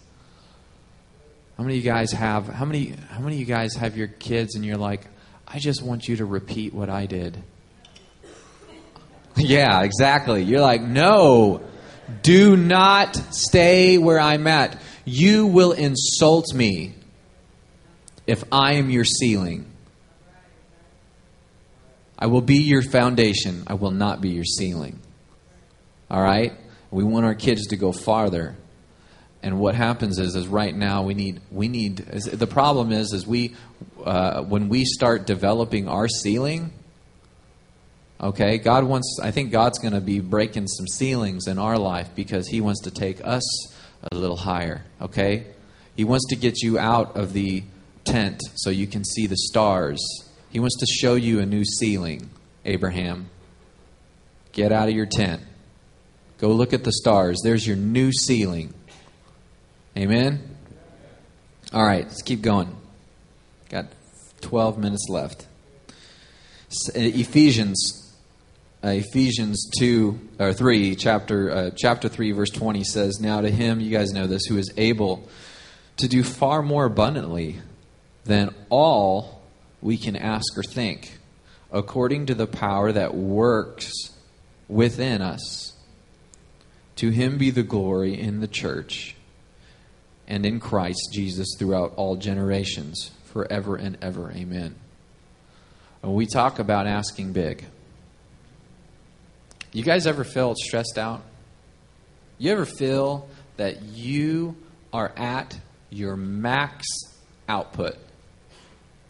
how 1.58 1.64
many 1.64 1.76
of 1.76 1.84
you 1.84 1.90
guys 1.90 2.12
have 2.12 2.46
how 2.46 2.64
many 2.64 2.94
how 3.10 3.18
many 3.18 3.34
of 3.34 3.40
you 3.40 3.46
guys 3.46 3.74
have 3.74 3.96
your 3.96 4.06
kids 4.06 4.54
and 4.54 4.64
you're 4.64 4.76
like, 4.76 5.04
I 5.46 5.58
just 5.58 5.82
want 5.82 6.06
you 6.06 6.16
to 6.16 6.24
repeat 6.24 6.72
what 6.72 6.88
I 6.88 7.06
did? 7.06 7.42
yeah, 9.36 9.82
exactly. 9.82 10.44
You're 10.44 10.60
like, 10.60 10.82
no, 10.82 11.62
do 12.22 12.56
not 12.56 13.16
stay 13.34 13.98
where 13.98 14.20
I'm 14.20 14.46
at. 14.46 14.80
You 15.04 15.46
will 15.46 15.72
insult 15.72 16.54
me 16.54 16.94
if 18.24 18.44
I 18.52 18.74
am 18.74 18.88
your 18.88 19.04
ceiling. 19.04 19.66
I 22.16 22.26
will 22.26 22.40
be 22.40 22.58
your 22.58 22.82
foundation. 22.82 23.64
I 23.66 23.74
will 23.74 23.90
not 23.90 24.20
be 24.20 24.30
your 24.30 24.44
ceiling. 24.44 25.00
All 26.08 26.22
right? 26.22 26.52
We 26.92 27.02
want 27.02 27.26
our 27.26 27.34
kids 27.34 27.66
to 27.68 27.76
go 27.76 27.90
farther 27.90 28.56
and 29.42 29.60
what 29.60 29.74
happens 29.74 30.18
is, 30.18 30.34
is 30.34 30.48
right 30.48 30.74
now 30.74 31.02
we 31.02 31.14
need 31.14 31.40
we 31.50 31.68
need 31.68 32.00
is, 32.10 32.24
the 32.24 32.46
problem 32.46 32.92
is 32.92 33.12
is 33.12 33.26
we 33.26 33.54
uh, 34.04 34.42
when 34.42 34.68
we 34.68 34.84
start 34.84 35.26
developing 35.26 35.88
our 35.88 36.08
ceiling. 36.08 36.72
Okay, 38.20 38.58
God 38.58 38.82
wants. 38.82 39.20
I 39.22 39.30
think 39.30 39.52
God's 39.52 39.78
going 39.78 39.94
to 39.94 40.00
be 40.00 40.18
breaking 40.18 40.66
some 40.66 40.88
ceilings 40.88 41.46
in 41.46 41.58
our 41.58 41.78
life 41.78 42.08
because 42.16 42.48
He 42.48 42.60
wants 42.60 42.82
to 42.82 42.90
take 42.90 43.24
us 43.24 43.72
a 44.10 44.16
little 44.16 44.36
higher. 44.36 44.82
Okay, 45.00 45.46
He 45.94 46.02
wants 46.02 46.26
to 46.30 46.36
get 46.36 46.60
you 46.60 46.78
out 46.78 47.16
of 47.16 47.32
the 47.32 47.62
tent 48.04 48.40
so 48.56 48.70
you 48.70 48.88
can 48.88 49.04
see 49.04 49.28
the 49.28 49.36
stars. 49.36 50.04
He 50.50 50.58
wants 50.58 50.78
to 50.80 50.86
show 50.86 51.14
you 51.14 51.38
a 51.38 51.46
new 51.46 51.64
ceiling, 51.64 52.28
Abraham. 52.64 53.30
Get 54.50 54.72
out 54.72 54.88
of 54.88 54.94
your 54.94 55.06
tent. 55.06 55.42
Go 56.38 56.48
look 56.48 56.72
at 56.72 56.82
the 56.82 56.92
stars. 56.92 57.40
There's 57.44 57.66
your 57.66 57.76
new 57.76 58.12
ceiling. 58.12 58.74
Amen? 59.98 60.56
All 61.72 61.84
right, 61.84 62.04
let's 62.04 62.22
keep 62.22 62.40
going. 62.40 62.72
Got 63.68 63.86
12 64.42 64.78
minutes 64.78 65.08
left. 65.08 65.44
Uh, 66.94 67.00
Ephesians, 67.00 68.16
uh, 68.84 68.90
Ephesians 68.90 69.68
2 69.76 70.20
or 70.38 70.52
3, 70.52 70.94
chapter, 70.94 71.50
uh, 71.50 71.70
chapter 71.76 72.08
3, 72.08 72.30
verse 72.30 72.50
20 72.50 72.84
says, 72.84 73.18
Now 73.20 73.40
to 73.40 73.50
him, 73.50 73.80
you 73.80 73.90
guys 73.90 74.12
know 74.12 74.28
this, 74.28 74.44
who 74.44 74.56
is 74.56 74.72
able 74.76 75.28
to 75.96 76.06
do 76.06 76.22
far 76.22 76.62
more 76.62 76.84
abundantly 76.84 77.56
than 78.24 78.54
all 78.70 79.42
we 79.82 79.96
can 79.96 80.14
ask 80.14 80.56
or 80.56 80.62
think, 80.62 81.18
according 81.72 82.26
to 82.26 82.36
the 82.36 82.46
power 82.46 82.92
that 82.92 83.16
works 83.16 83.90
within 84.68 85.22
us. 85.22 85.72
To 86.96 87.10
him 87.10 87.36
be 87.36 87.50
the 87.50 87.64
glory 87.64 88.16
in 88.20 88.38
the 88.38 88.46
church 88.46 89.16
and 90.28 90.46
in 90.46 90.60
Christ 90.60 91.10
Jesus 91.12 91.56
throughout 91.58 91.94
all 91.96 92.14
generations, 92.14 93.10
forever 93.24 93.74
and 93.74 93.98
ever. 94.00 94.30
Amen. 94.30 94.76
When 96.02 96.14
we 96.14 96.26
talk 96.26 96.60
about 96.60 96.86
asking 96.86 97.32
big, 97.32 97.64
you 99.72 99.82
guys 99.82 100.06
ever 100.06 100.22
felt 100.22 100.56
stressed 100.58 100.96
out? 100.96 101.22
You 102.38 102.52
ever 102.52 102.64
feel 102.64 103.28
that 103.56 103.82
you 103.82 104.54
are 104.92 105.12
at 105.16 105.58
your 105.90 106.16
max 106.16 106.86
output, 107.48 107.96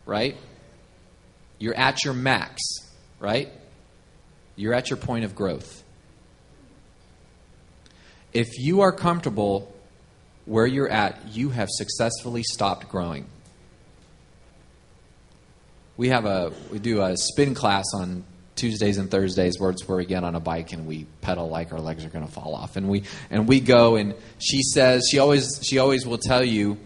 right? 0.07 0.35
you're 1.59 1.75
at 1.75 2.05
your 2.05 2.15
max, 2.15 2.63
right? 3.19 3.49
You're 4.57 4.75
at 4.75 4.91
your 4.91 4.97
point 4.97 5.25
of 5.25 5.35
growth. 5.35 5.83
If 8.33 8.59
you 8.59 8.83
are 8.83 8.93
comfortable 8.93 9.75
where 10.49 10.67
you're 10.67 10.89
at, 10.89 11.29
you 11.29 11.51
have 11.51 11.69
successfully 11.71 12.43
stopped 12.43 12.89
growing. 12.89 13.27
We 15.97 16.09
have 16.09 16.25
a 16.25 16.53
we 16.71 16.79
do 16.79 17.03
a 17.03 17.17
spin 17.17 17.55
class 17.55 17.85
on 17.95 18.25
Tuesdays 18.55 18.99
and 18.99 19.11
Thursdays 19.11 19.61
where 19.61 19.71
it's 19.71 19.87
where 19.87 19.99
we 19.99 20.07
get 20.07 20.25
on 20.25 20.35
a 20.35 20.41
bike 20.41 20.73
and 20.73 20.87
we 20.87 21.07
pedal 21.21 21.49
like 21.49 21.73
our 21.73 21.81
legs 21.81 22.05
are 22.05 22.09
going 22.09 22.27
to 22.27 22.33
fall 22.33 22.55
off 22.55 22.77
and 22.77 22.89
we 22.89 23.05
and 23.31 23.47
we 23.47 23.61
go 23.61 23.97
and 23.97 24.15
she 24.39 24.63
says 24.63 25.07
she 25.11 25.19
always 25.19 25.61
she 25.63 25.79
always 25.79 26.07
will 26.07 26.19
tell 26.19 26.45
you 26.45 26.77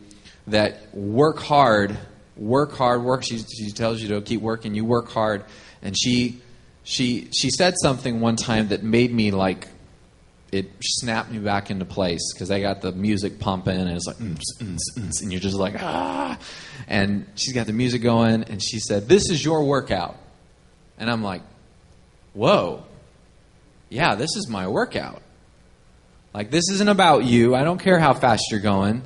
that 0.49 0.95
work 0.95 1.39
hard 1.39 1.97
work 2.37 2.73
hard 2.73 3.03
work 3.03 3.23
she, 3.23 3.39
she 3.39 3.71
tells 3.71 4.03
you 4.03 4.09
to 4.09 4.21
keep 4.21 4.41
working 4.41 4.75
you 4.75 4.85
work 4.85 5.11
hard 5.11 5.45
and 5.83 5.97
she 5.99 6.41
she 6.85 7.31
she 7.35 7.49
said 7.49 7.75
something 7.83 8.21
one 8.21 8.37
time 8.37 8.69
that 8.69 8.83
made 8.83 9.13
me 9.13 9.31
like 9.31 9.69
it 10.53 10.71
snapped 10.83 11.31
me 11.31 11.39
back 11.39 11.71
into 11.71 11.87
place 11.87 12.33
because 12.33 12.51
I 12.51 12.61
got 12.61 12.83
the 12.83 12.93
music 12.93 13.41
pumping 13.41 13.75
and 13.75 13.91
it's 13.91 14.07
like, 14.07 14.19
mm, 14.19 14.39
mm, 14.61 14.79
mm, 14.99 15.23
and 15.23 15.33
you're 15.33 15.41
just 15.41 15.57
like, 15.57 15.83
ah. 15.83 16.39
And 16.87 17.27
she's 17.35 17.55
got 17.55 17.67
the 17.67 17.73
music 17.73 18.03
going 18.03 18.45
and 18.45 18.63
she 18.63 18.79
said, 18.79 19.09
This 19.09 19.31
is 19.31 19.43
your 19.43 19.65
workout. 19.65 20.17
And 20.99 21.11
I'm 21.11 21.23
like, 21.23 21.43
Whoa. 22.35 22.85
Yeah, 23.89 24.15
this 24.15 24.37
is 24.37 24.49
my 24.49 24.69
workout. 24.69 25.23
Like, 26.33 26.51
this 26.51 26.71
isn't 26.71 26.89
about 26.89 27.25
you. 27.25 27.55
I 27.55 27.63
don't 27.63 27.79
care 27.79 27.99
how 27.99 28.15
fast 28.15 28.45
you're 28.51 28.61
going. 28.61 29.03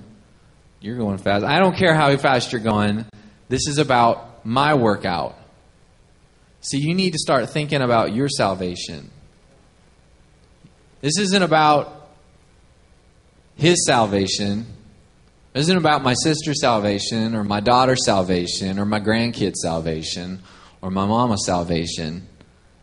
You're 0.80 0.96
going 0.96 1.18
fast. 1.18 1.44
I 1.44 1.58
don't 1.58 1.76
care 1.76 1.94
how 1.94 2.16
fast 2.16 2.52
you're 2.52 2.60
going. 2.60 3.04
This 3.48 3.66
is 3.66 3.78
about 3.78 4.46
my 4.46 4.74
workout. 4.74 5.36
See, 6.60 6.78
you 6.78 6.94
need 6.94 7.12
to 7.12 7.18
start 7.18 7.50
thinking 7.50 7.82
about 7.82 8.14
your 8.14 8.28
salvation. 8.28 9.10
This 11.00 11.18
isn't 11.18 11.42
about 11.42 12.10
his 13.56 13.84
salvation. 13.86 14.66
This 15.52 15.62
isn't 15.62 15.76
about 15.76 16.02
my 16.02 16.14
sister's 16.14 16.60
salvation 16.60 17.34
or 17.34 17.44
my 17.44 17.60
daughter's 17.60 18.04
salvation 18.04 18.78
or 18.78 18.84
my 18.84 19.00
grandkid's 19.00 19.62
salvation 19.62 20.42
or 20.82 20.90
my 20.90 21.06
mama's 21.06 21.44
salvation. 21.46 22.26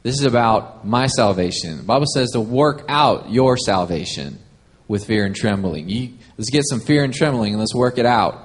This 0.03 0.19
is 0.19 0.25
about 0.25 0.85
my 0.85 1.07
salvation. 1.07 1.77
The 1.77 1.83
Bible 1.83 2.07
says 2.13 2.31
to 2.31 2.41
work 2.41 2.83
out 2.89 3.31
your 3.31 3.57
salvation 3.57 4.39
with 4.87 5.05
fear 5.05 5.25
and 5.25 5.35
trembling. 5.35 5.89
You, 5.89 6.13
let's 6.37 6.49
get 6.49 6.63
some 6.67 6.81
fear 6.81 7.03
and 7.03 7.13
trembling 7.13 7.53
and 7.53 7.59
let's 7.59 7.73
work 7.73 7.97
it 7.97 8.05
out. 8.05 8.37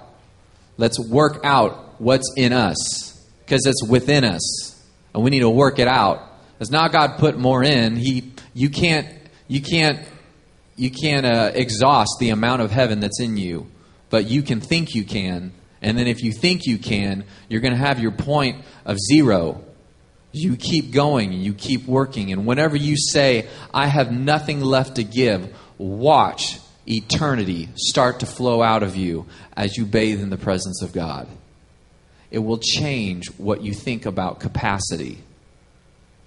Let's 0.76 1.00
work 1.00 1.40
out 1.44 2.00
what's 2.00 2.32
in 2.36 2.52
us 2.52 3.20
because 3.40 3.66
it's 3.66 3.82
within 3.82 4.24
us 4.24 4.82
and 5.14 5.24
we 5.24 5.30
need 5.30 5.40
to 5.40 5.50
work 5.50 5.78
it 5.78 5.88
out. 5.88 6.22
It's 6.60 6.70
not 6.70 6.92
God 6.92 7.18
put 7.18 7.38
more 7.38 7.64
in. 7.64 7.96
He, 7.96 8.32
you 8.54 8.70
can't 8.70 9.08
you 9.48 9.62
can't 9.62 9.98
you 10.76 10.90
can't 10.92 11.26
uh, 11.26 11.50
exhaust 11.54 12.18
the 12.20 12.30
amount 12.30 12.62
of 12.62 12.70
heaven 12.70 13.00
that's 13.00 13.20
in 13.20 13.36
you, 13.36 13.66
but 14.10 14.30
you 14.30 14.42
can 14.42 14.60
think 14.60 14.94
you 14.94 15.04
can. 15.04 15.52
And 15.82 15.98
then 15.98 16.06
if 16.06 16.22
you 16.22 16.32
think 16.32 16.66
you 16.66 16.78
can, 16.78 17.24
you're 17.48 17.60
going 17.60 17.72
to 17.72 17.78
have 17.78 17.98
your 17.98 18.12
point 18.12 18.64
of 18.84 18.96
zero. 19.12 19.64
You 20.30 20.56
keep 20.56 20.92
going, 20.92 21.32
you 21.32 21.52
keep 21.52 21.86
working. 21.86 22.32
And 22.32 22.46
whenever 22.46 22.76
you 22.76 22.96
say, 22.96 23.48
I 23.74 23.88
have 23.88 24.12
nothing 24.12 24.60
left 24.60 24.96
to 24.96 25.04
give, 25.04 25.52
watch 25.78 26.60
eternity 26.86 27.70
start 27.74 28.20
to 28.20 28.26
flow 28.26 28.62
out 28.62 28.82
of 28.84 28.94
you 28.94 29.26
as 29.56 29.76
you 29.76 29.84
bathe 29.84 30.22
in 30.22 30.30
the 30.30 30.36
presence 30.36 30.80
of 30.82 30.92
God. 30.92 31.26
It 32.30 32.38
will 32.38 32.58
change 32.58 33.26
what 33.36 33.62
you 33.62 33.74
think 33.74 34.06
about 34.06 34.38
capacity 34.38 35.22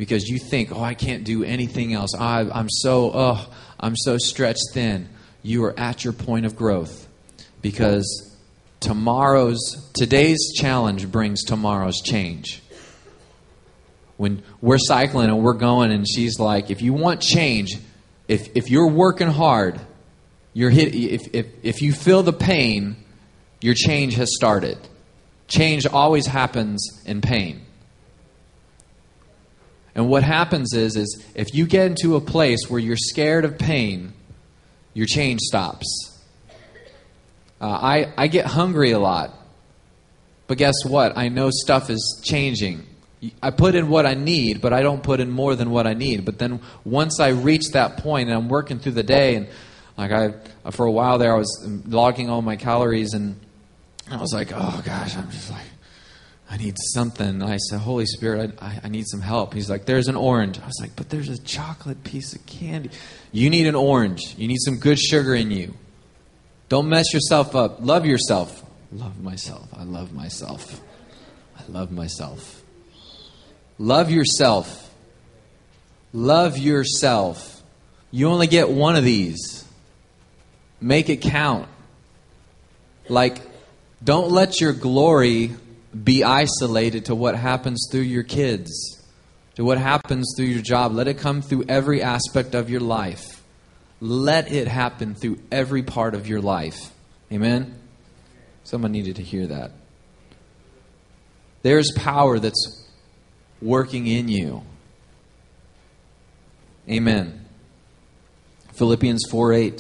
because 0.02 0.28
you 0.28 0.40
think, 0.40 0.76
oh, 0.76 0.82
I 0.82 0.96
can't 0.96 1.24
do 1.24 1.44
anything 1.44 1.94
else. 1.94 2.16
I, 2.16 2.40
I'm 2.52 2.72
so, 2.72 3.12
oh, 3.14 3.48
I'm 3.80 3.96
so 3.96 4.18
stretched 4.18 4.74
thin. 4.74 5.08
You 5.44 5.64
are 5.66 5.80
at 5.80 6.04
your 6.04 6.12
point 6.12 6.48
of 6.48 6.56
growth 6.56 7.08
because 7.62 8.36
tomorrow's, 8.80 9.92
today's 9.94 10.54
challenge 10.56 11.12
brings 11.12 11.44
tomorrow's 11.44 12.02
change. 12.02 12.64
When 14.18 14.42
we're 14.60 14.80
cycling 14.80 15.30
and 15.30 15.44
we're 15.44 15.54
going, 15.54 15.92
and 15.92 16.08
she's 16.10 16.40
like, 16.40 16.72
if 16.72 16.82
you 16.82 16.94
want 16.94 17.22
change, 17.22 17.78
if, 18.28 18.50
if 18.56 18.72
you're 18.72 18.90
working 18.90 19.30
hard, 19.30 19.80
you're 20.56 20.72
hit, 20.72 20.96
if, 20.96 21.28
if, 21.32 21.46
if 21.62 21.82
you 21.84 21.94
feel 21.94 22.24
the 22.24 22.34
pain, 22.34 22.96
your 23.62 23.76
change 23.76 24.16
has 24.16 24.34
started. 24.34 24.80
Change 25.48 25.86
always 25.86 26.26
happens 26.26 27.04
in 27.06 27.22
pain. 27.22 27.62
And 29.94 30.08
what 30.08 30.24
happens 30.24 30.74
is, 30.74 30.96
is 30.96 31.26
if 31.36 31.54
you 31.54 31.66
get 31.66 31.88
into 31.88 32.16
a 32.16 32.22
place 32.22 32.70
where 32.70 32.80
you're 32.80 32.98
scared 32.98 33.46
of 33.46 33.58
pain, 33.58 34.14
your 34.94 35.06
change 35.06 35.42
stops. 35.42 36.20
Uh, 37.60 37.68
I, 37.68 38.14
I 38.18 38.28
get 38.28 38.46
hungry 38.46 38.92
a 38.92 39.00
lot. 39.00 39.34
But 40.48 40.58
guess 40.58 40.76
what? 40.86 41.18
I 41.18 41.30
know 41.30 41.50
stuff 41.50 41.90
is 41.90 42.22
changing. 42.24 42.86
I 43.42 43.52
put 43.52 43.76
in 43.76 43.88
what 43.88 44.06
I 44.06 44.16
need, 44.16 44.62
but 44.62 44.74
I 44.74 44.82
don't 44.82 45.04
put 45.04 45.20
in 45.20 45.30
more 45.30 45.56
than 45.56 45.70
what 45.70 45.86
I 45.86 45.94
need. 45.94 46.26
But 46.26 46.40
then 46.40 46.60
once 46.84 47.20
I 47.20 47.30
reach 47.30 47.70
that 47.74 47.98
point 47.98 48.30
and 48.30 48.38
I'm 48.38 48.50
working 48.50 48.80
through 48.80 48.94
the 48.94 49.04
day, 49.04 49.36
and 49.36 49.48
like 49.98 50.12
I, 50.12 50.72
for 50.72 50.86
a 50.86 50.92
while 50.92 51.20
there, 51.20 51.34
I 51.34 51.38
was 51.38 51.70
logging 51.86 52.30
all 52.30 52.42
my 52.42 52.56
calories, 52.56 53.14
and 53.14 53.40
I 54.10 54.18
was 54.18 54.34
like, 54.34 54.52
oh 54.54 54.82
gosh, 54.84 55.16
I'm 55.16 55.30
just 55.30 55.52
like, 55.52 55.66
I 56.52 56.58
need 56.58 56.76
something. 56.94 57.42
I 57.42 57.56
said, 57.56 57.80
Holy 57.80 58.06
Spirit, 58.06 58.60
I, 58.62 58.82
I, 58.84 58.90
need 58.90 59.08
some 59.08 59.22
help. 59.22 59.54
He's 59.54 59.70
like, 59.70 59.86
There's 59.86 60.10
an 60.10 60.18
orange. 60.18 60.60
I 60.60 60.66
was 60.66 60.78
like, 60.82 60.98
But 60.98 61.10
there's 61.10 61.30
a 61.30 61.42
chocolate 61.42 62.04
piece 62.04 62.36
of 62.36 62.46
candy. 62.46 62.90
You 63.32 63.50
need 63.50 63.68
an 63.68 63.76
orange. 63.76 64.36
You 64.38 64.50
need 64.50 64.60
some 64.60 64.78
good 64.78 65.00
sugar 65.00 65.34
in 65.34 65.50
you. 65.50 65.74
Don't 66.68 66.90
mess 66.90 67.14
yourself 67.14 67.56
up. 67.56 67.78
Love 67.80 68.06
yourself. 68.06 68.66
Love 68.92 69.24
myself. 69.24 69.70
I 69.74 69.84
love 69.84 70.12
myself. 70.12 70.82
I 71.58 71.72
love 71.72 71.90
myself. 71.90 72.62
Love 73.80 74.12
yourself. 74.12 74.94
Love 76.12 76.58
yourself. 76.58 77.64
You 78.12 78.28
only 78.28 78.48
get 78.48 78.70
one 78.70 78.98
of 78.98 79.06
these. 79.06 79.64
Make 80.82 81.08
it 81.08 81.22
count. 81.22 81.70
Like, 83.08 83.42
don't 84.04 84.32
let 84.32 84.60
your 84.60 84.74
glory 84.74 85.56
be 85.92 86.24
isolated 86.24 87.06
to 87.06 87.16
what 87.16 87.36
happens 87.36 87.88
through 87.92 88.02
your 88.02 88.24
kids, 88.24 88.72
to 89.56 89.64
what 89.64 89.78
happens 89.78 90.34
through 90.36 90.46
your 90.46 90.62
job. 90.62 90.94
Let 90.94 91.08
it 91.08 91.18
come 91.18 91.42
through 91.42 91.66
every 91.68 92.02
aspect 92.02 92.56
of 92.56 92.70
your 92.70 92.80
life. 92.80 93.44
Let 94.00 94.52
it 94.52 94.68
happen 94.68 95.16
through 95.16 95.40
every 95.52 95.84
part 95.84 96.16
of 96.16 96.28
your 96.28 96.42
life. 96.42 96.92
Amen? 97.32 97.78
Someone 98.64 98.92
needed 98.92 99.18
to 99.18 99.24
hear 99.24 99.48
that. 99.48 99.72
There's 101.62 101.92
power 101.92 102.40
that's 102.40 102.88
working 103.62 104.08
in 104.08 104.28
you. 104.28 104.64
Amen. 106.90 107.46
Philippians 108.74 109.26
4 109.30 109.54
8. 109.54 109.80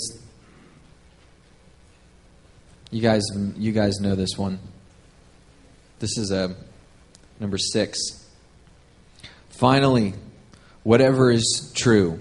You 2.91 3.01
guys, 3.01 3.23
you 3.57 3.71
guys 3.71 3.99
know 3.99 4.15
this 4.15 4.37
one. 4.37 4.59
This 6.01 6.17
is 6.17 6.31
a 6.31 6.45
uh, 6.45 6.53
number 7.39 7.59
six. 7.59 7.99
Finally, 9.51 10.15
whatever 10.81 11.29
is 11.29 11.71
true, 11.75 12.19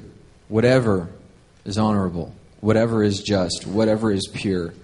whatever 0.48 1.08
is 1.64 1.78
honorable, 1.78 2.34
whatever 2.60 3.02
is 3.02 3.22
just, 3.22 3.66
whatever 3.66 4.12
is 4.12 4.28
pure, 4.34 4.74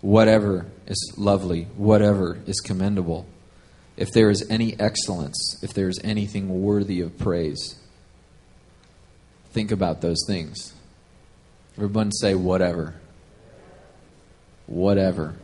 whatever 0.00 0.64
is 0.86 1.12
lovely, 1.18 1.64
whatever 1.76 2.38
is 2.46 2.60
commendable, 2.60 3.26
if 3.98 4.10
there 4.12 4.30
is 4.30 4.42
any 4.48 4.74
excellence, 4.80 5.62
if 5.62 5.74
there 5.74 5.90
is 5.90 6.00
anything 6.02 6.62
worthy 6.62 7.02
of 7.02 7.18
praise, 7.18 7.78
think 9.50 9.70
about 9.70 10.00
those 10.00 10.24
things. 10.26 10.72
Everyone 11.76 12.10
say, 12.10 12.34
whatever. 12.34 12.94
Whatever. 14.66 15.34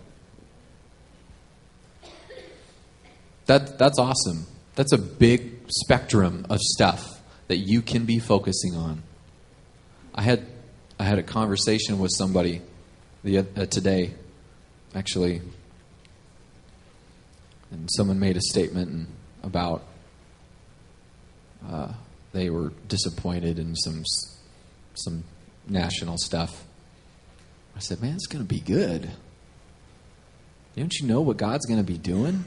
That, 3.53 3.76
that's 3.78 3.98
awesome. 3.98 4.46
That's 4.76 4.92
a 4.92 4.98
big 4.98 5.66
spectrum 5.68 6.46
of 6.48 6.59
stuff 6.59 7.20
that 7.48 7.59
you 7.59 7.82
can 7.82 8.07
be 8.07 8.18
focusing 8.18 8.74
on. 8.74 9.03
I 10.14 10.22
had, 10.22 10.46
I 10.98 11.05
had 11.05 11.18
a 11.18 11.22
conversation 11.22 11.98
with 11.98 12.12
somebody 12.16 12.62
the, 13.22 13.40
uh, 13.40 13.66
today, 13.66 14.14
actually, 14.94 15.42
and 17.70 17.90
someone 17.94 18.18
made 18.18 18.38
a 18.38 18.40
statement 18.40 19.07
about 19.42 19.82
uh, 21.68 21.92
they 22.32 22.48
were 22.48 22.72
disappointed 22.88 23.59
in 23.59 23.76
some 23.76 24.03
some 24.94 25.24
national 25.68 26.16
stuff. 26.16 26.64
I 27.76 27.80
said, 27.80 28.00
"Man, 28.00 28.14
it's 28.14 28.28
going 28.28 28.42
to 28.42 28.48
be 28.48 28.61
good. 28.61 29.11
Don't 30.74 30.94
you 30.94 31.07
know 31.07 31.20
what 31.20 31.36
God's 31.36 31.66
going 31.66 31.80
to 31.80 31.84
be 31.84 31.98
doing?" 31.98 32.46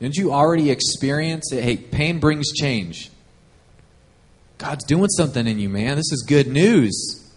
Didn't 0.00 0.16
you 0.16 0.32
already 0.32 0.70
experience 0.70 1.52
it? 1.52 1.62
Hey, 1.62 1.76
pain 1.76 2.18
brings 2.18 2.52
change. 2.52 3.10
God's 4.58 4.84
doing 4.84 5.08
something 5.10 5.46
in 5.46 5.58
you, 5.58 5.68
man. 5.68 5.96
This 5.96 6.10
is 6.10 6.24
good 6.26 6.48
news. 6.48 7.30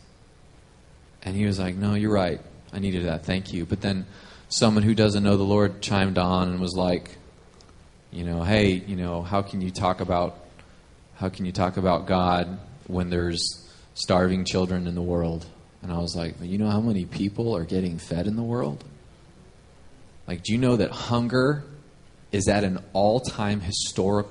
And 1.22 1.36
he 1.36 1.46
was 1.46 1.60
like, 1.60 1.76
No, 1.76 1.94
you're 1.94 2.12
right. 2.12 2.42
I 2.72 2.80
needed 2.80 3.06
that. 3.06 3.26
Thank 3.26 3.54
you. 3.54 3.66
But 3.66 3.82
then 3.82 4.06
someone 4.50 4.84
who 4.84 4.96
doesn't 4.96 5.24
know 5.24 5.38
the 5.38 5.44
Lord 5.44 5.82
chimed 5.82 6.18
on 6.18 6.50
and 6.50 6.60
was 6.60 6.74
like, 6.76 7.18
you 8.12 8.24
know, 8.24 8.44
hey, 8.44 8.84
you 8.88 8.96
know, 8.96 9.22
how 9.22 9.42
can 9.42 9.62
you 9.62 9.72
talk 9.72 10.00
about 10.00 10.40
how 11.16 11.30
can 11.30 11.46
you 11.46 11.52
talk 11.52 11.78
about 11.78 12.08
God 12.08 12.60
when 12.88 13.10
there's 13.10 13.68
starving 13.94 14.46
children 14.46 14.88
in 14.88 14.96
the 14.96 15.02
world? 15.02 15.46
And 15.82 15.92
I 15.92 15.98
was 15.98 16.16
like, 16.16 16.36
you 16.42 16.58
know 16.58 16.70
how 16.70 16.82
many 16.82 17.06
people 17.06 17.56
are 17.56 17.64
getting 17.64 17.98
fed 17.98 18.28
in 18.28 18.36
the 18.36 18.44
world? 18.44 18.84
Like, 20.28 20.44
do 20.44 20.54
you 20.54 20.60
know 20.60 20.76
that 20.78 20.92
hunger 20.92 21.64
is 22.34 22.50
at 22.50 22.66
an 22.66 22.84
all-time 22.92 23.62
historic 23.62 24.26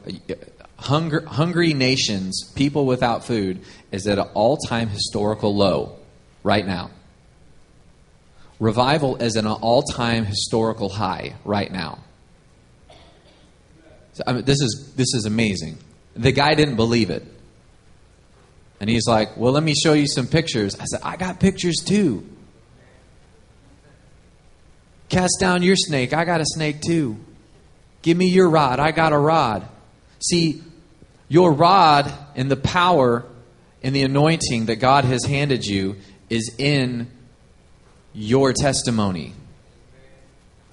hunger, 0.76 1.24
hungry 1.26 1.72
nations, 1.72 2.52
people 2.54 2.84
without 2.84 3.24
food, 3.24 3.60
is 3.92 4.06
at 4.06 4.18
an 4.18 4.28
all-time 4.34 4.88
historical 4.88 5.54
low 5.54 5.96
right 6.42 6.66
now. 6.66 6.90
Revival 8.58 9.16
is 9.16 9.36
at 9.36 9.44
an 9.44 9.50
all-time 9.50 10.24
historical 10.24 10.88
high 10.88 11.36
right 11.44 11.72
now. 11.72 12.00
So, 14.12 14.24
I 14.26 14.32
mean, 14.34 14.44
this 14.44 14.60
is 14.60 14.92
this 14.94 15.14
is 15.14 15.24
amazing. 15.24 15.78
The 16.14 16.32
guy 16.32 16.54
didn't 16.54 16.76
believe 16.76 17.08
it. 17.08 17.24
And 18.78 18.90
he's 18.90 19.06
like, 19.06 19.36
Well, 19.36 19.52
let 19.52 19.62
me 19.62 19.74
show 19.74 19.94
you 19.94 20.06
some 20.06 20.26
pictures. 20.26 20.78
I 20.78 20.84
said, 20.84 21.00
I 21.02 21.16
got 21.16 21.40
pictures 21.40 21.76
too. 21.76 22.26
Cast 25.08 25.36
down 25.40 25.62
your 25.62 25.76
snake. 25.76 26.12
I 26.12 26.24
got 26.24 26.40
a 26.40 26.44
snake 26.46 26.82
too. 26.82 27.16
Give 28.02 28.16
me 28.16 28.28
your 28.28 28.50
rod. 28.50 28.80
I 28.80 28.90
got 28.90 29.12
a 29.12 29.18
rod. 29.18 29.66
See, 30.20 30.62
your 31.28 31.52
rod 31.52 32.12
and 32.36 32.50
the 32.50 32.56
power 32.56 33.24
and 33.82 33.94
the 33.94 34.02
anointing 34.02 34.66
that 34.66 34.76
God 34.76 35.04
has 35.04 35.24
handed 35.24 35.64
you 35.64 35.96
is 36.28 36.54
in 36.58 37.10
your 38.12 38.52
testimony. 38.52 39.32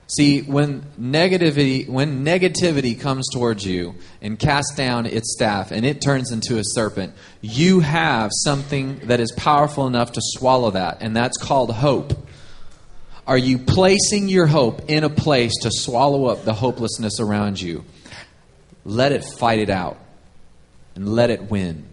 See, 0.07 0.41
when 0.41 0.82
negativity, 0.99 1.88
when 1.88 2.25
negativity 2.25 2.99
comes 2.99 3.27
towards 3.32 3.63
you 3.63 3.93
and 4.23 4.39
casts 4.39 4.73
down 4.73 5.05
its 5.05 5.34
staff 5.34 5.71
and 5.71 5.86
it 5.86 6.01
turns 6.01 6.32
into 6.32 6.57
a 6.57 6.63
serpent, 6.63 7.13
you 7.41 7.82
have 7.82 8.32
something 8.34 8.99
that 9.03 9.19
is 9.19 9.32
powerful 9.34 9.86
enough 9.86 10.13
to 10.13 10.21
swallow 10.23 10.71
that, 10.71 10.97
and 11.01 11.15
that's 11.15 11.38
called 11.38 11.75
hope. 11.75 12.27
Are 13.30 13.38
you 13.38 13.59
placing 13.59 14.27
your 14.27 14.47
hope 14.47 14.89
in 14.89 15.03
a 15.03 15.09
place 15.09 15.53
to 15.61 15.69
swallow 15.71 16.25
up 16.25 16.45
the 16.45 16.53
hopelessness 16.53 17.19
around 17.19 17.61
you? 17.61 17.86
Let 18.84 19.11
it 19.11 19.23
fight 19.23 19.59
it 19.59 19.69
out 19.69 19.99
and 20.95 21.07
let 21.07 21.30
it 21.30 21.43
win. 21.43 21.86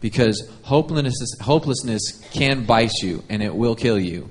Because 0.00 0.48
hopelessness, 0.62 1.34
hopelessness 1.40 2.22
can 2.30 2.66
bite 2.66 2.92
you 3.02 3.24
and 3.28 3.42
it 3.42 3.52
will 3.52 3.74
kill 3.74 3.98
you. 3.98 4.30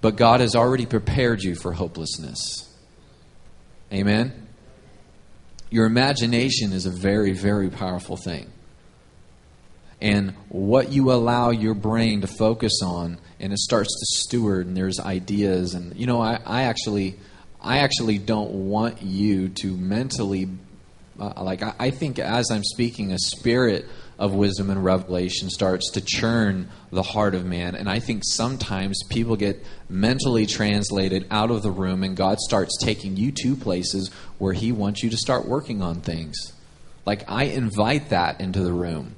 But 0.00 0.16
God 0.16 0.40
has 0.40 0.56
already 0.56 0.86
prepared 0.86 1.44
you 1.44 1.54
for 1.54 1.72
hopelessness. 1.72 2.68
Amen? 3.92 4.48
Your 5.70 5.86
imagination 5.86 6.72
is 6.72 6.86
a 6.86 6.90
very, 6.90 7.34
very 7.34 7.70
powerful 7.70 8.16
thing. 8.16 8.50
And 10.02 10.34
what 10.48 10.90
you 10.90 11.12
allow 11.12 11.50
your 11.50 11.74
brain 11.74 12.22
to 12.22 12.26
focus 12.26 12.80
on, 12.82 13.18
and 13.38 13.52
it 13.52 13.58
starts 13.60 13.88
to 13.88 14.20
steward, 14.20 14.66
and 14.66 14.76
there's 14.76 14.98
ideas, 14.98 15.74
and 15.74 15.96
you 15.96 16.06
know, 16.06 16.20
I, 16.20 16.40
I 16.44 16.64
actually, 16.64 17.20
I 17.60 17.78
actually 17.78 18.18
don't 18.18 18.50
want 18.68 19.00
you 19.00 19.48
to 19.60 19.76
mentally, 19.76 20.48
uh, 21.20 21.40
like, 21.44 21.62
I, 21.62 21.74
I 21.78 21.90
think 21.90 22.18
as 22.18 22.50
I'm 22.50 22.64
speaking, 22.64 23.12
a 23.12 23.18
spirit 23.18 23.86
of 24.18 24.34
wisdom 24.34 24.70
and 24.70 24.84
revelation 24.84 25.48
starts 25.48 25.92
to 25.92 26.00
churn 26.00 26.68
the 26.90 27.02
heart 27.02 27.36
of 27.36 27.44
man. 27.44 27.76
And 27.76 27.88
I 27.88 28.00
think 28.00 28.22
sometimes 28.24 29.04
people 29.08 29.36
get 29.36 29.64
mentally 29.88 30.46
translated 30.46 31.28
out 31.30 31.52
of 31.52 31.62
the 31.62 31.70
room, 31.70 32.02
and 32.02 32.16
God 32.16 32.38
starts 32.40 32.76
taking 32.80 33.16
you 33.16 33.30
to 33.42 33.54
places 33.54 34.10
where 34.38 34.52
He 34.52 34.72
wants 34.72 35.04
you 35.04 35.10
to 35.10 35.16
start 35.16 35.46
working 35.46 35.80
on 35.80 36.00
things. 36.00 36.36
Like, 37.06 37.30
I 37.30 37.44
invite 37.44 38.08
that 38.08 38.40
into 38.40 38.64
the 38.64 38.72
room. 38.72 39.14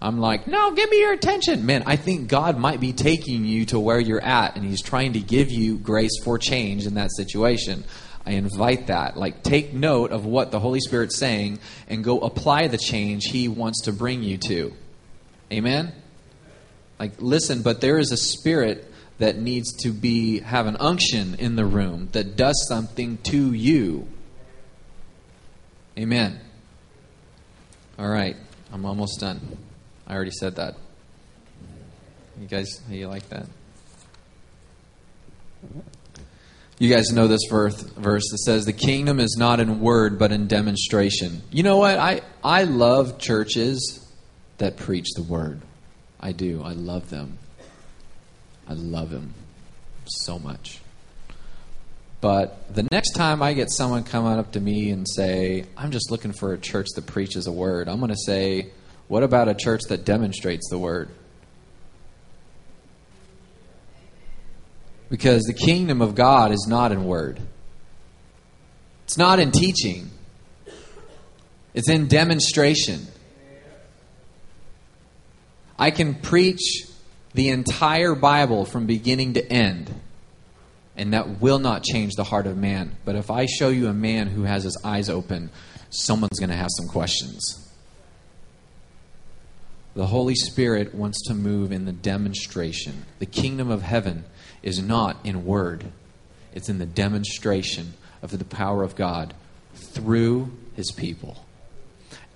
I'm 0.00 0.18
like, 0.18 0.46
no, 0.46 0.72
give 0.72 0.88
me 0.90 1.00
your 1.00 1.12
attention. 1.12 1.66
Man, 1.66 1.82
I 1.84 1.96
think 1.96 2.28
God 2.28 2.56
might 2.56 2.78
be 2.78 2.92
taking 2.92 3.44
you 3.44 3.64
to 3.66 3.80
where 3.80 3.98
you're 3.98 4.22
at, 4.22 4.56
and 4.56 4.64
He's 4.64 4.80
trying 4.80 5.14
to 5.14 5.20
give 5.20 5.50
you 5.50 5.76
grace 5.76 6.22
for 6.22 6.38
change 6.38 6.86
in 6.86 6.94
that 6.94 7.10
situation. 7.16 7.84
I 8.24 8.32
invite 8.32 8.88
that. 8.88 9.16
Like, 9.16 9.42
take 9.42 9.74
note 9.74 10.12
of 10.12 10.24
what 10.24 10.52
the 10.52 10.60
Holy 10.60 10.80
Spirit's 10.80 11.16
saying 11.16 11.58
and 11.88 12.04
go 12.04 12.20
apply 12.20 12.68
the 12.68 12.78
change 12.78 13.24
He 13.26 13.48
wants 13.48 13.82
to 13.84 13.92
bring 13.92 14.22
you 14.22 14.38
to. 14.38 14.72
Amen? 15.52 15.92
Like, 17.00 17.20
listen, 17.20 17.62
but 17.62 17.80
there 17.80 17.98
is 17.98 18.12
a 18.12 18.16
spirit 18.16 18.92
that 19.18 19.36
needs 19.36 19.72
to 19.82 19.90
be 19.90 20.40
have 20.40 20.66
an 20.66 20.76
unction 20.78 21.34
in 21.36 21.56
the 21.56 21.64
room 21.64 22.08
that 22.12 22.36
does 22.36 22.66
something 22.68 23.18
to 23.24 23.52
you. 23.52 24.06
Amen. 25.98 26.38
All 27.98 28.08
right, 28.08 28.36
I'm 28.72 28.84
almost 28.84 29.18
done. 29.18 29.58
I 30.08 30.14
already 30.14 30.30
said 30.30 30.56
that. 30.56 30.74
You 32.40 32.46
guys, 32.46 32.80
you 32.88 33.08
like 33.08 33.28
that? 33.28 33.46
You 36.78 36.94
guys 36.94 37.10
know 37.10 37.26
this 37.26 37.42
verse, 37.50 37.80
verse 37.82 38.22
that 38.30 38.38
says, 38.38 38.64
The 38.64 38.72
kingdom 38.72 39.20
is 39.20 39.36
not 39.38 39.60
in 39.60 39.80
word, 39.80 40.18
but 40.18 40.32
in 40.32 40.46
demonstration. 40.46 41.42
You 41.50 41.62
know 41.62 41.76
what? 41.76 41.98
I, 41.98 42.22
I 42.42 42.64
love 42.64 43.18
churches 43.18 44.06
that 44.58 44.76
preach 44.76 45.08
the 45.14 45.22
word. 45.22 45.60
I 46.20 46.32
do. 46.32 46.62
I 46.62 46.72
love 46.72 47.10
them. 47.10 47.38
I 48.66 48.72
love 48.74 49.10
them 49.10 49.34
so 50.06 50.38
much. 50.38 50.80
But 52.20 52.74
the 52.74 52.86
next 52.90 53.12
time 53.12 53.42
I 53.42 53.52
get 53.52 53.70
someone 53.70 54.04
coming 54.04 54.38
up 54.38 54.52
to 54.52 54.60
me 54.60 54.90
and 54.90 55.06
say, 55.08 55.66
I'm 55.76 55.90
just 55.90 56.10
looking 56.10 56.32
for 56.32 56.52
a 56.52 56.58
church 56.58 56.86
that 56.96 57.06
preaches 57.06 57.46
a 57.46 57.52
word, 57.52 57.88
I'm 57.88 57.98
going 57.98 58.10
to 58.10 58.16
say, 58.16 58.70
What 59.08 59.22
about 59.22 59.48
a 59.48 59.54
church 59.54 59.82
that 59.88 60.04
demonstrates 60.04 60.68
the 60.68 60.78
word? 60.78 61.08
Because 65.10 65.42
the 65.44 65.54
kingdom 65.54 66.02
of 66.02 66.14
God 66.14 66.52
is 66.52 66.66
not 66.68 66.92
in 66.92 67.04
word, 67.06 67.40
it's 69.04 69.16
not 69.16 69.40
in 69.40 69.50
teaching, 69.50 70.10
it's 71.72 71.88
in 71.88 72.06
demonstration. 72.06 73.06
I 75.80 75.90
can 75.92 76.16
preach 76.16 76.86
the 77.34 77.50
entire 77.50 78.14
Bible 78.14 78.64
from 78.64 78.86
beginning 78.86 79.34
to 79.34 79.52
end, 79.52 79.94
and 80.96 81.14
that 81.14 81.40
will 81.40 81.60
not 81.60 81.84
change 81.84 82.14
the 82.16 82.24
heart 82.24 82.46
of 82.46 82.58
man. 82.58 82.96
But 83.04 83.14
if 83.14 83.30
I 83.30 83.46
show 83.46 83.68
you 83.68 83.86
a 83.86 83.94
man 83.94 84.26
who 84.26 84.42
has 84.42 84.64
his 84.64 84.76
eyes 84.84 85.08
open, 85.08 85.50
someone's 85.88 86.38
going 86.40 86.50
to 86.50 86.56
have 86.56 86.68
some 86.76 86.88
questions. 86.88 87.67
The 89.98 90.06
Holy 90.06 90.36
Spirit 90.36 90.94
wants 90.94 91.20
to 91.26 91.34
move 91.34 91.72
in 91.72 91.84
the 91.84 91.92
demonstration. 91.92 93.04
The 93.18 93.26
kingdom 93.26 93.68
of 93.68 93.82
heaven 93.82 94.26
is 94.62 94.80
not 94.80 95.16
in 95.24 95.44
word, 95.44 95.86
it's 96.54 96.68
in 96.68 96.78
the 96.78 96.86
demonstration 96.86 97.94
of 98.22 98.30
the 98.30 98.44
power 98.44 98.84
of 98.84 98.94
God 98.94 99.34
through 99.74 100.52
his 100.76 100.92
people. 100.92 101.44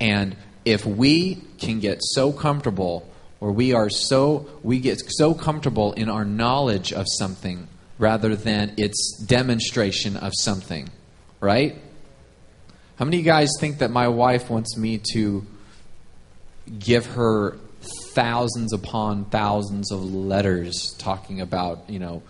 And 0.00 0.34
if 0.64 0.84
we 0.84 1.36
can 1.58 1.78
get 1.78 1.98
so 2.00 2.32
comfortable 2.32 3.08
or 3.38 3.52
we 3.52 3.72
are 3.74 3.90
so 3.90 4.48
we 4.64 4.80
get 4.80 5.00
so 5.06 5.32
comfortable 5.32 5.92
in 5.92 6.08
our 6.08 6.24
knowledge 6.24 6.92
of 6.92 7.06
something 7.08 7.68
rather 7.96 8.34
than 8.34 8.74
its 8.76 9.22
demonstration 9.24 10.16
of 10.16 10.32
something, 10.34 10.90
right? 11.38 11.76
How 12.96 13.04
many 13.04 13.18
of 13.18 13.24
you 13.24 13.30
guys 13.30 13.50
think 13.60 13.78
that 13.78 13.92
my 13.92 14.08
wife 14.08 14.50
wants 14.50 14.76
me 14.76 15.00
to 15.12 15.46
give 16.78 17.06
her 17.06 17.56
thousands 18.12 18.72
upon 18.72 19.24
thousands 19.26 19.90
of 19.90 20.02
letters 20.02 20.94
talking 20.98 21.40
about, 21.40 21.88
you 21.88 21.98
know, 21.98 22.22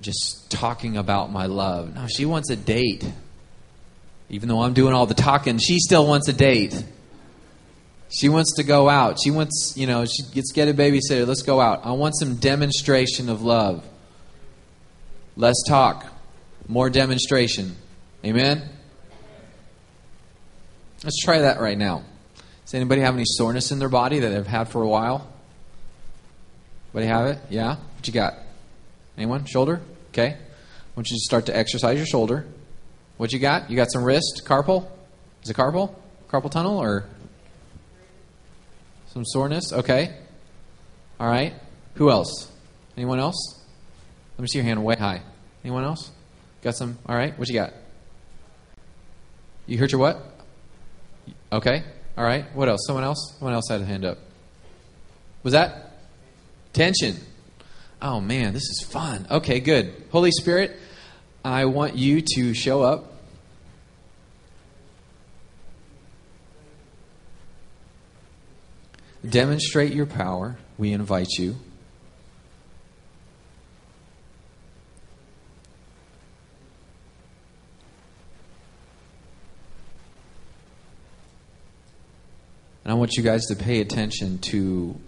just 0.00 0.50
talking 0.50 0.96
about 0.96 1.32
my 1.32 1.46
love. 1.46 1.94
No, 1.94 2.06
she 2.06 2.26
wants 2.26 2.50
a 2.50 2.56
date. 2.56 3.10
Even 4.28 4.48
though 4.48 4.62
I'm 4.62 4.74
doing 4.74 4.94
all 4.94 5.06
the 5.06 5.14
talking, 5.14 5.58
she 5.58 5.78
still 5.78 6.06
wants 6.06 6.28
a 6.28 6.32
date. 6.32 6.84
She 8.10 8.28
wants 8.28 8.56
to 8.56 8.62
go 8.62 8.88
out. 8.88 9.18
She 9.22 9.30
wants, 9.30 9.74
you 9.76 9.86
know, 9.86 10.04
she 10.04 10.22
gets 10.32 10.52
get 10.52 10.68
a 10.68 10.74
babysitter. 10.74 11.26
Let's 11.26 11.42
go 11.42 11.60
out. 11.60 11.84
I 11.84 11.92
want 11.92 12.16
some 12.16 12.36
demonstration 12.36 13.28
of 13.28 13.42
love. 13.42 13.84
Less 15.36 15.56
talk, 15.66 16.06
more 16.68 16.90
demonstration. 16.90 17.76
Amen. 18.24 18.68
Let's 21.02 21.20
try 21.22 21.40
that 21.40 21.60
right 21.60 21.76
now. 21.76 22.04
Does 22.64 22.74
anybody 22.74 23.02
have 23.02 23.14
any 23.14 23.24
soreness 23.26 23.72
in 23.72 23.78
their 23.78 23.88
body 23.88 24.20
that 24.20 24.28
they've 24.28 24.46
had 24.46 24.68
for 24.68 24.82
a 24.82 24.88
while? 24.88 25.30
Anybody 26.92 27.06
have 27.06 27.26
it? 27.26 27.38
Yeah? 27.50 27.76
What 27.76 28.06
you 28.06 28.12
got? 28.12 28.34
Anyone? 29.16 29.44
Shoulder? 29.44 29.80
Okay. 30.10 30.28
I 30.28 30.96
want 30.96 31.10
you 31.10 31.16
to 31.16 31.20
start 31.20 31.46
to 31.46 31.56
exercise 31.56 31.96
your 31.96 32.06
shoulder. 32.06 32.46
What 33.16 33.32
you 33.32 33.38
got? 33.38 33.70
You 33.70 33.76
got 33.76 33.92
some 33.92 34.04
wrist 34.04 34.42
carpal? 34.44 34.88
Is 35.42 35.50
it 35.50 35.56
carpal? 35.56 35.94
Carpal 36.28 36.50
tunnel 36.50 36.78
or 36.78 37.04
some 39.08 39.24
soreness? 39.24 39.72
Okay. 39.72 40.14
All 41.20 41.28
right. 41.28 41.54
Who 41.94 42.10
else? 42.10 42.50
Anyone 42.96 43.20
else? 43.20 43.60
Let 44.36 44.42
me 44.42 44.48
see 44.48 44.58
your 44.58 44.64
hand 44.64 44.84
way 44.84 44.96
high. 44.96 45.22
Anyone 45.64 45.84
else? 45.84 46.10
Got 46.62 46.76
some? 46.76 46.98
All 47.06 47.14
right. 47.14 47.38
What 47.38 47.48
you 47.48 47.54
got? 47.54 47.72
You 49.66 49.78
hurt 49.78 49.92
your 49.92 50.00
what? 50.00 50.20
Okay. 51.52 51.84
All 52.16 52.24
right. 52.24 52.44
What 52.54 52.68
else? 52.68 52.80
Someone 52.86 53.04
else? 53.04 53.34
Someone 53.38 53.54
else 53.54 53.68
had 53.68 53.80
a 53.80 53.84
hand 53.84 54.04
up. 54.04 54.18
Was 55.42 55.52
that? 55.52 55.98
Tension. 56.72 57.16
Oh 58.00 58.20
man, 58.20 58.52
this 58.52 58.64
is 58.64 58.86
fun. 58.90 59.26
Okay, 59.30 59.60
good. 59.60 59.94
Holy 60.10 60.30
Spirit, 60.30 60.78
I 61.44 61.64
want 61.64 61.96
you 61.96 62.22
to 62.36 62.52
show 62.52 62.82
up. 62.82 63.12
Demonstrate 69.28 69.94
your 69.94 70.06
power. 70.06 70.58
We 70.76 70.92
invite 70.92 71.30
you. 71.38 71.56
And 82.84 82.92
I 82.92 82.94
want 82.94 83.16
you 83.16 83.22
guys 83.22 83.46
to 83.46 83.56
pay 83.56 83.80
attention 83.80 84.38
to 84.50 85.00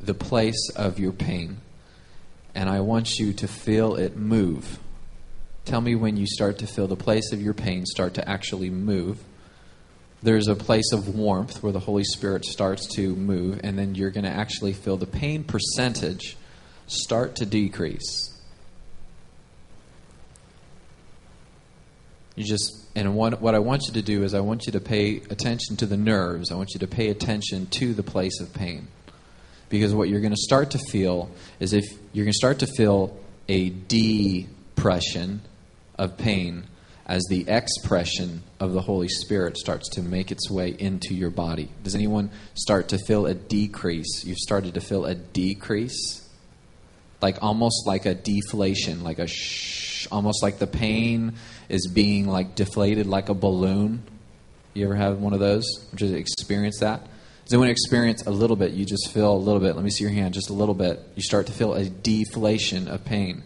the 0.00 0.14
place 0.14 0.68
of 0.74 0.98
your 0.98 1.12
pain. 1.12 1.58
And 2.54 2.68
I 2.68 2.80
want 2.80 3.18
you 3.18 3.32
to 3.34 3.48
feel 3.48 3.94
it 3.94 4.16
move. 4.16 4.78
Tell 5.64 5.80
me 5.80 5.94
when 5.94 6.16
you 6.16 6.26
start 6.26 6.58
to 6.58 6.66
feel 6.66 6.86
the 6.86 6.96
place 6.96 7.32
of 7.32 7.40
your 7.40 7.54
pain 7.54 7.86
start 7.86 8.14
to 8.14 8.28
actually 8.28 8.68
move. 8.68 9.18
There's 10.22 10.48
a 10.48 10.54
place 10.54 10.92
of 10.92 11.14
warmth 11.14 11.62
where 11.62 11.72
the 11.72 11.80
Holy 11.80 12.04
Spirit 12.04 12.44
starts 12.44 12.86
to 12.96 13.14
move, 13.14 13.60
and 13.62 13.78
then 13.78 13.94
you're 13.94 14.10
going 14.10 14.24
to 14.24 14.30
actually 14.30 14.72
feel 14.72 14.96
the 14.96 15.06
pain 15.06 15.44
percentage 15.44 16.36
start 16.86 17.36
to 17.36 17.46
decrease. 17.46 18.30
You 22.36 22.44
just, 22.44 22.83
and 22.94 23.14
what, 23.16 23.40
what 23.40 23.54
I 23.54 23.58
want 23.58 23.82
you 23.88 23.94
to 23.94 24.02
do 24.02 24.22
is 24.22 24.34
I 24.34 24.40
want 24.40 24.66
you 24.66 24.72
to 24.72 24.80
pay 24.80 25.16
attention 25.28 25.76
to 25.76 25.86
the 25.86 25.96
nerves. 25.96 26.52
I 26.52 26.54
want 26.54 26.74
you 26.74 26.80
to 26.80 26.86
pay 26.86 27.08
attention 27.08 27.66
to 27.66 27.92
the 27.92 28.04
place 28.04 28.40
of 28.40 28.54
pain. 28.54 28.86
Because 29.68 29.92
what 29.92 30.08
you're 30.08 30.20
going 30.20 30.32
to 30.32 30.36
start 30.36 30.70
to 30.72 30.78
feel 30.78 31.30
is 31.58 31.72
if 31.72 31.84
you're 32.12 32.24
going 32.24 32.32
to 32.32 32.36
start 32.36 32.60
to 32.60 32.66
feel 32.66 33.18
a 33.48 33.70
depression 33.70 35.40
of 35.98 36.16
pain 36.16 36.64
as 37.06 37.22
the 37.28 37.48
expression 37.48 38.42
of 38.60 38.72
the 38.72 38.80
Holy 38.80 39.08
Spirit 39.08 39.58
starts 39.58 39.88
to 39.90 40.02
make 40.02 40.30
its 40.30 40.50
way 40.50 40.74
into 40.78 41.14
your 41.14 41.30
body. 41.30 41.68
Does 41.82 41.94
anyone 41.94 42.30
start 42.54 42.88
to 42.88 42.98
feel 42.98 43.26
a 43.26 43.34
decrease? 43.34 44.24
You've 44.24 44.38
started 44.38 44.74
to 44.74 44.80
feel 44.80 45.04
a 45.04 45.14
decrease? 45.14 46.26
Like 47.20 47.42
almost 47.42 47.86
like 47.86 48.06
a 48.06 48.14
deflation, 48.14 49.02
like 49.02 49.18
a 49.18 49.26
shh, 49.26 50.06
almost 50.10 50.42
like 50.42 50.58
the 50.58 50.66
pain 50.66 51.34
is 51.68 51.86
being 51.86 52.26
like 52.26 52.54
deflated 52.54 53.06
like 53.06 53.28
a 53.28 53.34
balloon. 53.34 54.02
You 54.74 54.86
ever 54.86 54.96
have 54.96 55.18
one 55.18 55.32
of 55.32 55.40
those? 55.40 55.64
Just 55.94 56.14
experience 56.14 56.80
that? 56.80 57.06
Does 57.44 57.52
anyone 57.52 57.68
experience 57.68 58.24
a 58.26 58.30
little 58.30 58.56
bit? 58.56 58.72
You 58.72 58.84
just 58.84 59.12
feel 59.12 59.32
a 59.32 59.36
little 59.36 59.60
bit. 59.60 59.76
Let 59.76 59.84
me 59.84 59.90
see 59.90 60.02
your 60.04 60.12
hand. 60.12 60.34
Just 60.34 60.50
a 60.50 60.54
little 60.54 60.74
bit. 60.74 61.00
You 61.14 61.22
start 61.22 61.46
to 61.46 61.52
feel 61.52 61.74
a 61.74 61.84
deflation 61.84 62.88
of 62.88 63.04
pain. 63.04 63.42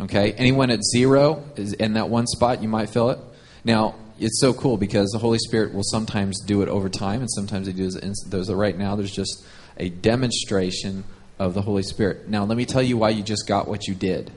Okay? 0.00 0.32
Anyone 0.32 0.70
at 0.70 0.80
zero 0.82 1.44
is 1.56 1.74
in 1.74 1.92
that 1.94 2.08
one 2.08 2.26
spot, 2.26 2.62
you 2.62 2.68
might 2.68 2.88
feel 2.88 3.10
it. 3.10 3.18
Now, 3.64 3.96
it's 4.18 4.40
so 4.40 4.54
cool 4.54 4.76
because 4.76 5.10
the 5.10 5.18
Holy 5.18 5.38
Spirit 5.38 5.74
will 5.74 5.84
sometimes 5.84 6.40
do 6.44 6.62
it 6.62 6.68
over 6.68 6.88
time, 6.88 7.20
and 7.20 7.30
sometimes 7.30 7.66
He 7.66 7.72
does 7.72 7.96
it. 7.96 8.54
Right 8.54 8.76
now. 8.76 8.96
There's 8.96 9.12
just 9.12 9.44
a 9.76 9.90
demonstration 9.90 11.04
of 11.38 11.54
the 11.54 11.62
Holy 11.62 11.82
Spirit. 11.82 12.28
Now, 12.28 12.44
let 12.44 12.56
me 12.56 12.64
tell 12.64 12.82
you 12.82 12.96
why 12.96 13.10
you 13.10 13.22
just 13.22 13.46
got 13.46 13.68
what 13.68 13.86
you 13.86 13.94
did. 13.94 14.30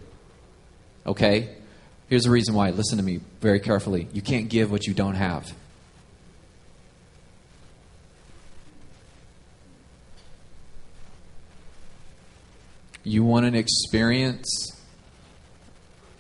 Okay? 1.08 1.50
Here's 2.08 2.24
the 2.24 2.32
reason 2.32 2.54
why. 2.54 2.70
Listen 2.70 2.98
to 2.98 3.04
me 3.04 3.20
very 3.42 3.60
carefully. 3.60 4.08
You 4.14 4.22
can't 4.22 4.48
give 4.48 4.72
what 4.72 4.86
you 4.86 4.94
don't 4.94 5.16
have. 5.16 5.52
You 13.04 13.24
want 13.24 13.46
an 13.46 13.56
experience? 13.56 14.72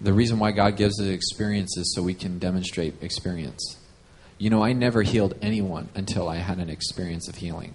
The 0.01 0.13
reason 0.13 0.39
why 0.39 0.51
God 0.51 0.75
gives 0.75 0.99
us 0.99 1.07
experience 1.07 1.77
is 1.77 1.93
so 1.95 2.03
we 2.03 2.13
can 2.13 2.37
demonstrate 2.37 3.01
experience. 3.01 3.77
You 4.37 4.49
know, 4.49 4.63
I 4.63 4.73
never 4.73 5.01
healed 5.01 5.35
anyone 5.41 5.89
until 5.95 6.27
I 6.27 6.37
had 6.37 6.59
an 6.59 6.69
experience 6.69 7.27
of 7.27 7.35
healing. 7.35 7.73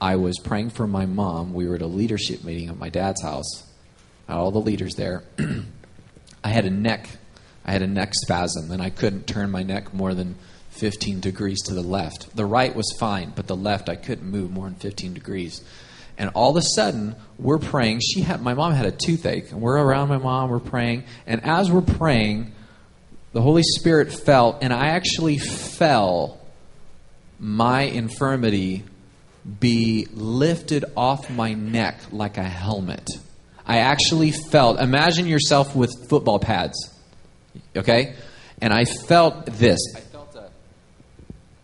I 0.00 0.16
was 0.16 0.38
praying 0.38 0.70
for 0.70 0.86
my 0.86 1.06
mom. 1.06 1.54
We 1.54 1.68
were 1.68 1.76
at 1.76 1.82
a 1.82 1.86
leadership 1.86 2.44
meeting 2.44 2.68
at 2.68 2.78
my 2.78 2.88
dad's 2.88 3.22
house. 3.22 3.64
All 4.28 4.50
the 4.50 4.60
leaders 4.60 4.94
there. 4.94 5.22
I 6.46 6.50
had 6.50 6.64
a 6.64 6.70
neck, 6.70 7.08
I 7.64 7.72
had 7.72 7.82
a 7.82 7.88
neck 7.88 8.14
spasm, 8.14 8.70
and 8.70 8.80
I 8.80 8.88
couldn't 8.88 9.26
turn 9.26 9.50
my 9.50 9.64
neck 9.64 9.92
more 9.92 10.14
than 10.14 10.36
15 10.70 11.18
degrees 11.18 11.60
to 11.62 11.74
the 11.74 11.82
left. 11.82 12.36
The 12.36 12.46
right 12.46 12.72
was 12.72 12.86
fine, 13.00 13.32
but 13.34 13.48
the 13.48 13.56
left 13.56 13.88
I 13.88 13.96
couldn't 13.96 14.30
move 14.30 14.52
more 14.52 14.66
than 14.66 14.76
15 14.76 15.12
degrees. 15.12 15.64
And 16.16 16.30
all 16.34 16.52
of 16.52 16.56
a 16.56 16.62
sudden, 16.76 17.16
we're 17.36 17.58
praying. 17.58 17.98
She 17.98 18.20
had 18.20 18.42
my 18.42 18.54
mom 18.54 18.74
had 18.74 18.86
a 18.86 18.92
toothache, 18.92 19.50
and 19.50 19.60
we're 19.60 19.76
around 19.76 20.08
my 20.08 20.18
mom. 20.18 20.50
We're 20.50 20.60
praying, 20.60 21.02
and 21.26 21.42
as 21.42 21.68
we're 21.68 21.80
praying, 21.80 22.52
the 23.32 23.42
Holy 23.42 23.64
Spirit 23.64 24.12
fell, 24.12 24.56
and 24.62 24.72
I 24.72 24.90
actually 24.90 25.38
fell. 25.38 26.38
My 27.40 27.82
infirmity 27.82 28.84
be 29.58 30.06
lifted 30.12 30.84
off 30.96 31.28
my 31.28 31.54
neck 31.54 31.98
like 32.12 32.36
a 32.36 32.44
helmet. 32.44 33.08
I 33.66 33.78
actually 33.78 34.30
felt, 34.30 34.78
imagine 34.78 35.26
yourself 35.26 35.74
with 35.74 36.08
football 36.08 36.38
pads, 36.38 36.94
okay? 37.76 38.14
And 38.62 38.72
I 38.72 38.84
felt 38.84 39.46
this. 39.46 39.80
I 39.96 40.00
felt 40.00 40.36
a, 40.36 40.50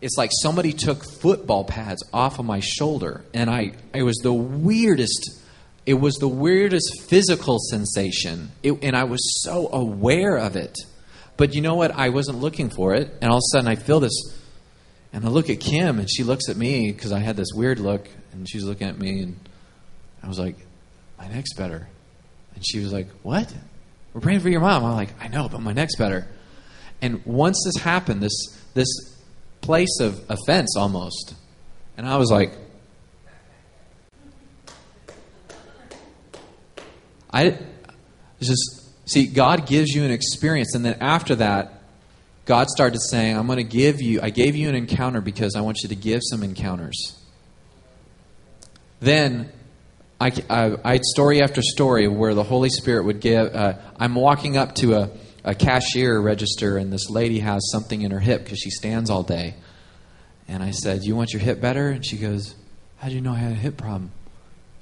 it's 0.01 0.17
like 0.19 0.31
somebody 0.43 0.73
took 0.73 1.05
football 1.05 1.65
pads 1.65 2.03
off 2.13 2.41
of 2.41 2.45
my 2.45 2.59
shoulder, 2.59 3.25
and 3.33 3.49
I, 3.49 3.73
it 3.95 4.03
was 4.03 4.17
the 4.17 4.33
weirdest, 4.33 5.41
it 5.87 5.95
was 5.95 6.15
the 6.17 6.29
weirdest 6.29 7.03
physical 7.09 7.59
sensation, 7.61 8.51
it, 8.65 8.83
and 8.83 8.97
I 8.97 9.05
was 9.05 9.43
so 9.43 9.69
aware 9.73 10.37
of 10.37 10.57
it. 10.57 10.77
But 11.37 11.55
you 11.55 11.61
know 11.61 11.77
what? 11.77 11.93
I 11.93 12.09
wasn't 12.09 12.39
looking 12.39 12.69
for 12.69 12.95
it, 12.95 13.15
and 13.23 13.31
all 13.31 13.39
of 13.39 13.43
a 13.43 13.51
sudden 13.53 13.69
I 13.69 13.77
feel 13.77 14.01
this, 14.01 14.13
and 15.13 15.25
I 15.25 15.29
look 15.29 15.51
at 15.51 15.61
Kim, 15.61 16.01
and 16.01 16.11
she 16.11 16.25
looks 16.25 16.49
at 16.49 16.57
me 16.57 16.91
because 16.91 17.13
I 17.13 17.21
had 17.21 17.37
this 17.37 17.53
weird 17.55 17.79
look, 17.79 18.09
and 18.33 18.49
she's 18.49 18.65
looking 18.65 18.89
at 18.89 18.99
me, 18.99 19.23
and 19.23 19.39
I 20.21 20.27
was 20.27 20.41
like, 20.41 20.57
my 21.23 21.29
neck's 21.29 21.53
better. 21.55 21.89
And 22.55 22.67
she 22.67 22.81
was 22.81 22.93
like, 22.93 23.09
What? 23.23 23.53
We're 24.13 24.21
praying 24.21 24.41
for 24.41 24.49
your 24.49 24.61
mom. 24.61 24.85
I'm 24.85 24.95
like, 24.95 25.15
I 25.21 25.29
know, 25.29 25.49
but 25.49 25.61
my 25.63 25.73
neck's 25.73 25.97
better. 25.97 26.27
And 27.01 27.25
once 27.25 27.63
this 27.65 27.83
happened, 27.83 28.23
this 28.23 28.59
this 28.75 28.89
place 29.61 30.01
of 30.01 30.21
offense 30.29 30.77
almost, 30.77 31.35
and 31.97 32.07
I 32.07 32.17
was 32.17 32.31
like, 32.31 32.53
I 37.33 37.59
just 38.41 39.09
see 39.09 39.27
God 39.27 39.67
gives 39.67 39.91
you 39.91 40.05
an 40.05 40.11
experience, 40.11 40.75
and 40.75 40.85
then 40.85 40.99
after 41.01 41.37
that, 41.37 41.83
God 42.45 42.69
started 42.69 43.01
saying, 43.01 43.37
I'm 43.37 43.47
going 43.47 43.59
to 43.59 43.65
give 43.65 44.03
you, 44.03 44.21
I 44.21 44.31
gave 44.31 44.57
you 44.57 44.69
an 44.69 44.75
encounter 44.75 45.21
because 45.21 45.55
I 45.55 45.61
want 45.61 45.83
you 45.83 45.89
to 45.91 45.95
give 45.95 46.21
some 46.25 46.43
encounters. 46.43 47.17
Then 48.99 49.53
I, 50.23 50.31
I, 50.49 50.77
I, 50.85 50.93
had 50.93 51.05
story 51.05 51.43
after 51.43 51.61
story 51.63 52.07
where 52.07 52.33
the 52.33 52.45
Holy 52.45 52.69
Spirit 52.69 53.07
would 53.07 53.19
give. 53.19 53.53
Uh, 53.53 53.75
I'm 53.99 54.15
walking 54.15 54.57
up 54.57 54.77
to 54.77 54.95
a, 54.95 55.11
a 55.43 55.53
cashier 55.57 56.21
register, 56.21 56.77
and 56.77 56.93
this 56.93 57.11
lady 57.11 57.41
has 57.41 57.69
something 57.73 58.03
in 58.03 58.13
her 58.13 58.21
hip 58.21 58.45
because 58.45 58.61
she 58.61 58.71
stands 58.71 59.11
all 59.11 59.25
day. 59.25 59.55
And 60.47 60.63
I 60.63 60.71
said, 60.71 61.03
You 61.03 61.17
want 61.17 61.33
your 61.33 61.43
hip 61.43 61.61
better? 61.61 61.89
And 61.89 62.07
she 62.07 62.19
goes, 62.19 62.55
How 62.99 63.09
do 63.09 63.17
you 63.17 63.21
know 63.21 63.33
I 63.33 63.39
had 63.39 63.51
a 63.51 63.57
hip 63.57 63.77
problem? 63.77 64.13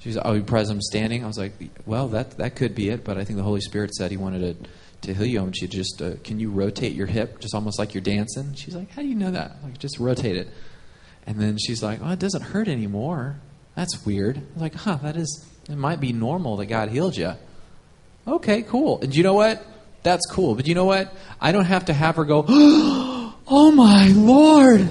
She 0.01 0.13
said, 0.13 0.21
Oh, 0.27 0.39
because 0.39 0.69
I'm 0.69 0.83
standing? 0.83 1.25
I 1.25 1.27
was 1.27 1.39
like, 1.39 1.55
Well, 1.87 2.09
that, 2.09 2.37
that 2.37 2.55
could 2.55 2.75
be 2.75 2.91
it, 2.91 3.03
but 3.03 3.17
I 3.17 3.25
think 3.25 3.39
the 3.39 3.43
Holy 3.43 3.63
Spirit 3.63 3.95
said 3.95 4.11
He 4.11 4.19
wanted 4.19 4.63
to, 4.63 5.07
to 5.07 5.15
heal 5.15 5.27
you. 5.27 5.43
And 5.43 5.57
she 5.57 5.69
just, 5.69 6.03
uh, 6.03 6.17
Can 6.23 6.39
you 6.39 6.51
rotate 6.51 6.93
your 6.93 7.07
hip 7.07 7.41
just 7.41 7.55
almost 7.55 7.79
like 7.79 7.95
you're 7.95 8.03
dancing? 8.03 8.53
She's 8.57 8.77
like, 8.77 8.91
How 8.91 9.01
do 9.01 9.09
you 9.09 9.15
know 9.15 9.31
that? 9.31 9.57
Like, 9.63 9.79
just 9.79 9.99
rotate 9.99 10.37
it. 10.37 10.49
And 11.27 11.41
then 11.41 11.57
she's 11.57 11.83
like, 11.83 12.01
Oh, 12.03 12.11
it 12.11 12.19
doesn't 12.19 12.43
hurt 12.43 12.69
anymore. 12.69 13.41
That's 13.75 14.05
weird. 14.05 14.43
Like, 14.57 14.75
huh, 14.75 14.99
that 15.03 15.17
is, 15.17 15.47
it 15.69 15.77
might 15.77 16.01
be 16.01 16.13
normal 16.13 16.57
that 16.57 16.67
God 16.67 16.91
healed 16.91 17.17
you. 17.17 17.33
Okay, 18.27 18.63
cool. 18.63 19.01
And 19.01 19.15
you 19.15 19.23
know 19.23 19.35
what? 19.35 19.65
That's 20.03 20.27
cool. 20.27 20.55
But 20.55 20.67
you 20.67 20.75
know 20.75 20.85
what? 20.85 21.15
I 21.41 21.53
don't 21.53 21.65
have 21.65 21.87
to 21.87 21.93
have 21.93 22.17
her 22.17 22.25
go, 22.25 22.45
oh 22.49 23.73
my 23.75 24.09
Lord, 24.09 24.89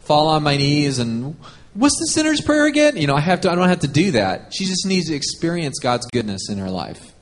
fall 0.00 0.28
on 0.28 0.42
my 0.42 0.56
knees 0.56 0.98
and 0.98 1.36
what's 1.74 1.98
the 1.98 2.06
sinner's 2.06 2.40
prayer 2.40 2.66
again? 2.66 2.96
You 2.96 3.06
know, 3.06 3.14
I 3.14 3.20
have 3.20 3.42
to, 3.42 3.50
I 3.50 3.54
don't 3.54 3.68
have 3.68 3.80
to 3.80 3.88
do 3.88 4.12
that. 4.12 4.52
She 4.54 4.64
just 4.64 4.86
needs 4.86 5.08
to 5.08 5.14
experience 5.14 5.78
God's 5.78 6.06
goodness 6.06 6.48
in 6.50 6.58
her 6.58 6.70
life. 6.70 7.12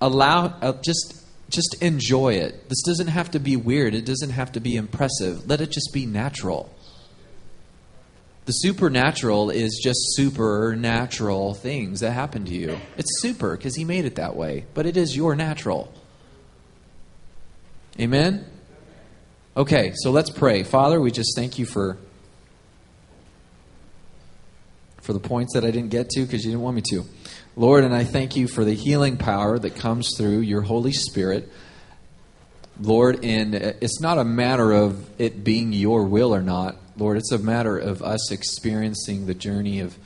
Allow, 0.00 0.46
uh, 0.46 0.72
just, 0.82 1.18
Just 1.48 1.82
enjoy 1.82 2.34
it. 2.34 2.68
This 2.70 2.82
doesn't 2.82 3.08
have 3.08 3.32
to 3.32 3.38
be 3.38 3.56
weird, 3.56 3.94
it 3.94 4.06
doesn't 4.06 4.30
have 4.30 4.52
to 4.52 4.60
be 4.60 4.74
impressive. 4.76 5.46
Let 5.46 5.60
it 5.60 5.70
just 5.70 5.90
be 5.92 6.06
natural. 6.06 6.74
The 8.44 8.52
supernatural 8.52 9.50
is 9.50 9.80
just 9.82 10.00
supernatural 10.16 11.54
things 11.54 12.00
that 12.00 12.10
happen 12.10 12.44
to 12.46 12.54
you. 12.54 12.78
It's 12.96 13.20
super 13.20 13.56
because 13.56 13.76
He 13.76 13.84
made 13.84 14.04
it 14.04 14.16
that 14.16 14.34
way, 14.34 14.66
but 14.74 14.84
it 14.84 14.96
is 14.96 15.16
your 15.16 15.36
natural. 15.36 15.92
Amen? 18.00 18.44
Okay, 19.56 19.92
so 19.94 20.10
let's 20.10 20.30
pray. 20.30 20.62
Father, 20.62 21.00
we 21.00 21.10
just 21.10 21.36
thank 21.36 21.58
you 21.58 21.66
for 21.66 21.98
for 25.02 25.12
the 25.12 25.20
points 25.20 25.54
that 25.54 25.64
I 25.64 25.70
didn't 25.72 25.90
get 25.90 26.10
to 26.10 26.22
because 26.22 26.44
you 26.44 26.52
didn't 26.52 26.62
want 26.62 26.76
me 26.76 26.82
to. 26.90 27.04
Lord, 27.56 27.84
and 27.84 27.94
I 27.94 28.04
thank 28.04 28.36
you 28.36 28.46
for 28.46 28.64
the 28.64 28.72
healing 28.72 29.16
power 29.16 29.58
that 29.58 29.74
comes 29.76 30.16
through 30.16 30.40
your 30.40 30.62
Holy 30.62 30.92
Spirit. 30.92 31.50
Lord, 32.80 33.24
and 33.24 33.54
it's 33.54 34.00
not 34.00 34.18
a 34.18 34.24
matter 34.24 34.72
of 34.72 35.04
it 35.20 35.44
being 35.44 35.72
your 35.72 36.04
will 36.04 36.34
or 36.34 36.40
not. 36.40 36.76
Lord, 36.96 37.16
it's 37.16 37.32
a 37.32 37.38
matter 37.38 37.78
of 37.78 38.02
us 38.02 38.30
experiencing 38.30 39.26
the 39.26 39.34
journey 39.34 39.80
of, 39.80 39.96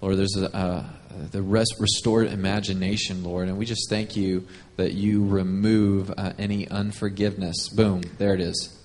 Lord, 0.00 0.16
there's 0.16 0.36
a, 0.36 0.54
uh, 0.54 0.84
the 1.30 1.42
rest, 1.42 1.74
restored 1.80 2.28
imagination, 2.28 3.24
Lord. 3.24 3.48
And 3.48 3.58
we 3.58 3.66
just 3.66 3.90
thank 3.90 4.16
you 4.16 4.46
that 4.76 4.92
you 4.92 5.26
remove 5.26 6.12
uh, 6.16 6.32
any 6.38 6.68
unforgiveness. 6.68 7.68
Boom, 7.68 8.02
there 8.18 8.34
it 8.34 8.40
is. 8.40 8.78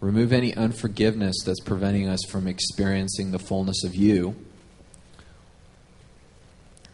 Remove 0.00 0.32
any 0.32 0.54
unforgiveness 0.54 1.36
that's 1.44 1.60
preventing 1.60 2.08
us 2.08 2.20
from 2.28 2.46
experiencing 2.46 3.30
the 3.30 3.38
fullness 3.38 3.84
of 3.84 3.94
you. 3.94 4.34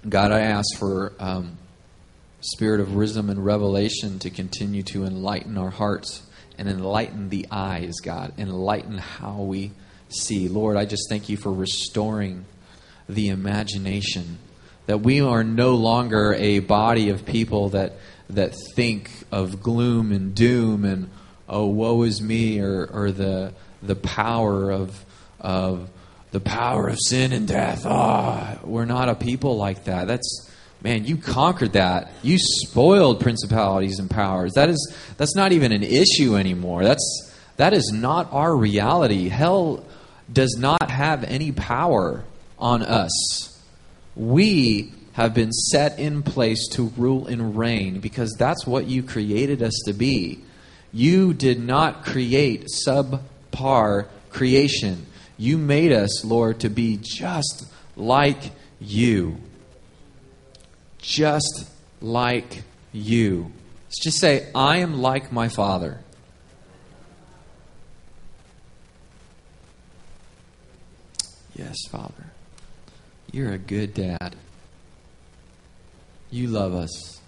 God, 0.07 0.33
I 0.33 0.41
ask 0.41 0.77
for 0.79 1.13
um, 1.19 1.57
spirit 2.41 2.81
of 2.81 2.95
wisdom 2.95 3.31
and 3.31 3.43
revelation 3.43 4.19
to 4.19 4.31
continue 4.31 4.83
to 4.83 5.05
enlighten 5.05 5.57
our 5.57 5.71
hearts 5.71 6.23
and 6.59 6.69
enlighten 6.69 7.31
the 7.31 7.47
eyes, 7.51 7.95
God. 8.03 8.35
Enlighten 8.39 8.99
how 8.99 9.41
we 9.41 9.73
see. 10.15 10.49
Lord, 10.49 10.77
I 10.77 10.85
just 10.85 11.09
thank 11.09 11.29
you 11.29 11.37
for 11.37 11.53
restoring 11.53 12.45
the 13.09 13.29
imagination. 13.29 14.39
That 14.87 14.99
we 14.99 15.21
are 15.21 15.43
no 15.43 15.75
longer 15.75 16.35
a 16.35 16.59
body 16.59 17.09
of 17.11 17.25
people 17.25 17.71
that, 17.71 17.93
that 18.31 18.55
think 18.75 19.11
of 19.33 19.63
gloom 19.63 20.13
and 20.13 20.35
doom 20.35 20.85
and, 20.85 21.11
oh, 21.49 21.67
woe 21.67 22.03
is 22.03 22.21
me, 22.21 22.61
or, 22.61 22.85
or 22.87 23.11
the, 23.11 23.55
the 23.83 23.97
power 23.97 24.71
of, 24.71 25.05
of 25.41 25.91
the 26.35 26.41
power 26.41 26.89
of 26.89 26.99
sin 27.01 27.33
and 27.33 27.47
death. 27.47 27.87
Ah, 27.87 28.59
oh, 28.59 28.67
we're 28.67 28.85
not 28.85 29.09
a 29.09 29.15
people 29.15 29.57
like 29.57 29.85
that. 29.85 30.09
That's 30.09 30.51
man, 30.83 31.05
you 31.05 31.17
conquered 31.17 31.75
that. 31.75 32.11
You 32.23 32.39
spoiled 32.39 33.21
principalities 33.21 34.01
and 34.01 34.11
powers. 34.11 34.53
That 34.55 34.69
is 34.69 34.95
that's 35.17 35.37
not 35.37 35.53
even 35.53 35.71
an 35.71 35.85
issue 35.85 36.37
anymore. 36.37 36.83
That's 36.83 37.33
that 37.57 37.73
is 37.73 37.93
not 37.95 38.33
our 38.33 38.55
reality. 38.55 39.29
Hell 39.29 39.85
does 40.33 40.57
not 40.59 40.91
have 40.91 41.25
any 41.25 41.53
power 41.53 42.25
on 42.59 42.83
us. 42.83 43.63
We 44.17 44.93
have 45.15 45.35
been 45.35 45.53
set 45.53 45.99
in 45.99 46.23
place 46.23 46.67
to 46.69 46.93
rule 46.97 47.27
and 47.27 47.57
reign 47.57 48.01
because 48.01 48.35
that's 48.39 48.67
what 48.67 48.87
you 48.87 49.03
created 49.03 49.63
us 49.63 49.75
to 49.87 49.93
be. 49.93 50.41
You 50.93 51.35
did 51.35 51.61
not 51.61 52.05
create 52.05 52.69
subpar 52.87 54.07
creation. 54.31 55.07
You 55.37 55.59
made 55.59 55.93
us, 55.93 56.25
Lord, 56.25 56.61
to 56.61 56.69
be 56.69 56.99
just 57.01 57.67
like 57.97 58.51
you. 58.81 59.37
Just 60.99 61.69
like 62.01 62.63
you. 62.93 63.53
Let's 63.87 64.03
just 64.03 64.19
say, 64.19 64.49
I 64.55 64.79
am 64.79 65.01
like 65.01 65.33
my 65.33 65.49
Father. 65.49 66.01
Yes, 71.55 71.77
Father. 71.91 72.33
You're 73.33 73.53
a 73.53 73.59
good 73.59 73.95
dad. 73.95 74.37
You 76.31 76.49
love 76.49 76.75
us. 76.75 77.21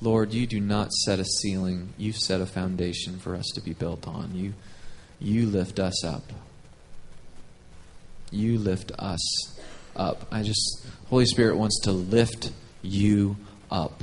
Lord, 0.00 0.32
you 0.32 0.46
do 0.46 0.60
not 0.60 0.92
set 0.92 1.18
a 1.18 1.24
ceiling. 1.24 1.94
You 1.96 2.12
set 2.12 2.40
a 2.40 2.46
foundation 2.46 3.18
for 3.18 3.34
us 3.34 3.46
to 3.54 3.60
be 3.60 3.72
built 3.72 4.06
on. 4.06 4.34
You 4.34 4.54
you 5.18 5.46
lift 5.46 5.78
us 5.78 6.04
up. 6.04 6.32
You 8.30 8.58
lift 8.58 8.92
us 8.98 9.58
up. 9.96 10.26
I 10.30 10.42
just, 10.42 10.86
Holy 11.08 11.26
Spirit 11.26 11.56
wants 11.56 11.80
to 11.84 11.92
lift 11.92 12.52
you 12.82 13.36
up. 13.70 14.02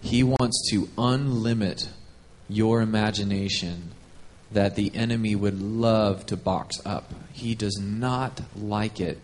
He 0.00 0.22
wants 0.22 0.70
to 0.70 0.86
unlimit 0.96 1.88
your 2.48 2.80
imagination 2.80 3.90
that 4.52 4.76
the 4.76 4.94
enemy 4.94 5.34
would 5.34 5.60
love 5.60 6.26
to 6.26 6.36
box 6.36 6.80
up. 6.84 7.12
He 7.32 7.54
does 7.54 7.78
not 7.80 8.40
like 8.54 9.00
it 9.00 9.18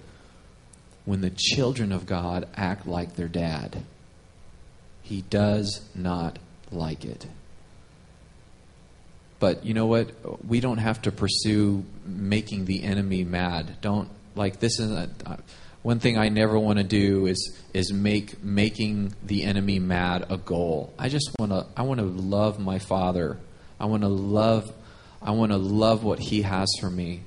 when 1.04 1.20
the 1.20 1.30
children 1.30 1.92
of 1.92 2.06
God 2.06 2.48
act 2.54 2.86
like 2.86 3.16
their 3.16 3.28
dad. 3.28 3.84
He 5.02 5.22
does 5.22 5.80
not 5.94 6.38
like 6.70 7.04
it. 7.04 7.26
But 9.38 9.64
you 9.64 9.74
know 9.74 9.86
what? 9.86 10.10
We 10.46 10.60
don't 10.60 10.78
have 10.78 11.02
to 11.02 11.12
pursue 11.12 11.84
making 12.06 12.66
the 12.66 12.84
enemy 12.84 13.24
mad. 13.24 13.76
Don't 13.80 14.08
like 14.36 14.60
this 14.60 14.78
is 14.78 14.90
a, 14.90 15.10
uh, 15.26 15.36
one 15.82 15.98
thing 15.98 16.16
I 16.16 16.28
never 16.28 16.56
want 16.58 16.78
to 16.78 16.84
do 16.84 17.26
is 17.26 17.58
is 17.74 17.92
make 17.92 18.42
making 18.42 19.14
the 19.24 19.42
enemy 19.42 19.80
mad 19.80 20.26
a 20.30 20.36
goal. 20.36 20.94
I 20.96 21.08
just 21.08 21.28
want 21.40 21.50
to 21.50 21.66
I 21.76 21.82
want 21.82 21.98
to 21.98 22.06
love 22.06 22.60
my 22.60 22.78
father. 22.78 23.36
I 23.80 23.86
want 23.86 24.02
to 24.02 24.08
love 24.08 24.72
I 25.22 25.30
want 25.32 25.52
to 25.52 25.58
love 25.58 26.04
what 26.04 26.18
he 26.18 26.42
has 26.42 26.68
for 26.80 26.90
me. 26.90 27.22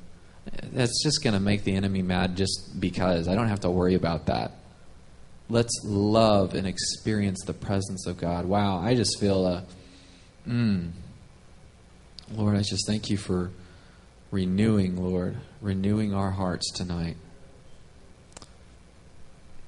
That's 0.71 1.03
just 1.03 1.23
going 1.23 1.33
to 1.33 1.39
make 1.39 1.63
the 1.63 1.75
enemy 1.75 2.01
mad 2.01 2.35
just 2.35 2.79
because. 2.79 3.27
I 3.27 3.35
don't 3.35 3.47
have 3.47 3.61
to 3.61 3.69
worry 3.69 3.95
about 3.95 4.27
that. 4.27 4.51
Let's 5.49 5.81
love 5.83 6.55
and 6.55 6.67
experience 6.67 7.43
the 7.45 7.53
presence 7.53 8.07
of 8.07 8.17
God. 8.17 8.45
Wow, 8.45 8.79
I 8.79 8.95
just 8.95 9.19
feel 9.19 9.45
a 9.45 9.63
mm, 10.47 10.91
Lord, 12.33 12.55
I 12.55 12.61
just 12.61 12.87
thank 12.87 13.09
you 13.09 13.17
for 13.17 13.51
renewing, 14.31 15.01
Lord, 15.01 15.37
renewing 15.61 16.13
our 16.13 16.31
hearts 16.31 16.71
tonight. 16.71 17.17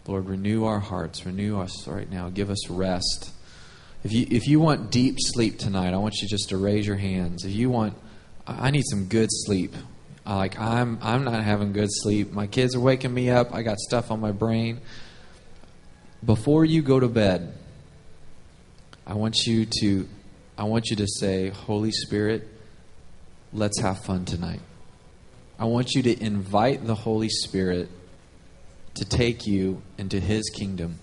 Lord, 0.08 0.28
renew 0.28 0.66
our 0.66 0.80
hearts, 0.80 1.26
renew 1.26 1.60
us 1.60 1.88
right 1.88 2.10
now. 2.10 2.30
Give 2.30 2.50
us 2.50 2.70
rest. 2.70 3.32
If 4.04 4.12
you 4.14 4.26
if 4.30 4.48
you 4.48 4.60
want 4.60 4.90
deep 4.90 5.18
sleep 5.20 5.60
tonight, 5.60 5.94
I 5.94 5.98
want 5.98 6.16
you 6.22 6.28
just 6.28 6.50
to 6.50 6.58
raise 6.58 6.88
your 6.88 6.96
hands. 6.96 7.44
If 7.44 7.52
you 7.52 7.70
want 7.70 7.94
I 8.48 8.72
need 8.72 8.84
some 8.90 9.06
good 9.06 9.30
sleep. 9.30 9.76
Like 10.26 10.60
I'm 10.60 11.00
I'm 11.02 11.24
not 11.24 11.44
having 11.44 11.74
good 11.74 11.90
sleep. 11.90 12.32
My 12.32 12.48
kids 12.48 12.76
are 12.76 12.80
waking 12.80 13.14
me 13.14 13.30
up. 13.30 13.54
I 13.54 13.62
got 13.62 13.78
stuff 13.78 14.12
on 14.12 14.20
my 14.20 14.32
brain. 14.32 14.82
Before 16.26 16.66
you 16.66 16.82
go 16.82 17.00
to 17.00 17.08
bed, 17.08 17.54
I 19.06 19.14
want 19.14 19.46
you 19.46 19.66
to 19.82 20.08
I 20.58 20.64
want 20.64 20.90
you 20.90 20.96
to 20.98 21.08
say, 21.08 21.50
Holy 21.50 21.92
Spirit, 21.92 22.48
let's 23.54 23.80
have 23.80 24.04
fun 24.04 24.26
tonight. 24.26 24.62
I 25.60 25.66
want 25.66 25.94
you 25.94 26.02
to 26.04 26.24
invite 26.24 26.86
the 26.86 26.96
Holy 26.96 27.30
Spirit 27.30 27.90
to 28.96 29.06
take 29.06 29.46
you 29.46 29.82
into 29.98 30.20
His 30.20 30.50
kingdom. 30.50 31.00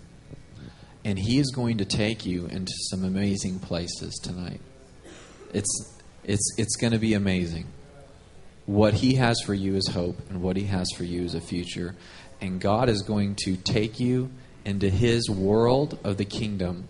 And 1.05 1.19
He 1.19 1.39
is 1.39 1.53
going 1.55 1.79
to 1.79 1.85
take 1.85 2.27
you 2.27 2.47
into 2.47 2.73
some 2.91 3.05
amazing 3.05 3.61
places 3.61 4.19
tonight. 4.23 4.61
It's, 5.53 5.94
it's, 6.25 6.55
it's 6.59 6.77
going 6.77 6.93
to 6.93 6.99
be 6.99 7.15
amazing. 7.15 7.67
What 8.67 8.95
He 8.95 9.15
has 9.17 9.41
for 9.43 9.55
you 9.55 9.77
is 9.77 9.89
hope, 9.89 10.19
and 10.31 10.43
what 10.43 10.57
He 10.57 10.65
has 10.65 10.89
for 10.97 11.05
you 11.05 11.23
is 11.23 11.35
a 11.35 11.41
future. 11.41 11.95
And 12.41 12.61
God 12.61 12.89
is 12.89 13.03
going 13.03 13.37
to 13.45 13.57
take 13.57 14.01
you 14.01 14.31
into 14.65 14.89
His 14.89 15.29
world 15.29 15.99
of 16.03 16.17
the 16.17 16.25
kingdom 16.25 16.89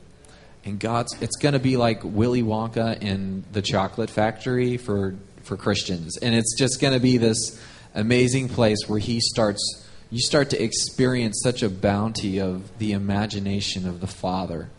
and 0.64 0.80
God's 0.80 1.14
it's 1.20 1.36
going 1.36 1.52
to 1.52 1.58
be 1.58 1.76
like 1.76 2.00
Willy 2.02 2.42
Wonka 2.42 3.00
in 3.02 3.44
the 3.52 3.62
chocolate 3.62 4.10
factory 4.10 4.76
for 4.76 5.14
for 5.42 5.56
Christians. 5.56 6.16
And 6.18 6.34
it's 6.34 6.56
just 6.58 6.80
going 6.80 6.94
to 6.94 7.00
be 7.00 7.18
this 7.18 7.60
amazing 7.94 8.48
place 8.48 8.78
where 8.88 8.98
he 8.98 9.20
starts 9.20 9.86
you 10.10 10.20
start 10.20 10.50
to 10.50 10.62
experience 10.62 11.40
such 11.42 11.62
a 11.62 11.68
bounty 11.68 12.40
of 12.40 12.78
the 12.78 12.92
imagination 12.92 13.86
of 13.86 14.00
the 14.00 14.06
Father. 14.06 14.70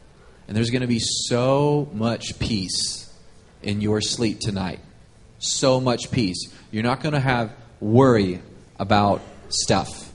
And 0.47 0.55
there's 0.55 0.69
going 0.69 0.81
to 0.81 0.87
be 0.87 0.99
so 0.99 1.89
much 1.93 2.39
peace 2.39 3.04
in 3.61 3.81
your 3.81 4.01
sleep 4.01 4.39
tonight. 4.39 4.79
So 5.39 5.79
much 5.81 6.11
peace. 6.11 6.51
You're 6.71 6.83
not 6.83 7.01
going 7.01 7.13
to 7.13 7.19
have 7.19 7.51
worry 7.79 8.41
about 8.79 9.21
stuff. 9.49 10.11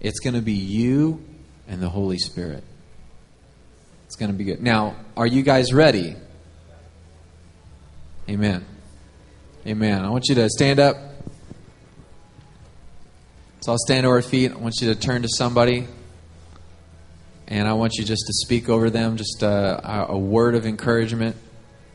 It's 0.00 0.20
going 0.20 0.34
to 0.34 0.42
be 0.42 0.52
you 0.52 1.24
and 1.66 1.82
the 1.82 1.88
Holy 1.88 2.18
Spirit. 2.18 2.62
It's 4.06 4.16
going 4.16 4.30
to 4.30 4.36
be 4.36 4.44
good. 4.44 4.62
Now, 4.62 4.96
are 5.16 5.26
you 5.26 5.42
guys 5.42 5.72
ready? 5.72 6.16
Amen. 8.28 8.64
Amen. 9.66 10.04
I 10.04 10.10
want 10.10 10.28
you 10.28 10.34
to 10.36 10.48
stand 10.48 10.80
up. 10.80 10.96
So 13.60 13.72
I'll 13.72 13.78
stand 13.78 14.04
to 14.04 14.08
our 14.10 14.22
feet. 14.22 14.52
I 14.52 14.56
want 14.56 14.76
you 14.80 14.94
to 14.94 14.98
turn 14.98 15.22
to 15.22 15.28
somebody. 15.28 15.86
and 17.48 17.66
I 17.66 17.72
want 17.72 17.94
you 17.94 18.04
just 18.04 18.26
to 18.26 18.32
speak 18.34 18.68
over 18.68 18.90
them, 18.90 19.16
just 19.16 19.42
a, 19.42 20.06
a 20.10 20.18
word 20.18 20.54
of 20.54 20.66
encouragement. 20.66 21.34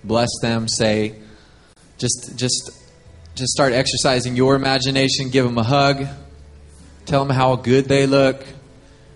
Bless 0.04 0.30
them. 0.42 0.68
Say, 0.68 1.16
just, 1.98 2.34
just, 2.36 2.72
just 3.36 3.52
start 3.52 3.74
exercising 3.74 4.36
your 4.36 4.56
imagination. 4.56 5.30
Give 5.30 5.46
them 5.46 5.58
a 5.58 5.64
hug. 5.64 6.06
Tell 7.06 7.26
them 7.26 7.36
how 7.36 7.56
good 7.56 7.86
they 7.86 8.06
look. 8.06 8.44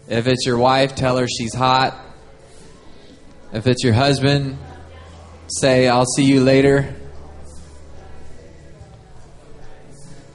If 0.08 0.28
it's 0.28 0.46
your 0.46 0.58
wife, 0.58 0.96
tell 0.96 1.18
her 1.18 1.28
she's 1.28 1.54
hot. 1.54 2.00
If 3.52 3.68
it's 3.68 3.84
your 3.84 3.94
husband, 3.94 4.58
say, 5.48 5.88
I'll 5.88 6.06
see 6.06 6.24
you 6.24 6.44
later. 6.44 6.96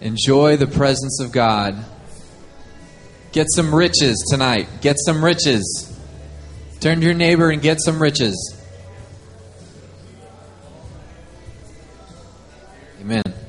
Enjoy 0.01 0.57
the 0.57 0.67
presence 0.67 1.21
of 1.21 1.33
God. 1.33 1.85
Get 3.33 3.47
some 3.55 3.75
riches 3.75 4.23
tonight. 4.31 4.69
Get 4.81 4.97
some 4.99 5.25
riches. 5.25 5.89
Turn 6.81 7.01
to 7.01 7.07
your 7.07 7.15
neighbor 7.15 7.51
and 7.51 7.63
get 7.63 7.79
some 7.81 8.03
riches. 8.03 8.62
Amen. 13.03 13.42